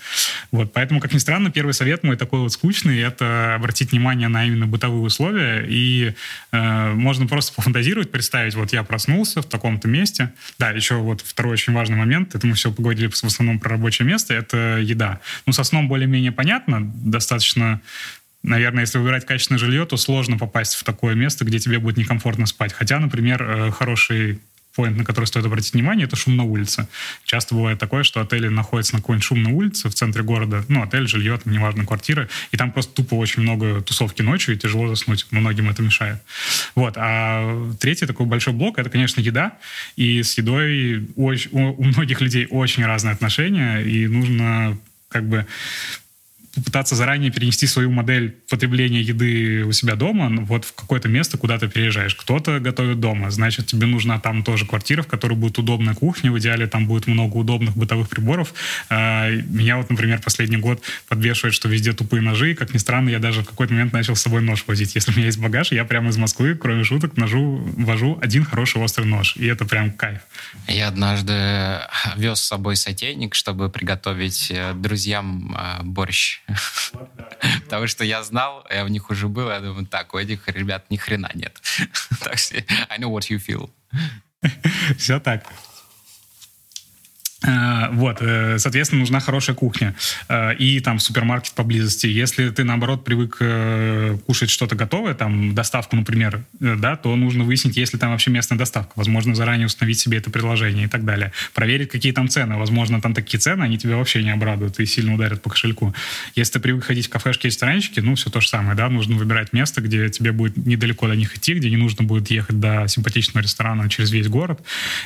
Вот. 0.51 0.73
Поэтому, 0.73 0.99
как 0.99 1.13
ни 1.13 1.17
странно, 1.17 1.51
первый 1.51 1.73
совет 1.73 2.03
мой 2.03 2.17
такой 2.17 2.39
вот 2.39 2.51
скучный, 2.51 2.99
это 2.99 3.55
обратить 3.55 3.91
внимание 3.91 4.27
на 4.27 4.45
именно 4.45 4.67
бытовые 4.67 5.01
условия, 5.01 5.65
и 5.67 6.13
э, 6.51 6.93
можно 6.93 7.27
просто 7.27 7.53
пофантазировать, 7.53 8.11
представить, 8.11 8.55
вот 8.55 8.73
я 8.73 8.83
проснулся 8.83 9.41
в 9.41 9.45
таком-то 9.45 9.87
месте. 9.87 10.31
Да, 10.59 10.71
еще 10.71 10.95
вот 10.95 11.21
второй 11.21 11.53
очень 11.53 11.73
важный 11.73 11.95
момент, 11.95 12.35
это 12.35 12.45
мы 12.45 12.53
все 12.53 12.71
поговорили 12.71 13.07
в 13.07 13.23
основном 13.23 13.59
про 13.59 13.71
рабочее 13.71 14.07
место, 14.07 14.33
это 14.33 14.79
еда. 14.81 15.19
Ну, 15.45 15.53
со 15.53 15.63
сном 15.63 15.87
более-менее 15.87 16.31
понятно, 16.31 16.79
достаточно 16.81 17.81
наверное, 18.45 18.81
если 18.81 18.97
выбирать 18.97 19.25
качественное 19.25 19.59
жилье, 19.59 19.85
то 19.85 19.97
сложно 19.97 20.37
попасть 20.37 20.75
в 20.75 20.83
такое 20.83 21.15
место, 21.15 21.45
где 21.45 21.59
тебе 21.59 21.79
будет 21.79 21.97
некомфортно 21.97 22.45
спать. 22.45 22.73
Хотя, 22.73 22.99
например, 22.99 23.43
э, 23.43 23.71
хороший 23.71 24.39
поинт, 24.75 24.97
на 24.97 25.05
который 25.05 25.25
стоит 25.25 25.45
обратить 25.45 25.73
внимание, 25.73 26.05
это 26.05 26.15
шум 26.15 26.35
на 26.35 26.43
улице. 26.43 26.87
Часто 27.23 27.55
бывает 27.55 27.79
такое, 27.79 28.03
что 28.03 28.21
отели 28.21 28.49
находятся 28.49 28.95
на 28.95 29.01
какой-нибудь 29.01 29.23
шумной 29.23 29.53
улице 29.53 29.89
в 29.89 29.93
центре 29.93 30.21
города, 30.21 30.65
ну, 30.67 30.83
отель, 30.83 31.07
жилье, 31.07 31.37
там, 31.37 31.53
неважно, 31.53 31.85
квартира, 31.85 32.27
и 32.51 32.57
там 32.57 32.71
просто 32.71 32.93
тупо 32.93 33.15
очень 33.15 33.41
много 33.41 33.81
тусовки 33.81 34.21
ночью, 34.21 34.55
и 34.55 34.57
тяжело 34.57 34.87
заснуть. 34.87 35.27
Многим 35.31 35.69
это 35.69 35.81
мешает. 35.81 36.17
Вот. 36.75 36.95
А 36.97 37.73
третий 37.79 38.05
такой 38.05 38.25
большой 38.25 38.53
блок— 38.53 38.77
это, 38.79 38.89
конечно, 38.89 39.21
еда. 39.21 39.53
И 39.95 40.21
с 40.23 40.37
едой 40.37 41.07
очень, 41.15 41.49
у 41.53 41.83
многих 41.83 42.21
людей 42.21 42.47
очень 42.49 42.85
разные 42.85 43.13
отношения, 43.13 43.79
и 43.79 44.07
нужно 44.07 44.77
как 45.07 45.27
бы 45.29 45.45
попытаться 46.55 46.95
заранее 46.95 47.31
перенести 47.31 47.67
свою 47.67 47.91
модель 47.91 48.35
потребления 48.49 49.01
еды 49.01 49.63
у 49.65 49.71
себя 49.71 49.95
дома 49.95 50.29
вот 50.45 50.65
в 50.65 50.73
какое-то 50.73 51.09
место, 51.09 51.37
куда 51.37 51.59
ты 51.59 51.67
переезжаешь. 51.67 52.15
Кто-то 52.15 52.59
готовит 52.59 52.99
дома, 52.99 53.29
значит, 53.29 53.67
тебе 53.67 53.87
нужна 53.87 54.19
там 54.19 54.43
тоже 54.43 54.65
квартира, 54.65 55.01
в 55.01 55.07
которой 55.07 55.33
будет 55.33 55.57
удобная 55.57 55.93
кухня, 55.93 56.31
в 56.31 56.39
идеале 56.39 56.67
там 56.67 56.87
будет 56.87 57.07
много 57.07 57.37
удобных 57.37 57.75
бытовых 57.75 58.09
приборов. 58.09 58.53
А, 58.89 59.29
меня 59.29 59.77
вот, 59.77 59.89
например, 59.89 60.21
последний 60.21 60.57
год 60.57 60.81
подвешивает, 61.07 61.53
что 61.53 61.67
везде 61.67 61.93
тупые 61.93 62.21
ножи, 62.21 62.55
как 62.55 62.73
ни 62.73 62.77
странно, 62.77 63.09
я 63.09 63.19
даже 63.19 63.41
в 63.41 63.45
какой-то 63.45 63.73
момент 63.73 63.93
начал 63.93 64.15
с 64.15 64.21
собой 64.21 64.41
нож 64.41 64.63
возить. 64.67 64.95
Если 64.95 65.11
у 65.11 65.15
меня 65.15 65.25
есть 65.25 65.39
багаж, 65.39 65.71
я 65.71 65.83
прямо 65.85 66.09
из 66.09 66.17
Москвы, 66.17 66.55
кроме 66.55 66.83
шуток, 66.83 67.17
ножу, 67.17 67.57
вожу 67.77 68.17
один 68.21 68.45
хороший 68.45 68.81
острый 68.81 69.05
нож, 69.05 69.35
и 69.35 69.45
это 69.45 69.65
прям 69.65 69.91
кайф. 69.91 70.21
Я 70.67 70.87
однажды 70.87 71.33
вез 72.15 72.39
с 72.39 72.47
собой 72.47 72.75
сотейник, 72.75 73.35
чтобы 73.35 73.69
приготовить 73.69 74.51
э, 74.51 74.73
друзьям 74.73 75.55
э, 75.57 75.83
борщ 75.83 76.41
Потому 77.65 77.87
что 77.87 78.03
я 78.03 78.23
знал, 78.23 78.65
я 78.69 78.85
в 78.85 78.89
них 78.89 79.09
уже 79.09 79.27
был, 79.27 79.49
я 79.49 79.59
думаю, 79.59 79.85
так, 79.85 80.13
у 80.13 80.17
этих 80.17 80.47
ребят 80.47 80.85
ни 80.89 80.97
хрена 80.97 81.31
нет. 81.33 81.61
Так 82.23 82.37
что 82.37 82.57
I 82.89 82.97
know 82.97 83.11
what 83.11 83.29
you 83.29 83.37
feel. 83.37 83.69
Все 84.97 85.19
так. 85.19 85.45
Э, 87.43 87.89
вот, 87.91 88.17
э, 88.21 88.57
соответственно, 88.59 89.01
нужна 89.01 89.19
хорошая 89.19 89.55
кухня 89.55 89.95
э, 90.29 90.55
и 90.55 90.79
там 90.79 90.99
супермаркет 90.99 91.53
поблизости. 91.53 92.07
Если 92.07 92.49
ты, 92.49 92.63
наоборот, 92.63 93.03
привык 93.03 93.41
кушать 94.25 94.49
что-то 94.49 94.75
готовое, 94.75 95.13
там, 95.13 95.53
доставку, 95.53 95.95
например, 95.95 96.43
да, 96.59 96.95
то 96.95 97.15
нужно 97.15 97.43
выяснить, 97.43 97.77
есть 97.77 97.93
ли 97.93 97.99
там 97.99 98.11
вообще 98.11 98.31
местная 98.31 98.57
доставка. 98.57 98.93
Возможно, 98.95 99.35
заранее 99.35 99.67
установить 99.67 99.99
себе 99.99 100.17
это 100.17 100.29
приложение 100.29 100.85
и 100.85 100.87
так 100.87 101.03
далее. 101.05 101.31
Проверить, 101.53 101.89
какие 101.89 102.11
там 102.11 102.29
цены. 102.29 102.55
Возможно, 102.55 103.01
там 103.01 103.13
такие 103.13 103.39
цены, 103.39 103.63
они 103.63 103.77
тебя 103.77 103.97
вообще 103.97 104.23
не 104.23 104.31
обрадуют 104.31 104.79
и 104.79 104.85
сильно 104.85 105.13
ударят 105.13 105.41
по 105.41 105.49
кошельку. 105.49 105.93
Если 106.35 106.53
ты 106.53 106.59
привык 106.59 106.85
ходить 106.85 107.07
в 107.07 107.09
кафешки, 107.09 107.47
ресторанчики, 107.47 107.99
ну, 107.99 108.15
все 108.15 108.29
то 108.29 108.39
же 108.39 108.47
самое, 108.47 108.75
да, 108.75 108.89
нужно 108.89 109.15
выбирать 109.15 109.53
место, 109.53 109.81
где 109.81 110.09
тебе 110.09 110.31
будет 110.31 110.57
недалеко 110.57 111.07
до 111.07 111.15
них 111.15 111.35
идти, 111.35 111.53
где 111.53 111.69
не 111.69 111.77
нужно 111.77 112.05
будет 112.05 112.31
ехать 112.31 112.59
до 112.59 112.87
симпатичного 112.87 113.43
ресторана 113.43 113.89
через 113.89 114.11
весь 114.11 114.27
город 114.27 114.61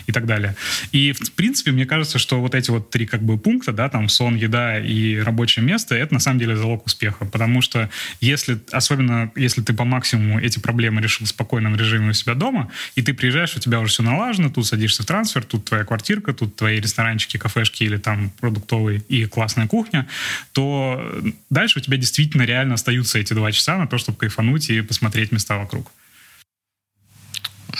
и 0.08 0.12
так 0.12 0.26
далее. 0.26 0.56
И, 0.92 1.13
в 1.13 1.32
принципе, 1.32 1.72
мне 1.72 1.86
кажется, 1.86 2.18
что 2.19 2.39
вот 2.39 2.55
эти 2.55 2.69
вот 2.69 2.89
три 2.89 3.05
как 3.05 3.21
бы 3.21 3.38
пункта, 3.38 3.71
да, 3.71 3.89
там 3.89 4.10
сон, 4.10 4.36
еда 4.36 4.79
и 4.79 5.17
рабочее 5.17 5.65
место, 5.65 5.95
это 5.95 6.13
на 6.13 6.19
самом 6.19 6.39
деле 6.39 6.55
залог 6.55 6.86
успеха, 6.86 7.25
потому 7.25 7.62
что 7.62 7.89
если, 8.21 8.60
особенно 8.71 9.32
если 9.36 9.62
ты 9.62 9.73
по 9.73 9.86
максимуму 9.86 10.39
эти 10.39 10.60
проблемы 10.60 11.01
решил 11.01 11.25
в 11.25 11.29
спокойном 11.29 11.75
режиме 11.75 12.10
у 12.10 12.13
себя 12.13 12.36
дома, 12.36 12.71
и 12.95 13.01
ты 13.01 13.13
приезжаешь, 13.13 13.55
у 13.55 13.60
тебя 13.60 13.79
уже 13.79 13.93
все 13.93 14.03
налажено, 14.03 14.49
тут 14.49 14.67
садишься 14.67 15.03
в 15.03 15.05
трансфер, 15.05 15.43
тут 15.43 15.65
твоя 15.65 15.84
квартирка, 15.84 16.34
тут 16.34 16.55
твои 16.55 16.79
ресторанчики, 16.79 17.38
кафешки 17.38 17.84
или 17.84 17.97
там 17.97 18.29
продуктовые 18.39 19.01
и 19.08 19.25
классная 19.25 19.67
кухня, 19.67 20.08
то 20.51 21.21
дальше 21.49 21.79
у 21.79 21.82
тебя 21.82 21.97
действительно 21.97 22.43
реально 22.43 22.75
остаются 22.75 23.19
эти 23.19 23.34
два 23.34 23.51
часа 23.51 23.77
на 23.77 23.88
то, 23.88 23.97
чтобы 23.97 24.17
кайфануть 24.17 24.69
и 24.69 24.82
посмотреть 24.82 25.32
места 25.32 25.58
вокруг. 25.58 25.91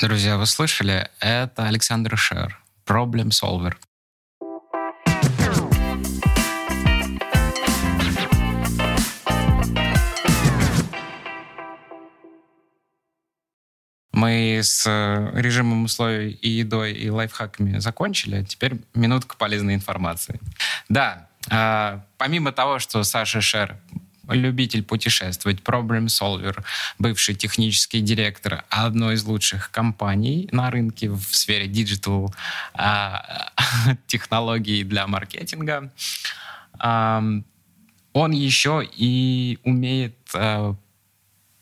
Друзья, 0.02 0.38
вы 0.38 0.46
слышали? 0.46 1.10
Это 1.20 1.68
Александр 1.68 2.16
Шер, 2.18 2.58
Problem 2.86 3.30
Solver. 3.30 3.74
Мы 14.20 14.60
с 14.62 14.86
э, 14.86 15.32
режимом 15.34 15.86
условий 15.86 16.32
и 16.32 16.50
едой, 16.50 16.92
и 16.92 17.10
лайфхаками 17.10 17.80
закончили. 17.80 18.44
Теперь 18.44 18.74
минутка 18.94 19.38
полезной 19.38 19.76
информации. 19.76 20.42
Да, 20.90 21.30
э, 21.50 22.02
помимо 22.18 22.52
того, 22.52 22.80
что 22.80 23.02
Саша 23.04 23.40
Шер 23.40 23.78
любитель 24.28 24.84
путешествовать, 24.84 25.64
проблем-солвер, 25.64 26.66
бывший 27.00 27.34
технический 27.34 28.02
директор 28.02 28.66
одной 28.68 29.16
из 29.16 29.24
лучших 29.24 29.72
компаний 29.72 30.50
на 30.52 30.70
рынке 30.70 31.10
в 31.10 31.34
сфере 31.34 31.68
digital 31.68 32.36
э, 32.78 33.14
технологий 34.08 34.84
для 34.84 35.08
маркетинга. 35.08 35.94
Он 36.82 38.32
еще 38.32 38.86
и 38.98 39.60
умеет 39.64 40.18
э, 40.34 40.74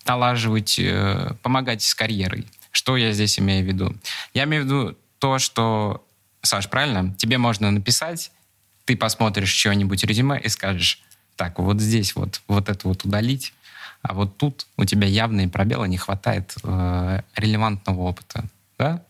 налаживать, 0.08 0.80
э, 0.80 1.34
помогать 1.42 1.82
с 1.84 1.94
карьерой. 1.94 2.48
Что 2.72 2.98
я 2.98 3.12
здесь 3.12 3.40
имею 3.40 3.64
в 3.64 3.68
виду? 3.68 3.96
Я 4.34 4.46
имею 4.46 4.64
в 4.64 4.66
виду 4.66 4.98
то, 5.20 5.40
что, 5.40 6.06
Саш, 6.42 6.70
правильно? 6.70 7.14
Тебе 7.18 7.38
можно 7.38 7.72
написать 7.72 8.32
ты 8.88 8.96
посмотришь 8.96 9.52
чего-нибудь 9.52 10.06
резюме 10.06 10.40
и 10.40 10.48
скажешь, 10.48 11.02
так, 11.36 11.60
вот 11.60 11.82
здесь 11.82 12.16
вот, 12.16 12.42
вот 12.48 12.70
это 12.70 12.88
вот 12.88 13.04
удалить, 13.04 13.54
а 14.02 14.14
вот 14.14 14.38
тут 14.38 14.66
у 14.78 14.86
тебя 14.86 15.08
явные 15.08 15.50
пробелы, 15.50 15.90
не 15.90 15.98
хватает 15.98 16.56
э, 16.64 17.22
релевантного 17.36 18.02
опыта. 18.02 18.46
Да? 18.78 19.04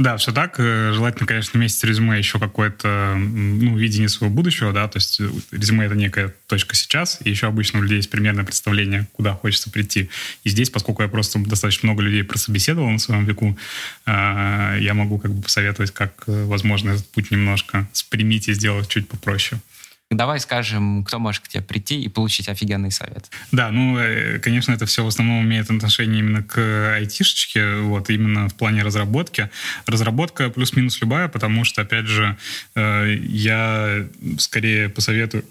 Да, 0.00 0.16
все 0.16 0.32
так. 0.32 0.54
Э, 0.58 0.92
желательно, 0.94 1.26
конечно, 1.26 1.58
вместе 1.58 1.78
с 1.78 1.84
резюме 1.84 2.16
еще 2.16 2.38
какое-то 2.38 3.16
ну, 3.18 3.76
видение 3.76 4.08
своего 4.08 4.34
будущего, 4.34 4.72
да, 4.72 4.88
то 4.88 4.96
есть 4.96 5.20
э, 5.20 5.28
резюме— 5.50 5.84
это 5.86 5.94
некая 5.94 6.34
точка 6.46 6.74
сейчас, 6.74 7.18
и 7.22 7.28
еще 7.28 7.48
обычно 7.48 7.80
у 7.80 7.82
людей 7.82 7.96
есть 7.96 8.08
примерное 8.08 8.46
представление, 8.46 9.08
куда 9.12 9.34
хочется 9.34 9.70
прийти. 9.70 10.08
И 10.42 10.48
здесь, 10.48 10.70
поскольку 10.70 11.02
я 11.02 11.08
просто 11.08 11.38
достаточно 11.40 11.88
много 11.88 12.02
людей 12.02 12.24
прособеседовал 12.24 12.88
на 12.88 12.98
своем 12.98 13.26
веку, 13.26 13.58
э, 14.06 14.78
я 14.80 14.94
могу 14.94 15.18
как 15.18 15.34
бы 15.34 15.42
посоветовать, 15.42 15.90
как, 15.90 16.24
возможно, 16.26 16.92
этот 16.92 17.06
путь 17.10 17.30
немножко 17.30 17.86
спрямить 17.92 18.48
и 18.48 18.54
сделать 18.54 18.88
чуть 18.88 19.06
попроще. 19.06 19.60
Давай 20.10 20.40
скажем, 20.40 21.04
кто 21.04 21.20
может 21.20 21.44
к 21.44 21.48
тебе 21.48 21.62
прийти 21.62 22.02
и 22.02 22.08
получить 22.08 22.48
офигенный 22.48 22.90
совет. 22.90 23.30
Да, 23.52 23.70
ну, 23.70 23.96
э, 23.96 24.40
конечно, 24.40 24.72
это 24.72 24.84
все 24.84 25.04
в 25.04 25.06
основном 25.06 25.44
имеет 25.44 25.70
отношение 25.70 26.18
именно 26.18 26.42
к 26.42 26.96
айтишечке, 26.96 27.76
вот, 27.76 28.10
именно 28.10 28.48
в 28.48 28.54
плане 28.54 28.82
разработки. 28.82 29.50
Разработка 29.86 30.50
плюс-минус 30.50 31.00
любая, 31.00 31.28
потому 31.28 31.62
что, 31.62 31.82
опять 31.82 32.06
же, 32.06 32.36
э, 32.74 33.14
я 33.22 34.04
скорее 34.38 34.88
посоветую 34.88 35.44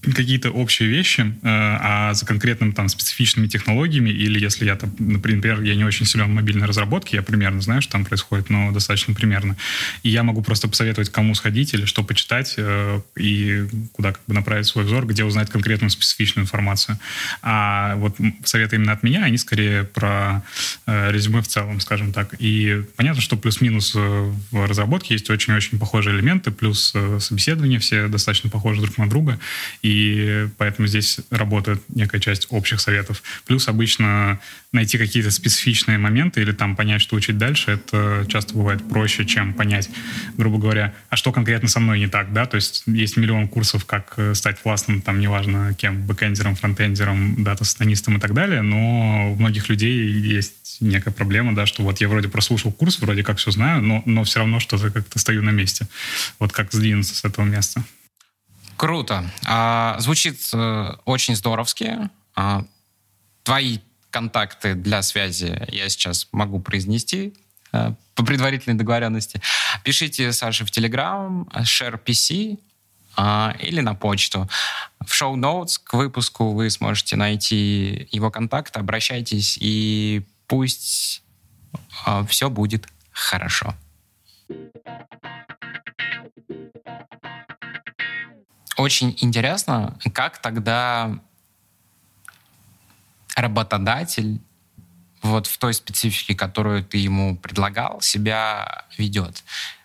какие-то 0.00 0.50
общие 0.50 0.88
вещи, 0.88 1.20
э, 1.20 1.34
а 1.44 2.14
за 2.14 2.26
конкретным 2.26 2.72
там 2.72 2.88
специфичными 2.88 3.46
технологиями, 3.46 4.10
или 4.10 4.40
если 4.40 4.66
я 4.66 4.76
там, 4.76 4.94
например, 4.98 5.62
я 5.62 5.74
не 5.74 5.84
очень 5.84 6.06
силен 6.06 6.26
в 6.26 6.34
мобильной 6.34 6.66
разработке, 6.66 7.16
я 7.16 7.22
примерно 7.22 7.60
знаю, 7.60 7.82
что 7.82 7.92
там 7.92 8.04
происходит, 8.04 8.50
но 8.50 8.72
достаточно 8.72 9.14
примерно. 9.14 9.56
И 10.02 10.08
я 10.08 10.22
могу 10.22 10.42
просто 10.42 10.68
посоветовать, 10.68 11.10
кому 11.10 11.34
сходить 11.34 11.74
или 11.74 11.84
что 11.84 12.02
почитать, 12.02 12.54
э, 12.56 13.00
и 13.16 13.66
куда 13.92 14.12
как 14.12 14.22
бы 14.26 14.34
направить 14.34 14.66
свой 14.66 14.84
взор, 14.84 15.06
где 15.06 15.24
узнать 15.24 15.50
конкретную 15.50 15.90
специфичную 15.90 16.44
информацию. 16.44 16.98
А 17.42 17.96
вот 17.96 18.16
советы 18.44 18.76
именно 18.76 18.92
от 18.92 19.02
меня, 19.02 19.24
они 19.24 19.38
скорее 19.38 19.84
про 19.84 20.42
резюме 20.86 21.42
в 21.42 21.48
целом, 21.48 21.80
скажем 21.80 22.12
так. 22.12 22.34
И 22.38 22.82
понятно, 22.96 23.20
что 23.20 23.36
плюс-минус 23.36 23.94
в 23.94 24.66
разработке 24.66 25.14
есть 25.14 25.30
очень-очень 25.30 25.78
похожие 25.78 26.16
элементы, 26.16 26.50
плюс 26.50 26.94
собеседования 27.18 27.78
все 27.78 28.08
достаточно 28.08 28.50
похожи 28.50 28.80
друг 28.80 28.98
на 28.98 29.08
друга 29.08 29.38
и 29.82 30.48
поэтому 30.58 30.86
здесь 30.88 31.20
работает 31.30 31.82
некая 31.88 32.20
часть 32.20 32.46
общих 32.50 32.80
советов. 32.80 33.22
Плюс 33.46 33.68
обычно 33.68 34.40
найти 34.72 34.98
какие-то 34.98 35.30
специфичные 35.30 35.98
моменты 35.98 36.40
или 36.40 36.52
там 36.52 36.76
понять, 36.76 37.02
что 37.02 37.16
учить 37.16 37.38
дальше, 37.38 37.72
это 37.72 38.24
часто 38.28 38.54
бывает 38.54 38.88
проще, 38.88 39.24
чем 39.24 39.54
понять, 39.54 39.90
грубо 40.36 40.58
говоря, 40.58 40.94
а 41.10 41.16
что 41.16 41.32
конкретно 41.32 41.68
со 41.68 41.80
мной 41.80 41.98
не 41.98 42.08
так, 42.08 42.32
да, 42.32 42.46
то 42.46 42.56
есть 42.56 42.84
есть 42.86 43.16
миллион 43.16 43.48
курсов, 43.48 43.84
как 43.84 44.14
э, 44.16 44.34
стать 44.34 44.60
классным, 44.62 45.02
там, 45.02 45.20
неважно 45.20 45.74
кем, 45.74 46.06
бэкэндером, 46.06 46.56
фронтендером, 46.56 47.42
дата-сатанистом 47.44 48.16
и 48.16 48.20
так 48.20 48.32
далее, 48.32 48.62
но 48.62 49.32
у 49.32 49.36
многих 49.36 49.68
людей 49.68 50.10
есть 50.10 50.54
некая 50.82 51.10
проблема, 51.10 51.54
да, 51.54 51.66
что 51.66 51.82
вот 51.82 52.00
я 52.00 52.08
вроде 52.08 52.28
прослушал 52.28 52.72
курс, 52.72 52.98
вроде 52.98 53.22
как 53.22 53.38
все 53.38 53.50
знаю, 53.50 53.82
но, 53.82 54.02
но 54.04 54.24
все 54.24 54.40
равно 54.40 54.60
что-то 54.60 54.90
как-то 54.90 55.18
стою 55.18 55.42
на 55.42 55.50
месте. 55.50 55.86
Вот 56.38 56.52
как 56.52 56.72
сдвинуться 56.72 57.14
с 57.14 57.24
этого 57.24 57.44
места. 57.44 57.82
Круто. 58.76 59.30
А, 59.44 59.96
звучит 60.00 60.40
э, 60.52 60.96
очень 61.04 61.36
здоровски. 61.36 62.10
А, 62.34 62.64
твои 63.44 63.78
контакты 64.10 64.74
для 64.74 65.02
связи 65.02 65.66
я 65.68 65.88
сейчас 65.88 66.28
могу 66.32 66.60
произнести 66.60 67.34
э, 67.72 67.92
по 68.14 68.24
предварительной 68.24 68.76
договоренности. 68.76 69.40
Пишите 69.84 70.32
Саше 70.32 70.64
в 70.64 70.70
Telegram, 70.70 71.46
SharePC 71.62 72.58
э, 73.16 73.52
или 73.60 73.80
на 73.80 73.94
почту. 73.94 74.48
В 75.06 75.14
шоу-ноутс 75.14 75.78
к 75.78 75.94
выпуску 75.94 76.52
вы 76.52 76.68
сможете 76.68 77.16
найти 77.16 78.08
его 78.10 78.30
контакт, 78.30 78.76
обращайтесь, 78.76 79.58
и 79.60 80.22
пусть 80.52 81.22
э, 82.06 82.26
все 82.28 82.50
будет 82.50 82.86
хорошо. 83.10 83.74
Очень 88.76 89.16
интересно, 89.22 89.98
как 90.12 90.42
тогда 90.42 91.18
работодатель 93.34 94.42
вот 95.22 95.46
в 95.46 95.56
той 95.56 95.72
специфике, 95.72 96.34
которую 96.34 96.84
ты 96.84 96.98
ему 96.98 97.34
предлагал, 97.38 98.02
себя 98.02 98.84
ведет. 98.98 99.44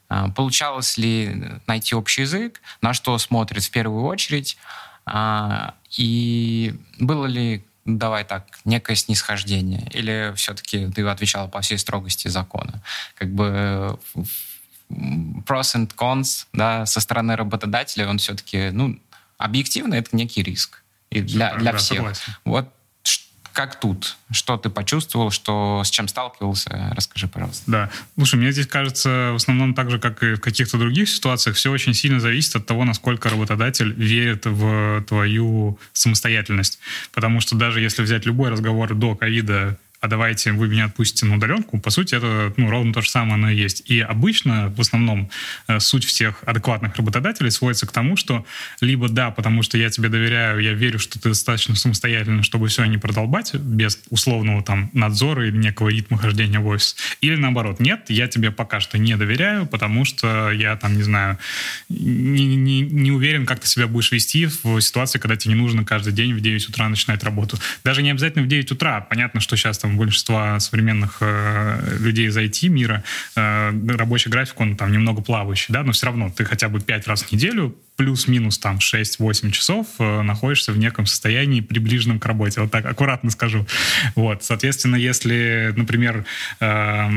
А, 0.10 0.27
получалось 0.32 0.97
ли 0.97 1.62
найти 1.65 1.95
общий 1.95 2.23
язык, 2.23 2.60
на 2.82 2.93
что 2.93 3.17
смотрит 3.19 3.63
в 3.63 3.71
первую 3.71 4.03
очередь, 4.03 4.58
а, 5.06 5.75
и 5.97 6.75
было 6.99 7.25
ли, 7.25 7.65
давай 7.88 8.26
так, 8.26 8.45
некое 8.65 8.95
снисхождение, 8.95 9.89
или 9.93 10.34
все-таки 10.36 10.88
ты 10.91 11.02
отвечал 11.08 11.47
по 11.47 11.62
всей 11.62 11.78
строгости 11.78 12.28
закона? 12.28 12.84
Как 13.15 13.34
бы 13.34 13.97
pros 14.89 15.76
and 15.76 15.93
cons 15.95 16.47
да, 16.54 16.86
со 16.86 17.00
стороны 17.00 17.36
работодателя, 17.36 18.08
он 18.08 18.17
все-таки, 18.19 18.69
ну, 18.71 19.00
объективно 19.38 19.95
это 19.95 20.15
некий 20.15 20.43
риск. 20.43 20.84
И 21.10 21.21
для, 21.21 21.56
для 21.56 21.76
всех. 21.78 21.97
Согласен. 22.00 22.36
Вот 22.43 22.73
как 23.58 23.80
тут? 23.80 24.17
Что 24.30 24.56
ты 24.58 24.70
почувствовал, 24.70 25.32
что 25.32 25.82
с 25.84 25.89
чем 25.89 26.08
сталкивался? 26.08 26.93
Расскажи, 26.96 27.28
пожалуйста. 27.28 27.63
Да. 27.65 27.89
Слушай, 28.15 28.36
мне 28.36 28.52
здесь 28.52 28.67
кажется, 28.67 29.32
в 29.32 29.38
основном 29.38 29.74
так 29.74 29.89
же, 29.89 29.98
как 29.98 30.22
и 30.22 30.36
в 30.36 30.41
каких-то 30.41 30.78
других 30.78 31.10
ситуациях, 31.10 31.56
все 31.56 31.72
очень 31.72 31.96
сильно 31.96 32.20
зависит 32.20 32.56
от 32.56 32.67
того, 32.67 32.86
насколько 32.86 33.30
работодатель 33.30 33.91
верит 33.93 34.46
в 34.46 35.04
твою 35.08 35.80
самостоятельность. 35.91 36.78
Потому 37.12 37.41
что 37.41 37.56
даже 37.56 37.82
если 37.82 38.04
взять 38.04 38.28
любой 38.28 38.52
разговор 38.52 38.93
до 38.93 39.15
ковида 39.15 39.80
давайте 40.08 40.52
вы 40.52 40.67
меня 40.67 40.86
отпустите 40.86 41.26
на 41.26 41.36
удаленку, 41.36 41.80
по 41.80 41.89
сути, 41.89 42.15
это 42.15 42.54
ну, 42.58 42.70
ровно 42.70 42.93
то 42.93 43.02
же 43.02 43.10
самое 43.10 43.36
оно 43.36 43.50
и 43.50 43.56
есть. 43.56 43.84
И 43.89 44.00
обычно, 44.00 44.74
в 44.76 44.82
основном, 44.82 45.30
э, 45.67 45.80
суть 45.80 46.06
всех 46.06 46.43
адекватных 46.46 46.96
работодателей 46.96 47.52
сводится 47.52 47.88
к 47.88 47.91
тому, 47.91 48.15
что 48.15 48.46
либо 48.82 49.10
да, 49.10 49.32
потому 49.32 49.63
что 49.63 49.78
я 49.78 49.89
тебе 49.89 50.10
доверяю, 50.10 50.60
я 50.60 50.74
верю, 50.74 51.00
что 51.00 51.20
ты 51.20 51.30
достаточно 51.30 51.76
самостоятельно, 51.76 52.43
чтобы 52.43 52.67
все 52.67 52.86
не 52.86 52.98
продолбать 52.98 53.54
без 53.56 54.00
условного 54.10 54.63
там 54.63 54.89
надзора 54.93 55.48
или 55.48 55.58
некого 55.58 55.89
ритма 55.89 56.17
хождения 56.17 56.60
в 56.60 56.67
офис. 56.67 56.96
Или 57.22 57.36
наоборот, 57.36 57.80
нет, 57.80 58.06
я 58.10 58.28
тебе 58.28 58.52
пока 58.52 58.80
что 58.80 58.98
не 58.98 59.15
доверяю, 59.17 59.65
потому 59.65 60.06
что 60.06 60.52
я 60.52 60.76
там, 60.76 60.96
не 60.96 61.04
знаю, 61.04 61.38
не, 61.89 62.56
не, 62.56 62.82
не 62.82 63.12
уверен, 63.12 63.46
как 63.46 63.60
ты 63.60 63.67
себя 63.67 63.88
будешь 63.88 64.12
вести 64.12 64.46
в 64.46 64.80
ситуации, 64.82 65.20
когда 65.20 65.36
тебе 65.36 65.54
не 65.54 65.60
нужно 65.60 65.84
каждый 65.84 66.13
день 66.13 66.34
в 66.34 66.41
9 66.41 66.70
утра 66.70 66.88
начинать 66.89 67.24
работу. 67.24 67.58
Даже 67.84 68.02
не 68.02 68.12
обязательно 68.12 68.46
в 68.46 68.48
9 68.48 68.72
утра. 68.72 69.02
Понятно, 69.02 69.39
что 69.39 69.56
сейчас 69.56 69.78
там 69.78 69.97
большинства 69.98 70.60
современных 70.60 71.18
э, 71.22 71.98
людей 72.00 72.28
из 72.28 72.38
IT-мира 72.38 73.04
э, 73.36 73.72
рабочий 73.90 74.30
график, 74.30 74.60
он 74.60 74.76
там 74.76 74.92
немного 74.92 75.22
плавающий, 75.22 75.74
да, 75.74 75.84
но 75.84 75.92
все 75.92 76.06
равно 76.06 76.30
ты 76.30 76.46
хотя 76.46 76.70
бы 76.70 76.80
пять 76.80 77.08
раз 77.08 77.24
в 77.24 77.32
неделю 77.32 77.76
плюс-минус 77.98 78.60
там 78.60 78.78
6-8 78.78 79.52
часов 79.52 79.88
э, 80.00 80.22
находишься 80.22 80.72
в 80.72 80.78
неком 80.78 81.08
состоянии 81.08 81.62
приближенном 81.62 82.20
к 82.20 82.26
работе. 82.26 82.62
Вот 82.62 82.72
так 82.72 82.86
аккуратно 82.86 83.32
скажу. 83.32 83.66
Вот, 84.16 84.44
соответственно, 84.44 84.96
если, 84.96 85.74
например, 85.76 86.24
э, 86.60 87.10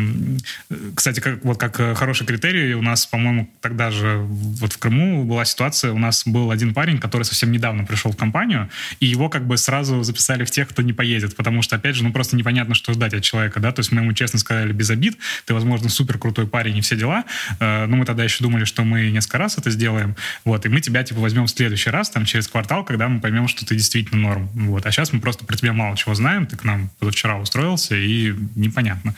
кстати, 0.94 1.20
как, 1.20 1.44
вот 1.44 1.58
как 1.58 1.76
хороший 1.96 2.26
критерий 2.26 2.74
у 2.74 2.82
нас, 2.82 3.06
по-моему, 3.06 3.48
тогда 3.60 3.90
же 3.90 4.16
вот 4.18 4.72
в 4.72 4.78
Крыму 4.78 5.24
была 5.24 5.44
ситуация, 5.44 5.92
у 5.92 5.98
нас 5.98 6.26
был 6.26 6.50
один 6.50 6.72
парень, 6.72 6.98
который 6.98 7.24
совсем 7.24 7.52
недавно 7.52 7.84
пришел 7.84 8.10
в 8.10 8.16
компанию, 8.16 8.70
и 9.00 9.06
его 9.06 9.28
как 9.28 9.46
бы 9.46 9.58
сразу 9.58 10.02
записали 10.02 10.44
в 10.44 10.50
тех, 10.50 10.68
кто 10.68 10.80
не 10.80 10.94
поедет, 10.94 11.36
потому 11.36 11.60
что, 11.60 11.76
опять 11.76 11.94
же, 11.94 12.04
ну 12.04 12.12
просто 12.12 12.36
непонятно, 12.36 12.74
что 12.74 12.94
ждать 12.94 13.12
от 13.12 13.22
человека, 13.22 13.60
да, 13.60 13.72
то 13.72 13.80
есть 13.80 13.92
мы 13.92 14.00
ему 14.00 14.14
честно 14.14 14.38
сказали 14.38 14.72
без 14.72 14.88
обид, 14.88 15.18
ты, 15.44 15.52
возможно, 15.52 15.90
супер 15.90 16.18
крутой 16.18 16.46
парень 16.46 16.78
и 16.78 16.80
все 16.80 16.96
дела, 16.96 17.24
э, 17.58 17.86
но 17.86 17.96
мы 17.96 18.06
тогда 18.06 18.24
еще 18.24 18.42
думали, 18.42 18.64
что 18.64 18.82
мы 18.82 19.10
несколько 19.10 19.36
раз 19.36 19.58
это 19.58 19.70
сделаем, 19.70 20.16
вот, 20.44 20.64
и 20.64 20.69
мы 20.70 20.80
тебя, 20.80 21.02
типа, 21.02 21.20
возьмем 21.20 21.46
в 21.46 21.50
следующий 21.50 21.90
раз, 21.90 22.10
там, 22.10 22.24
через 22.24 22.48
квартал, 22.48 22.84
когда 22.84 23.08
мы 23.08 23.20
поймем, 23.20 23.48
что 23.48 23.66
ты 23.66 23.74
действительно 23.74 24.20
норм. 24.20 24.48
Вот. 24.54 24.86
А 24.86 24.90
сейчас 24.90 25.12
мы 25.12 25.20
просто 25.20 25.44
про 25.44 25.56
тебя 25.56 25.72
мало 25.72 25.96
чего 25.96 26.14
знаем, 26.14 26.46
ты 26.46 26.56
к 26.56 26.64
нам 26.64 26.90
позавчера 26.98 27.36
устроился, 27.36 27.96
и 27.96 28.34
непонятно. 28.54 29.14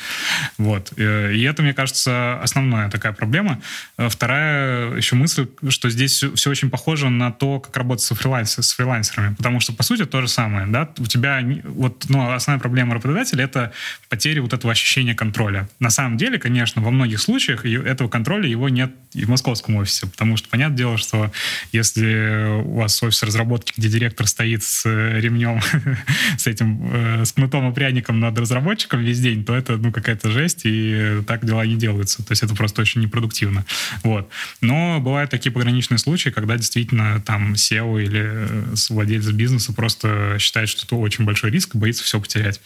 Вот. 0.59 0.93
Э, 0.97 1.33
и 1.33 1.43
это, 1.43 1.63
мне 1.63 1.75
кажется, 1.75 2.41
основная 2.43 2.91
такая 2.91 3.13
проблема. 3.13 3.61
Э, 3.99 4.09
вторая 4.09 4.95
еще 4.97 5.17
мысль, 5.17 5.47
что 5.69 5.91
здесь 5.91 6.25
все 6.35 6.51
очень 6.51 6.71
похоже 6.71 7.11
на 7.11 7.31
то, 7.31 7.61
как 7.61 7.77
работать 7.77 8.05
с, 8.05 8.15
фриланс, 8.15 8.59
с 8.59 8.73
фрилансерами, 8.73 9.35
потому 9.35 9.61
что, 9.61 9.73
по 9.73 9.83
сути, 9.83 10.05
то 10.05 10.21
же 10.21 10.29
самое, 10.29 10.67
да, 10.67 10.89
у 10.99 11.07
тебя, 11.07 11.43
вот, 11.65 12.07
ну, 12.09 12.33
основная 12.33 12.61
проблема 12.61 12.95
работодателя— 12.95 13.45
это 13.45 13.73
потеря 14.09 14.43
вот 14.43 14.53
этого 14.53 14.73
ощущения 14.73 15.15
контроля. 15.15 15.69
На 15.79 15.91
самом 15.91 16.17
деле, 16.17 16.39
конечно, 16.39 16.83
во 16.83 16.91
многих 16.91 17.21
случаях 17.21 17.65
этого 17.65 18.09
контроля 18.09 18.49
его 18.49 18.69
нет 18.69 18.93
и 19.13 19.25
в 19.25 19.29
московском 19.29 19.77
офисе, 19.77 20.07
потому 20.07 20.37
что, 20.37 20.49
понятное 20.49 20.77
дело, 20.77 20.99
что 20.99 21.31
Если 21.73 22.63
у 22.63 22.77
вас 22.77 23.03
офис 23.03 23.23
разработки, 23.23 23.73
где 23.77 23.89
директор 23.89 24.27
стоит 24.27 24.63
с 24.63 24.85
э, 24.87 25.21
ремнем, 25.21 25.61
с 26.39 26.47
этим, 26.47 26.91
э, 26.93 27.25
с 27.25 27.33
кнутом 27.33 27.71
и 27.71 27.75
пряником 27.75 28.21
над 28.21 28.39
разработчиком 28.39 29.01
весь 29.01 29.21
день, 29.21 29.45
то 29.45 29.55
это, 29.55 29.77
ну, 29.77 29.93
какая-то 29.93 30.31
жесть, 30.31 30.61
и 30.65 31.23
так 31.27 31.45
дела 31.45 31.65
не 31.67 31.77
делаются. 31.77 32.25
То 32.25 32.33
есть 32.33 32.43
это 32.43 32.55
просто 32.55 32.83
очень 32.83 33.01
непродуктивно. 33.01 33.65
Вот. 34.03 34.29
Но 34.61 35.01
бывают 35.01 35.31
такие 35.31 35.53
пограничные 35.53 35.99
случаи, 35.99 36.31
когда 36.31 36.57
действительно 36.57 37.21
там 37.21 37.55
SEO 37.55 38.03
или 38.03 38.23
э, 38.23 38.75
владелец 38.91 39.29
бизнеса 39.31 39.73
просто 39.73 40.37
считает, 40.39 40.69
что 40.69 40.85
это 40.85 40.97
очень 40.97 41.25
большой 41.25 41.51
риск 41.51 41.75
боится 41.77 42.05
все 42.05 42.21
потерять. 42.21 42.61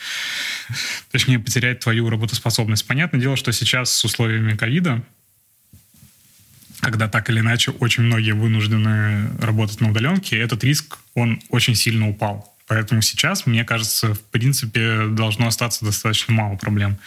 Точнее, 1.10 1.38
потерять 1.38 1.80
твою 1.80 2.08
работоспособность. 2.10 2.86
Понятное 2.86 3.20
дело, 3.20 3.36
что 3.36 3.52
сейчас 3.52 3.92
с 3.92 4.04
условиями 4.04 4.56
ковида 4.56 5.02
когда 6.80 7.08
так 7.08 7.30
или 7.30 7.40
иначе 7.40 7.70
очень 7.70 8.04
многие 8.04 8.32
вынуждены 8.32 9.30
работать 9.40 9.80
на 9.80 9.90
удаленке, 9.90 10.38
этот 10.38 10.64
риск, 10.64 10.98
он 11.14 11.40
очень 11.50 11.74
сильно 11.74 12.08
упал. 12.08 12.56
Поэтому 12.68 13.00
сейчас, 13.00 13.46
мне 13.46 13.64
кажется, 13.64 14.14
в 14.14 14.20
принципе, 14.20 15.06
должно 15.06 15.46
остаться 15.46 15.84
достаточно 15.84 16.34
мало 16.34 16.56
проблем. 16.56 16.98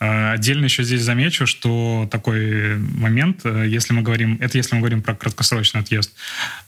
Э, 0.00 0.32
отдельно 0.32 0.64
еще 0.64 0.82
здесь 0.82 1.00
замечу, 1.00 1.46
что 1.46 2.06
такой 2.10 2.76
момент, 2.76 3.40
э, 3.44 3.64
если 3.66 3.94
мы 3.94 4.02
говорим, 4.02 4.36
это 4.40 4.58
если 4.58 4.74
мы 4.74 4.80
говорим 4.80 5.00
про 5.00 5.14
краткосрочный 5.14 5.80
отъезд. 5.80 6.12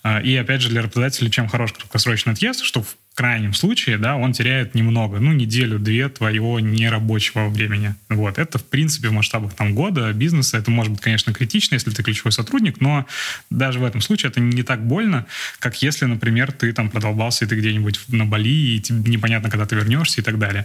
Э, 0.03 0.23
и 0.23 0.35
опять 0.37 0.63
же 0.63 0.71
для 0.71 0.81
работодателя, 0.81 1.29
чем 1.29 1.49
хорош 1.49 1.75
краткосрочный 1.75 2.33
отъезд, 2.33 2.65
что 2.65 2.83
в 2.83 2.97
крайнем 3.21 3.53
случае, 3.53 3.99
да, 3.99 4.17
он 4.17 4.33
теряет 4.33 4.75
немного, 4.75 5.21
ну, 5.21 5.35
неделю-две 5.35 6.09
твоего 6.09 6.59
нерабочего 6.59 7.51
времени. 7.51 7.95
Вот. 8.09 8.39
Это, 8.39 8.57
в 8.57 8.65
принципе, 8.65 9.09
в 9.09 9.13
масштабах 9.13 9.53
там 9.53 9.75
года 9.75 10.11
бизнеса, 10.15 10.57
это 10.57 10.71
может 10.71 10.93
быть, 10.93 11.03
конечно, 11.03 11.31
критично, 11.35 11.75
если 11.75 11.91
ты 11.91 12.03
ключевой 12.03 12.33
сотрудник, 12.33 12.81
но 12.81 13.05
даже 13.51 13.79
в 13.79 13.85
этом 13.85 14.01
случае 14.01 14.31
это 14.31 14.41
не 14.41 14.63
так 14.63 14.83
больно, 14.87 15.27
как 15.59 15.83
если, 15.83 16.07
например, 16.07 16.51
ты 16.51 16.73
там 16.73 16.89
продолбался, 16.89 17.45
и 17.45 17.49
ты 17.49 17.57
где-нибудь 17.57 18.01
на 18.09 18.25
Бали, 18.25 18.77
и 18.77 18.81
тебе 18.81 19.11
непонятно, 19.11 19.51
когда 19.51 19.67
ты 19.67 19.77
вернешься 19.77 20.23
и 20.23 20.25
так 20.25 20.39
далее. 20.39 20.65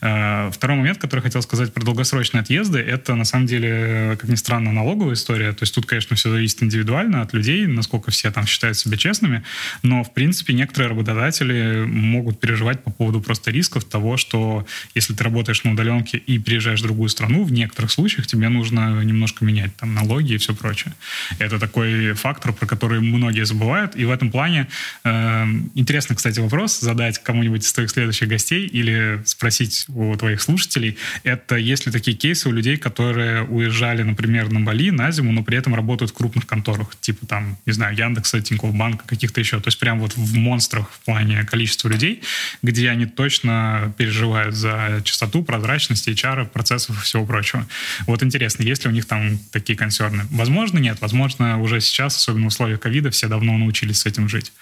Э, 0.00 0.52
второй 0.52 0.76
момент, 0.76 0.98
который 0.98 1.22
хотел 1.22 1.42
сказать 1.42 1.74
про 1.74 1.84
долгосрочные 1.84 2.42
отъезды, 2.42 2.78
это, 2.78 3.16
на 3.16 3.24
самом 3.24 3.46
деле, 3.46 4.16
как 4.20 4.30
ни 4.30 4.36
странно, 4.36 4.70
налоговая 4.70 5.14
история. 5.14 5.52
То 5.52 5.64
есть 5.64 5.74
тут, 5.74 5.86
конечно, 5.86 6.14
все 6.14 6.30
зависит 6.30 6.62
индивидуально 6.62 7.22
от 7.22 7.32
людей, 7.32 7.66
насколько 7.66 8.12
все 8.12 8.30
там 8.30 8.46
считают 8.46 8.78
себя 8.78 8.96
честными, 8.96 9.42
но, 9.82 10.04
в 10.04 10.14
принципе, 10.14 10.54
некоторые 10.54 10.90
работодатели 10.90 11.95
могут 11.96 12.40
переживать 12.40 12.82
по 12.82 12.90
поводу 12.90 13.20
просто 13.20 13.50
рисков 13.50 13.84
того, 13.84 14.16
что 14.16 14.66
если 14.94 15.14
ты 15.14 15.24
работаешь 15.24 15.64
на 15.64 15.72
удаленке 15.72 16.18
и 16.18 16.38
переезжаешь 16.38 16.80
в 16.80 16.82
другую 16.82 17.08
страну, 17.08 17.44
в 17.44 17.52
некоторых 17.52 17.90
случаях 17.90 18.26
тебе 18.26 18.48
нужно 18.48 19.02
немножко 19.02 19.44
менять 19.44 19.74
там 19.76 19.94
налоги 19.94 20.34
и 20.34 20.36
все 20.38 20.54
прочее. 20.54 20.94
Это 21.38 21.58
такой 21.58 22.12
фактор, 22.14 22.52
про 22.52 22.66
который 22.66 23.00
многие 23.00 23.44
забывают. 23.44 23.96
И 23.96 24.04
в 24.04 24.10
этом 24.10 24.30
плане 24.30 24.68
э, 25.04 25.44
интересно, 25.74 26.14
кстати, 26.14 26.40
вопрос 26.40 26.80
задать 26.80 27.22
кому-нибудь 27.22 27.64
из 27.64 27.72
твоих 27.72 27.90
следующих 27.90 28.28
гостей 28.28 28.66
или 28.66 29.22
спросить 29.24 29.86
у 29.88 30.14
твоих 30.16 30.40
слушателей, 30.40 30.96
это 31.24 31.56
есть 31.56 31.86
ли 31.86 31.92
такие 31.92 32.16
кейсы 32.16 32.48
у 32.48 32.52
людей, 32.52 32.76
которые 32.76 33.42
уезжали, 33.44 34.02
например, 34.02 34.50
на 34.50 34.60
Бали 34.60 34.90
на 34.90 35.10
зиму, 35.10 35.32
но 35.32 35.42
при 35.42 35.56
этом 35.58 35.74
работают 35.74 36.10
в 36.10 36.14
крупных 36.14 36.46
конторах, 36.46 36.96
типа 37.00 37.26
там, 37.26 37.58
не 37.66 37.72
знаю, 37.72 37.96
Яндекса, 37.96 38.40
Тинькофф 38.40 38.74
Банка, 38.74 39.04
каких-то 39.06 39.40
еще. 39.40 39.60
То 39.60 39.68
есть 39.68 39.78
прям 39.78 40.00
вот 40.00 40.16
в 40.16 40.34
монстрах 40.36 40.90
в 40.90 41.04
плане 41.04 41.44
количества 41.44 41.75
количество 41.76 41.88
людей, 41.88 42.22
где 42.62 42.90
они 42.90 43.06
точно 43.06 43.94
переживают 43.96 44.54
за 44.54 45.00
чистоту, 45.04 45.42
прозрачность, 45.42 46.08
HR, 46.08 46.46
процессов 46.46 46.98
и 46.98 47.02
всего 47.02 47.26
прочего. 47.26 47.66
Вот 48.06 48.22
интересно, 48.22 48.62
есть 48.62 48.84
ли 48.84 48.90
у 48.90 48.92
них 48.92 49.06
там 49.06 49.38
такие 49.52 49.76
консерны? 49.76 50.24
Возможно, 50.30 50.78
нет. 50.78 51.00
Возможно, 51.00 51.60
уже 51.60 51.80
сейчас, 51.80 52.16
особенно 52.16 52.44
в 52.44 52.48
условиях 52.48 52.80
ковида, 52.80 53.10
все 53.10 53.28
давно 53.28 53.58
научились 53.58 54.00
с 54.00 54.06
этим 54.06 54.28
жить. 54.28 54.52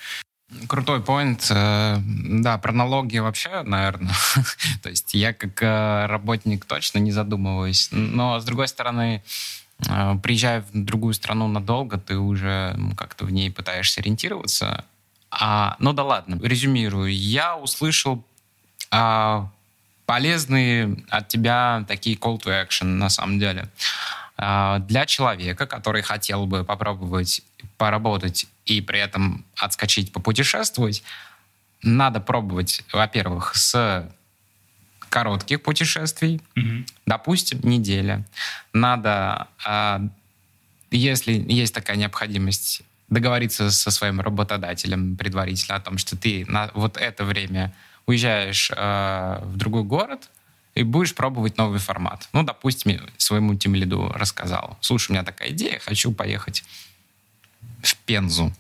Крутой 0.69 1.01
поинт. 1.01 1.47
Э, 1.51 1.97
да, 1.99 2.59
про 2.59 2.73
налоги 2.73 3.19
вообще, 3.19 3.63
наверное. 3.63 4.15
То 4.83 4.91
есть 4.91 5.15
я 5.15 5.33
как 5.33 5.63
э, 5.63 6.07
работник 6.07 6.65
точно 6.65 6.99
не 6.99 7.13
задумываюсь. 7.13 7.89
Но, 7.93 8.39
с 8.39 8.45
другой 8.45 8.69
стороны, 8.69 9.23
э, 9.89 10.15
приезжая 10.23 10.61
в 10.61 10.71
другую 10.73 11.15
страну 11.15 11.49
надолго, 11.49 11.99
ты 11.99 12.17
уже 12.17 12.77
как-то 12.97 13.25
в 13.25 13.33
ней 13.33 13.51
пытаешься 13.51 14.01
ориентироваться. 14.01 14.85
А, 15.41 15.77
ну 15.79 15.93
да 15.93 16.05
ладно, 16.05 16.39
резюмирую. 16.43 17.13
Я 17.13 17.57
услышал 17.57 18.25
а, 18.91 19.51
полезные 20.07 20.97
от 21.09 21.29
тебя 21.29 21.85
такие 21.89 22.17
call 22.17 22.41
to 22.41 22.67
action 22.67 22.85
на 22.85 23.09
самом 23.09 23.39
деле. 23.39 23.69
А, 24.37 24.79
для 24.81 25.07
человека, 25.07 25.67
который 25.67 26.03
хотел 26.03 26.47
бы 26.47 26.65
попробовать 26.65 27.43
поработать 27.77 28.47
и 28.67 28.81
при 28.81 29.01
этом 29.01 29.45
отскочить, 29.57 30.13
попутешествовать, 30.13 31.03
надо 31.83 32.21
пробовать, 32.21 32.83
во-первых, 32.93 33.55
с 33.57 34.11
коротких 35.09 35.63
путешествий, 35.63 36.41
mm-hmm. 36.57 36.89
допустим, 37.07 37.61
неделя. 37.63 38.25
Надо, 38.73 39.49
а, 39.65 40.01
если 40.91 41.33
есть 41.33 41.75
такая 41.75 41.97
необходимость, 41.97 42.83
договориться 43.09 43.71
со 43.71 43.91
своим 43.91 44.21
работодателем 44.21 45.17
предварительно 45.17 45.77
о 45.77 45.81
том, 45.81 45.99
что 45.99 46.17
ты 46.17 46.45
на 46.49 46.71
вот 46.75 46.97
это 46.97 47.25
время 47.25 47.75
уезжаешь 48.07 48.71
э, 48.75 49.41
в 49.43 49.57
другой 49.57 49.85
город 49.85 50.31
и 50.75 50.83
будешь 50.83 51.15
пробовать 51.15 51.57
новый 51.57 51.79
формат. 51.79 52.29
Ну, 52.33 52.43
допустим, 52.43 53.01
своему 53.17 53.55
тимлиду 53.55 54.11
рассказал. 54.15 54.77
Слушай, 54.81 55.11
у 55.11 55.15
меня 55.15 55.25
такая 55.25 55.51
идея, 55.51 55.79
хочу 55.79 56.13
поехать 56.13 56.65
в 57.83 57.97
Пензу, 57.97 58.53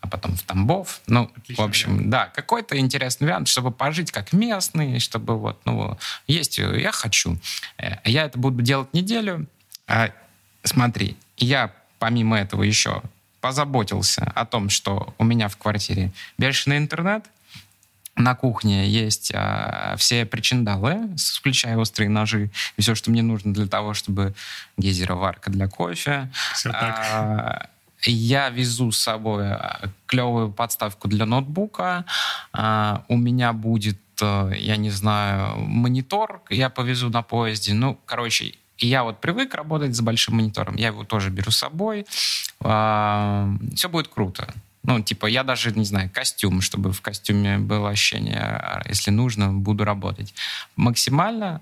а 0.00 0.08
потом 0.08 0.36
в 0.36 0.42
Тамбов. 0.42 1.00
Ну, 1.06 1.30
Отлично, 1.36 1.64
в 1.64 1.66
общем, 1.66 1.90
вариант. 1.94 2.10
да, 2.10 2.26
какой-то 2.26 2.78
интересный 2.78 3.26
вариант, 3.26 3.48
чтобы 3.48 3.70
пожить 3.70 4.12
как 4.12 4.32
местный, 4.32 4.98
чтобы 4.98 5.38
вот, 5.38 5.60
ну, 5.64 5.98
есть, 6.26 6.58
я 6.58 6.92
хочу. 6.92 7.38
Э, 7.78 7.96
я 8.04 8.24
это 8.24 8.38
буду 8.38 8.62
делать 8.62 8.92
неделю. 8.92 9.46
А, 9.86 10.10
смотри, 10.64 11.16
я 11.36 11.72
помимо 11.98 12.38
этого 12.38 12.62
еще 12.62 13.02
позаботился 13.42 14.22
о 14.34 14.46
том, 14.46 14.70
что 14.70 15.14
у 15.18 15.24
меня 15.24 15.48
в 15.48 15.58
квартире 15.58 16.12
бешеный 16.38 16.78
интернет, 16.78 17.26
на 18.14 18.34
кухне 18.34 18.88
есть 18.88 19.32
а, 19.34 19.96
все 19.98 20.24
причиндалы, 20.24 21.10
включая 21.34 21.76
острые 21.76 22.08
ножи, 22.08 22.50
и 22.76 22.82
все, 22.82 22.94
что 22.94 23.10
мне 23.10 23.22
нужно 23.22 23.52
для 23.52 23.66
того, 23.66 23.94
чтобы 23.94 24.34
гейзероварка 24.76 25.50
для 25.50 25.66
кофе. 25.66 26.30
Все 26.54 26.70
так. 26.70 26.98
А, 27.10 27.68
я 28.04 28.50
везу 28.50 28.92
с 28.92 28.98
собой 28.98 29.50
а, 29.50 29.88
клевую 30.06 30.52
подставку 30.52 31.08
для 31.08 31.26
ноутбука. 31.26 32.04
А, 32.52 33.04
у 33.08 33.16
меня 33.16 33.52
будет, 33.52 33.98
а, 34.20 34.50
я 34.50 34.76
не 34.76 34.90
знаю, 34.90 35.58
монитор, 35.58 36.42
я 36.50 36.68
повезу 36.68 37.08
на 37.08 37.22
поезде. 37.22 37.72
Ну, 37.72 37.98
короче, 38.04 38.54
и 38.82 38.88
я 38.88 39.04
вот 39.04 39.20
привык 39.20 39.54
работать 39.54 39.94
с 39.94 40.00
большим 40.00 40.36
монитором, 40.36 40.74
я 40.74 40.88
его 40.88 41.04
тоже 41.04 41.30
беру 41.30 41.52
с 41.52 41.58
собой. 41.58 42.04
А, 42.60 43.48
все 43.76 43.88
будет 43.88 44.08
круто. 44.08 44.52
Ну, 44.82 45.00
типа, 45.00 45.26
я 45.26 45.44
даже, 45.44 45.70
не 45.70 45.84
знаю, 45.84 46.10
костюм, 46.12 46.60
чтобы 46.60 46.92
в 46.92 47.00
костюме 47.00 47.58
было 47.58 47.90
ощущение, 47.90 48.40
а, 48.40 48.82
если 48.88 49.12
нужно, 49.12 49.52
буду 49.52 49.84
работать. 49.84 50.34
Максимально, 50.74 51.60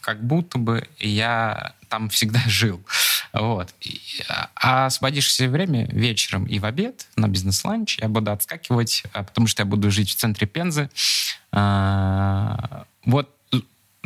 как 0.00 0.26
будто 0.26 0.56
бы 0.56 0.88
я 0.98 1.74
там 1.90 2.08
всегда 2.08 2.40
жил. 2.46 2.80
Вот. 3.34 3.74
А 4.54 4.86
освободишься 4.86 5.48
время 5.50 5.86
вечером 5.88 6.46
и 6.46 6.58
в 6.58 6.64
обед 6.64 7.06
на 7.16 7.28
бизнес-ланч 7.28 7.98
я 7.98 8.08
буду 8.08 8.32
отскакивать, 8.32 9.02
а, 9.12 9.24
потому 9.24 9.46
что 9.46 9.60
я 9.60 9.66
буду 9.66 9.90
жить 9.90 10.08
в 10.08 10.14
центре 10.14 10.46
Пензы. 10.46 10.88
Вот 11.52 13.35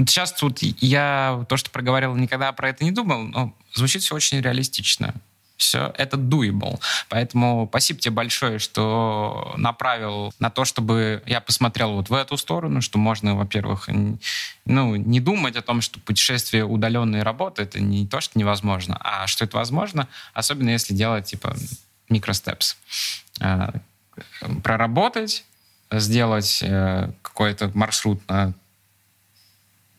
Сейчас 0.07 0.33
тут 0.33 0.59
я 0.63 1.45
то, 1.49 1.57
что 1.57 1.71
проговорил, 1.71 2.15
никогда 2.15 2.53
про 2.53 2.69
это 2.69 2.85
не 2.85 2.91
думал, 2.91 3.23
но 3.23 3.55
звучит 3.75 4.03
все 4.03 4.15
очень 4.15 4.41
реалистично. 4.41 5.15
Все 5.57 5.93
это 5.99 6.17
doable. 6.17 6.81
Поэтому 7.11 7.67
спасибо 7.69 8.01
тебе 8.01 8.15
большое, 8.15 8.59
что 8.59 9.53
направил 9.59 10.33
на 10.39 10.49
то, 10.49 10.65
чтобы 10.65 11.23
я 11.27 11.43
посмотрел 11.43 11.97
вот 11.97 12.09
в 12.09 12.15
эту 12.15 12.39
сторону, 12.39 12.81
что 12.81 12.99
можно, 12.99 13.37
во-первых, 13.37 13.91
ну, 14.65 14.97
не 14.97 15.21
думать 15.21 15.57
о 15.57 15.63
том, 15.63 15.83
что 15.83 16.01
путешествие 16.01 16.65
удаленной 16.65 17.23
работы 17.23 17.63
это 17.63 17.79
не 17.79 18.07
то, 18.07 18.23
что 18.23 18.39
невозможно, 18.39 18.97
а 19.01 19.27
что 19.27 19.45
это 19.45 19.59
возможно, 19.59 20.09
особенно 20.33 20.71
если 20.71 20.95
делать 20.95 21.27
типа 21.27 21.55
микростепс. 22.09 22.79
Э, 23.41 23.71
проработать, 24.63 25.45
сделать 25.91 26.61
э, 26.63 27.11
какой-то 27.23 27.71
маршрут 27.75 28.27
на 28.29 28.55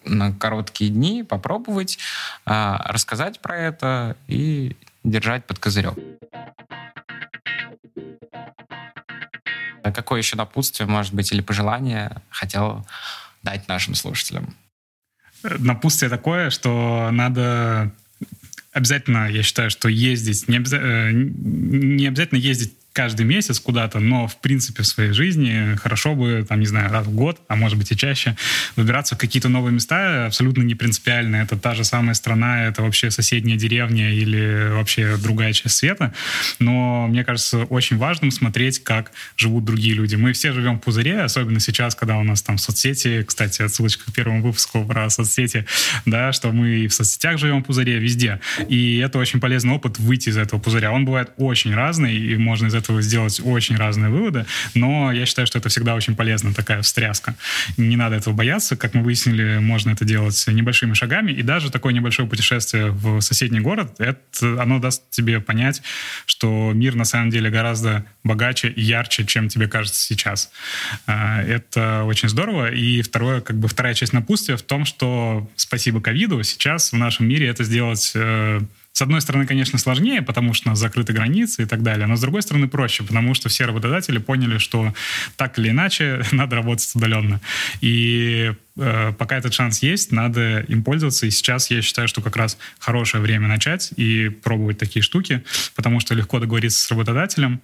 на 0.06 0.34
короткие 0.34 0.90
дни 0.90 1.24
попробовать, 1.24 1.98
а, 2.46 2.84
рассказать 2.88 3.40
про 3.40 3.58
это 3.58 4.18
и 4.28 4.76
держать 5.04 5.46
под 5.46 5.60
козырек. 5.60 5.96
А 9.84 9.92
какое 9.92 10.20
еще 10.20 10.36
напутствие, 10.36 10.88
может 10.88 11.14
быть, 11.14 11.32
или 11.32 11.42
пожелание 11.42 12.22
хотел 12.30 12.86
дать 13.44 13.68
нашим 13.68 13.96
слушателям? 13.96 14.56
Напутствие 15.44 16.10
такое, 16.10 16.52
что 16.52 17.10
надо 17.12 17.92
обязательно, 18.72 19.30
я 19.30 19.44
считаю, 19.44 19.70
что 19.70 19.90
ездить, 19.90 20.48
не, 20.48 20.58
обяза... 20.58 20.78
Э, 20.78 21.12
не 21.12 22.08
обязательно 22.08 22.38
ездить 22.38 22.74
каждый 22.94 23.26
месяц 23.26 23.60
куда-то, 23.60 24.00
но 24.00 24.28
в 24.28 24.38
принципе 24.38 24.84
в 24.84 24.88
своей 24.88 25.12
жизни 25.14 25.76
хорошо 25.76 26.16
бы, 26.16 26.46
там, 26.48 26.60
не 26.60 26.66
знаю, 26.66 26.92
раз 26.92 27.08
в 27.08 27.12
год, 27.12 27.40
а 27.48 27.56
может 27.56 27.78
быть 27.78 27.92
и 27.92 27.98
чаще, 27.98 28.36
выбираться 28.76 29.16
в 29.16 29.18
какие-то 29.18 29.50
новые 29.50 29.74
места, 29.74 30.26
абсолютно 30.26 30.64
не 30.64 30.76
принципиально. 30.76 31.38
Это 31.38 31.58
та 31.58 31.74
же 31.74 31.84
самая 31.84 32.14
страна, 32.16 32.66
это 32.66 32.82
вообще 32.82 33.12
соседняя 33.12 33.58
деревня 33.58 34.14
или 34.14 34.70
вообще 34.72 35.18
другая 35.18 35.54
часть 35.54 35.76
света. 35.76 36.14
Но 36.60 37.08
мне 37.08 37.24
кажется 37.24 37.64
очень 37.66 37.98
важным 37.98 38.32
смотреть, 38.32 38.84
как 38.84 39.12
живут 39.38 39.66
другие 39.66 39.96
люди. 39.96 40.16
Мы 40.16 40.34
все 40.34 40.52
живем 40.52 40.78
в 40.78 40.82
пузыре, 40.82 41.22
особенно 41.22 41.60
сейчас, 41.60 41.96
когда 41.96 42.18
у 42.18 42.24
нас 42.24 42.42
там 42.42 42.58
соцсети, 42.58 43.24
кстати, 43.24 43.62
отсылочка 43.62 44.12
к 44.12 44.14
первому 44.14 44.42
выпуску 44.42 44.84
про 44.84 45.10
соцсети, 45.10 45.66
да, 46.06 46.32
что 46.34 46.52
мы 46.52 46.80
и 46.80 46.88
в 46.88 46.94
соцсетях 46.94 47.38
живем 47.38 47.64
в 47.64 47.66
пузыре, 47.66 48.00
везде. 48.00 48.40
И 48.68 48.98
это 48.98 49.18
очень 49.18 49.40
полезный 49.40 49.74
опыт 49.74 50.00
выйти 50.00 50.30
из 50.30 50.38
этого 50.38 50.60
пузыря. 50.60 50.92
Он 50.92 51.06
бывает 51.06 51.32
очень 51.38 51.74
разный, 51.74 52.16
и 52.18 52.38
можно 52.38 52.68
из 52.68 52.81
сделать 53.02 53.42
очень 53.44 53.76
разные 53.76 54.10
выводы, 54.10 54.46
но 54.74 55.12
я 55.12 55.26
считаю, 55.26 55.48
что 55.48 55.58
это 55.58 55.70
всегда 55.70 55.96
очень 55.96 56.16
полезно, 56.16 56.54
такая 56.54 56.82
встряска. 56.82 57.36
Не 57.78 57.96
надо 57.96 58.16
этого 58.16 58.34
бояться. 58.34 58.76
Как 58.76 58.94
мы 58.94 59.04
выяснили, 59.04 59.60
можно 59.60 59.92
это 59.92 60.06
делать 60.06 60.44
небольшими 60.48 60.94
шагами, 60.94 61.32
и 61.32 61.42
даже 61.42 61.72
такое 61.72 61.94
небольшое 61.94 62.28
путешествие 62.28 62.92
в 62.92 63.22
соседний 63.22 63.60
город, 63.60 63.96
это, 64.00 64.62
оно 64.62 64.80
даст 64.80 65.10
тебе 65.10 65.40
понять, 65.40 65.82
что 66.26 66.72
мир 66.74 66.96
на 66.96 67.06
самом 67.06 67.30
деле 67.30 67.50
гораздо 67.50 68.06
богаче 68.24 68.70
и 68.70 68.82
ярче, 68.82 69.26
чем 69.26 69.48
тебе 69.48 69.68
кажется 69.68 70.00
сейчас. 70.02 70.52
А, 71.08 71.42
это 71.42 72.04
очень 72.06 72.30
здорово. 72.30 72.72
И 72.72 73.02
второе, 73.02 73.42
как 73.42 73.58
бы 73.58 73.68
вторая 73.68 73.94
часть 73.94 74.14
напутствия 74.14 74.58
в 74.58 74.62
том, 74.62 74.86
что 74.86 75.50
спасибо 75.56 76.02
ковиду 76.02 76.44
сейчас 76.44 76.92
в 76.92 76.98
нашем 76.98 77.28
мире 77.28 77.48
это 77.48 77.64
сделать 77.64 78.12
э, 78.16 78.62
с 78.94 79.02
одной 79.02 79.22
стороны, 79.22 79.46
конечно, 79.46 79.80
сложнее, 79.80 80.22
потому 80.22 80.54
что 80.54 80.70
у 80.70 80.72
нас 80.72 80.80
закрыты 80.80 81.14
границы 81.14 81.64
и 81.64 81.66
так 81.66 81.82
далее, 81.82 82.08
но 82.08 82.16
с 82.18 82.22
другой 82.22 82.42
стороны 82.42 82.68
проще, 82.68 83.04
потому 83.04 83.34
что 83.34 83.48
все 83.48 83.66
работодатели 83.66 84.18
поняли, 84.18 84.58
что 84.58 84.94
так 85.38 85.58
или 85.58 85.70
иначе 85.70 86.24
надо 86.32 86.58
работать 86.58 86.92
удаленно. 86.94 87.40
И 87.80 88.54
э, 88.78 89.14
пока 89.18 89.38
этот 89.38 89.54
шанс 89.54 89.82
есть, 89.82 90.12
надо 90.12 90.60
им 90.68 90.84
пользоваться. 90.84 91.26
И 91.26 91.32
сейчас 91.32 91.72
я 91.72 91.82
считаю, 91.82 92.08
что 92.08 92.22
как 92.22 92.36
раз 92.36 92.58
хорошее 92.80 93.24
время 93.24 93.48
начать 93.48 93.92
и 93.96 94.30
пробовать 94.30 94.78
такие 94.78 95.02
штуки, 95.02 95.44
потому 95.76 96.00
что 96.00 96.14
легко 96.14 96.40
договориться 96.40 96.82
с 96.82 96.92
работодателем, 96.92 97.62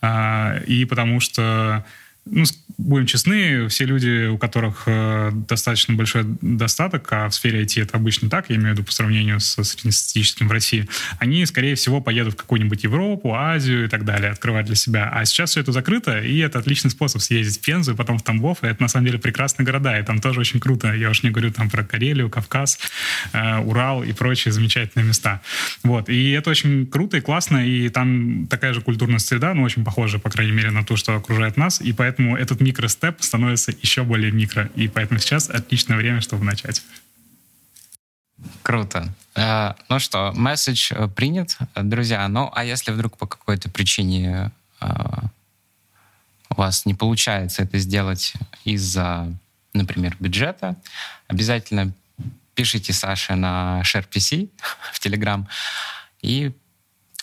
э, 0.00 0.64
и 0.66 0.86
потому 0.86 1.20
что 1.20 1.84
ну, 2.30 2.44
будем 2.78 3.06
честны, 3.06 3.68
все 3.68 3.84
люди, 3.84 4.28
у 4.28 4.38
которых 4.38 4.84
э, 4.86 5.30
достаточно 5.32 5.94
большой 5.94 6.24
достаток, 6.40 7.08
а 7.12 7.28
в 7.28 7.34
сфере 7.34 7.62
IT 7.62 7.82
это 7.82 7.96
обычно 7.96 8.30
так, 8.30 8.50
я 8.50 8.56
имею 8.56 8.70
в 8.70 8.72
виду 8.72 8.84
по 8.84 8.92
сравнению 8.92 9.40
со 9.40 9.64
среднестатистическим 9.64 10.48
в 10.48 10.52
России, 10.52 10.88
они, 11.18 11.44
скорее 11.46 11.74
всего, 11.74 12.00
поедут 12.00 12.34
в 12.34 12.36
какую-нибудь 12.36 12.82
Европу, 12.84 13.34
Азию 13.34 13.84
и 13.84 13.88
так 13.88 14.04
далее, 14.04 14.30
открывать 14.30 14.66
для 14.66 14.76
себя. 14.76 15.10
А 15.12 15.24
сейчас 15.24 15.50
все 15.50 15.60
это 15.60 15.72
закрыто, 15.72 16.20
и 16.20 16.38
это 16.38 16.58
отличный 16.58 16.90
способ 16.90 17.20
съездить 17.20 17.60
в 17.60 17.64
Пензу, 17.64 17.92
и 17.92 17.96
потом 17.96 18.18
в 18.18 18.22
Тамбов, 18.22 18.62
и 18.62 18.66
это, 18.66 18.82
на 18.82 18.88
самом 18.88 19.06
деле, 19.06 19.18
прекрасные 19.18 19.66
города, 19.66 19.98
и 19.98 20.02
там 20.02 20.20
тоже 20.20 20.40
очень 20.40 20.60
круто. 20.60 20.92
Я 20.92 21.10
уж 21.10 21.22
не 21.22 21.30
говорю 21.30 21.52
там 21.52 21.68
про 21.68 21.84
Карелию, 21.84 22.30
Кавказ, 22.30 22.78
э, 23.32 23.58
Урал 23.58 24.02
и 24.02 24.12
прочие 24.12 24.52
замечательные 24.52 25.06
места. 25.06 25.40
Вот. 25.82 26.08
И 26.08 26.30
это 26.30 26.50
очень 26.50 26.86
круто 26.86 27.16
и 27.16 27.20
классно, 27.20 27.66
и 27.66 27.88
там 27.88 28.46
такая 28.48 28.72
же 28.72 28.80
культурная 28.80 29.18
среда, 29.18 29.54
ну, 29.54 29.62
очень 29.62 29.84
похожа, 29.84 30.18
по 30.18 30.30
крайней 30.30 30.52
мере, 30.52 30.70
на 30.70 30.84
то, 30.84 30.96
что 30.96 31.16
окружает 31.16 31.56
нас, 31.56 31.80
и 31.80 31.92
поэтому 31.92 32.19
поэтому 32.20 32.36
этот 32.36 32.60
микростеп 32.60 33.22
становится 33.22 33.72
еще 33.82 34.02
более 34.02 34.30
микро. 34.30 34.70
И 34.76 34.88
поэтому 34.88 35.20
сейчас 35.20 35.48
отличное 35.48 35.96
время, 35.96 36.20
чтобы 36.20 36.44
начать. 36.44 36.82
Круто. 38.62 39.08
Э, 39.34 39.74
ну 39.88 39.98
что, 39.98 40.32
месседж 40.34 40.92
э, 40.92 41.08
принят, 41.08 41.56
друзья. 41.74 42.28
Ну, 42.28 42.50
а 42.54 42.64
если 42.64 42.92
вдруг 42.92 43.16
по 43.16 43.26
какой-то 43.26 43.70
причине 43.70 44.50
э, 44.80 44.86
у 46.50 46.54
вас 46.54 46.86
не 46.86 46.94
получается 46.94 47.62
это 47.62 47.78
сделать 47.78 48.34
из-за, 48.64 49.32
например, 49.74 50.16
бюджета, 50.20 50.76
обязательно 51.28 51.92
пишите 52.54 52.92
Саше 52.92 53.34
на 53.34 53.82
SharePC 53.84 54.48
в 54.92 55.06
Telegram 55.06 55.46
и 56.22 56.52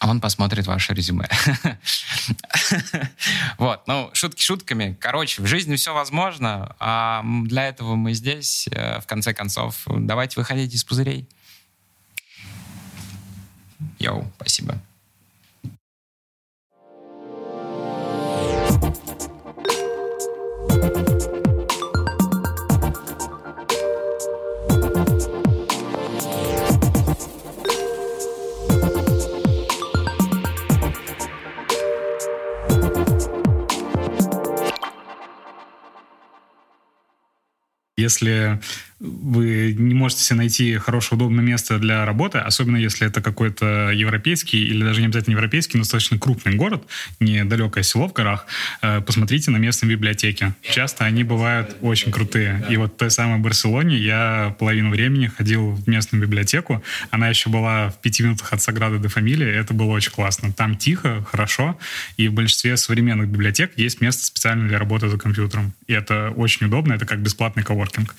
он 0.02 0.22
посмотрит 0.22 0.68
ваше 0.68 0.93
резюме. 0.93 1.28
вот, 3.58 3.88
ну, 3.88 4.10
шутки 4.14 4.41
шутками. 4.41 4.95
Короче, 5.00 5.41
в 5.41 5.48
жизни 5.48 5.76
все 5.76 5.93
возможно, 5.93 6.76
а 6.80 7.24
для 7.45 7.68
этого 7.68 7.95
мы 7.95 8.14
здесь, 8.14 8.68
э, 8.72 9.00
в 9.00 9.08
конце 9.08 9.34
концов. 9.34 9.84
Давайте 9.88 10.39
выходить 10.39 10.74
из 10.74 10.84
пузырей. 10.84 11.28
Йоу, 14.00 14.32
спасибо. 14.36 14.80
Если 38.08 38.58
вы 39.00 39.76
не 39.78 39.93
можете 39.93 40.24
себе 40.24 40.38
найти 40.38 40.76
хорошее, 40.78 41.18
удобное 41.18 41.43
место 41.43 41.78
для 41.78 42.06
работы, 42.06 42.39
особенно 42.39 42.78
если 42.78 43.06
это 43.06 43.22
какой-то 43.22 43.91
европейский 43.91 44.64
или 44.66 44.84
даже 44.84 45.02
не 45.02 45.08
обязательно 45.08 45.36
европейский, 45.36 45.78
но 45.78 45.84
достаточно 45.84 46.18
крупный 46.18 46.56
город, 46.56 46.84
недалекое 47.20 47.84
село 47.84 48.08
в 48.08 48.14
горах, 48.14 48.48
э, 48.82 49.02
посмотрите 49.02 49.52
на 49.52 49.58
местные 49.58 49.91
библиотеки. 49.91 50.54
Часто 50.64 51.06
они 51.06 51.24
бывают 51.24 51.78
очень 51.82 52.12
крутые. 52.12 52.66
И 52.70 52.78
вот 52.78 52.93
в 52.93 52.98
той 52.98 53.12
самой 53.12 53.39
Барселоне 53.39 53.98
я 53.98 54.56
половину 54.58 54.89
времени 54.89 55.28
ходил 55.28 55.72
в 55.72 55.88
местную 55.88 56.22
библиотеку. 56.22 56.84
Она 57.12 57.30
еще 57.30 57.50
была 57.50 57.89
в 57.89 58.02
пяти 58.02 58.24
минутах 58.24 58.54
от 58.54 58.62
Саграды 58.62 58.98
де 58.98 59.10
Фамилии. 59.10 59.48
Это 59.48 59.74
было 59.74 59.91
очень 59.91 60.12
классно. 60.12 60.52
Там 60.52 60.76
тихо, 60.76 61.24
хорошо. 61.30 61.78
И 62.18 62.28
в 62.28 62.34
большинстве 62.34 62.78
современных 62.78 63.28
библиотек 63.28 63.74
есть 63.76 64.02
место 64.02 64.26
специально 64.26 64.68
для 64.68 64.80
работы 64.80 65.08
за 65.08 65.18
компьютером. 65.18 65.74
И 65.86 65.93
это 65.93 66.34
очень 66.36 66.66
удобно. 66.66 66.93
Это 66.93 67.06
как 67.06 67.20
бесплатный 67.20 67.64
коворкинг. 67.64 68.16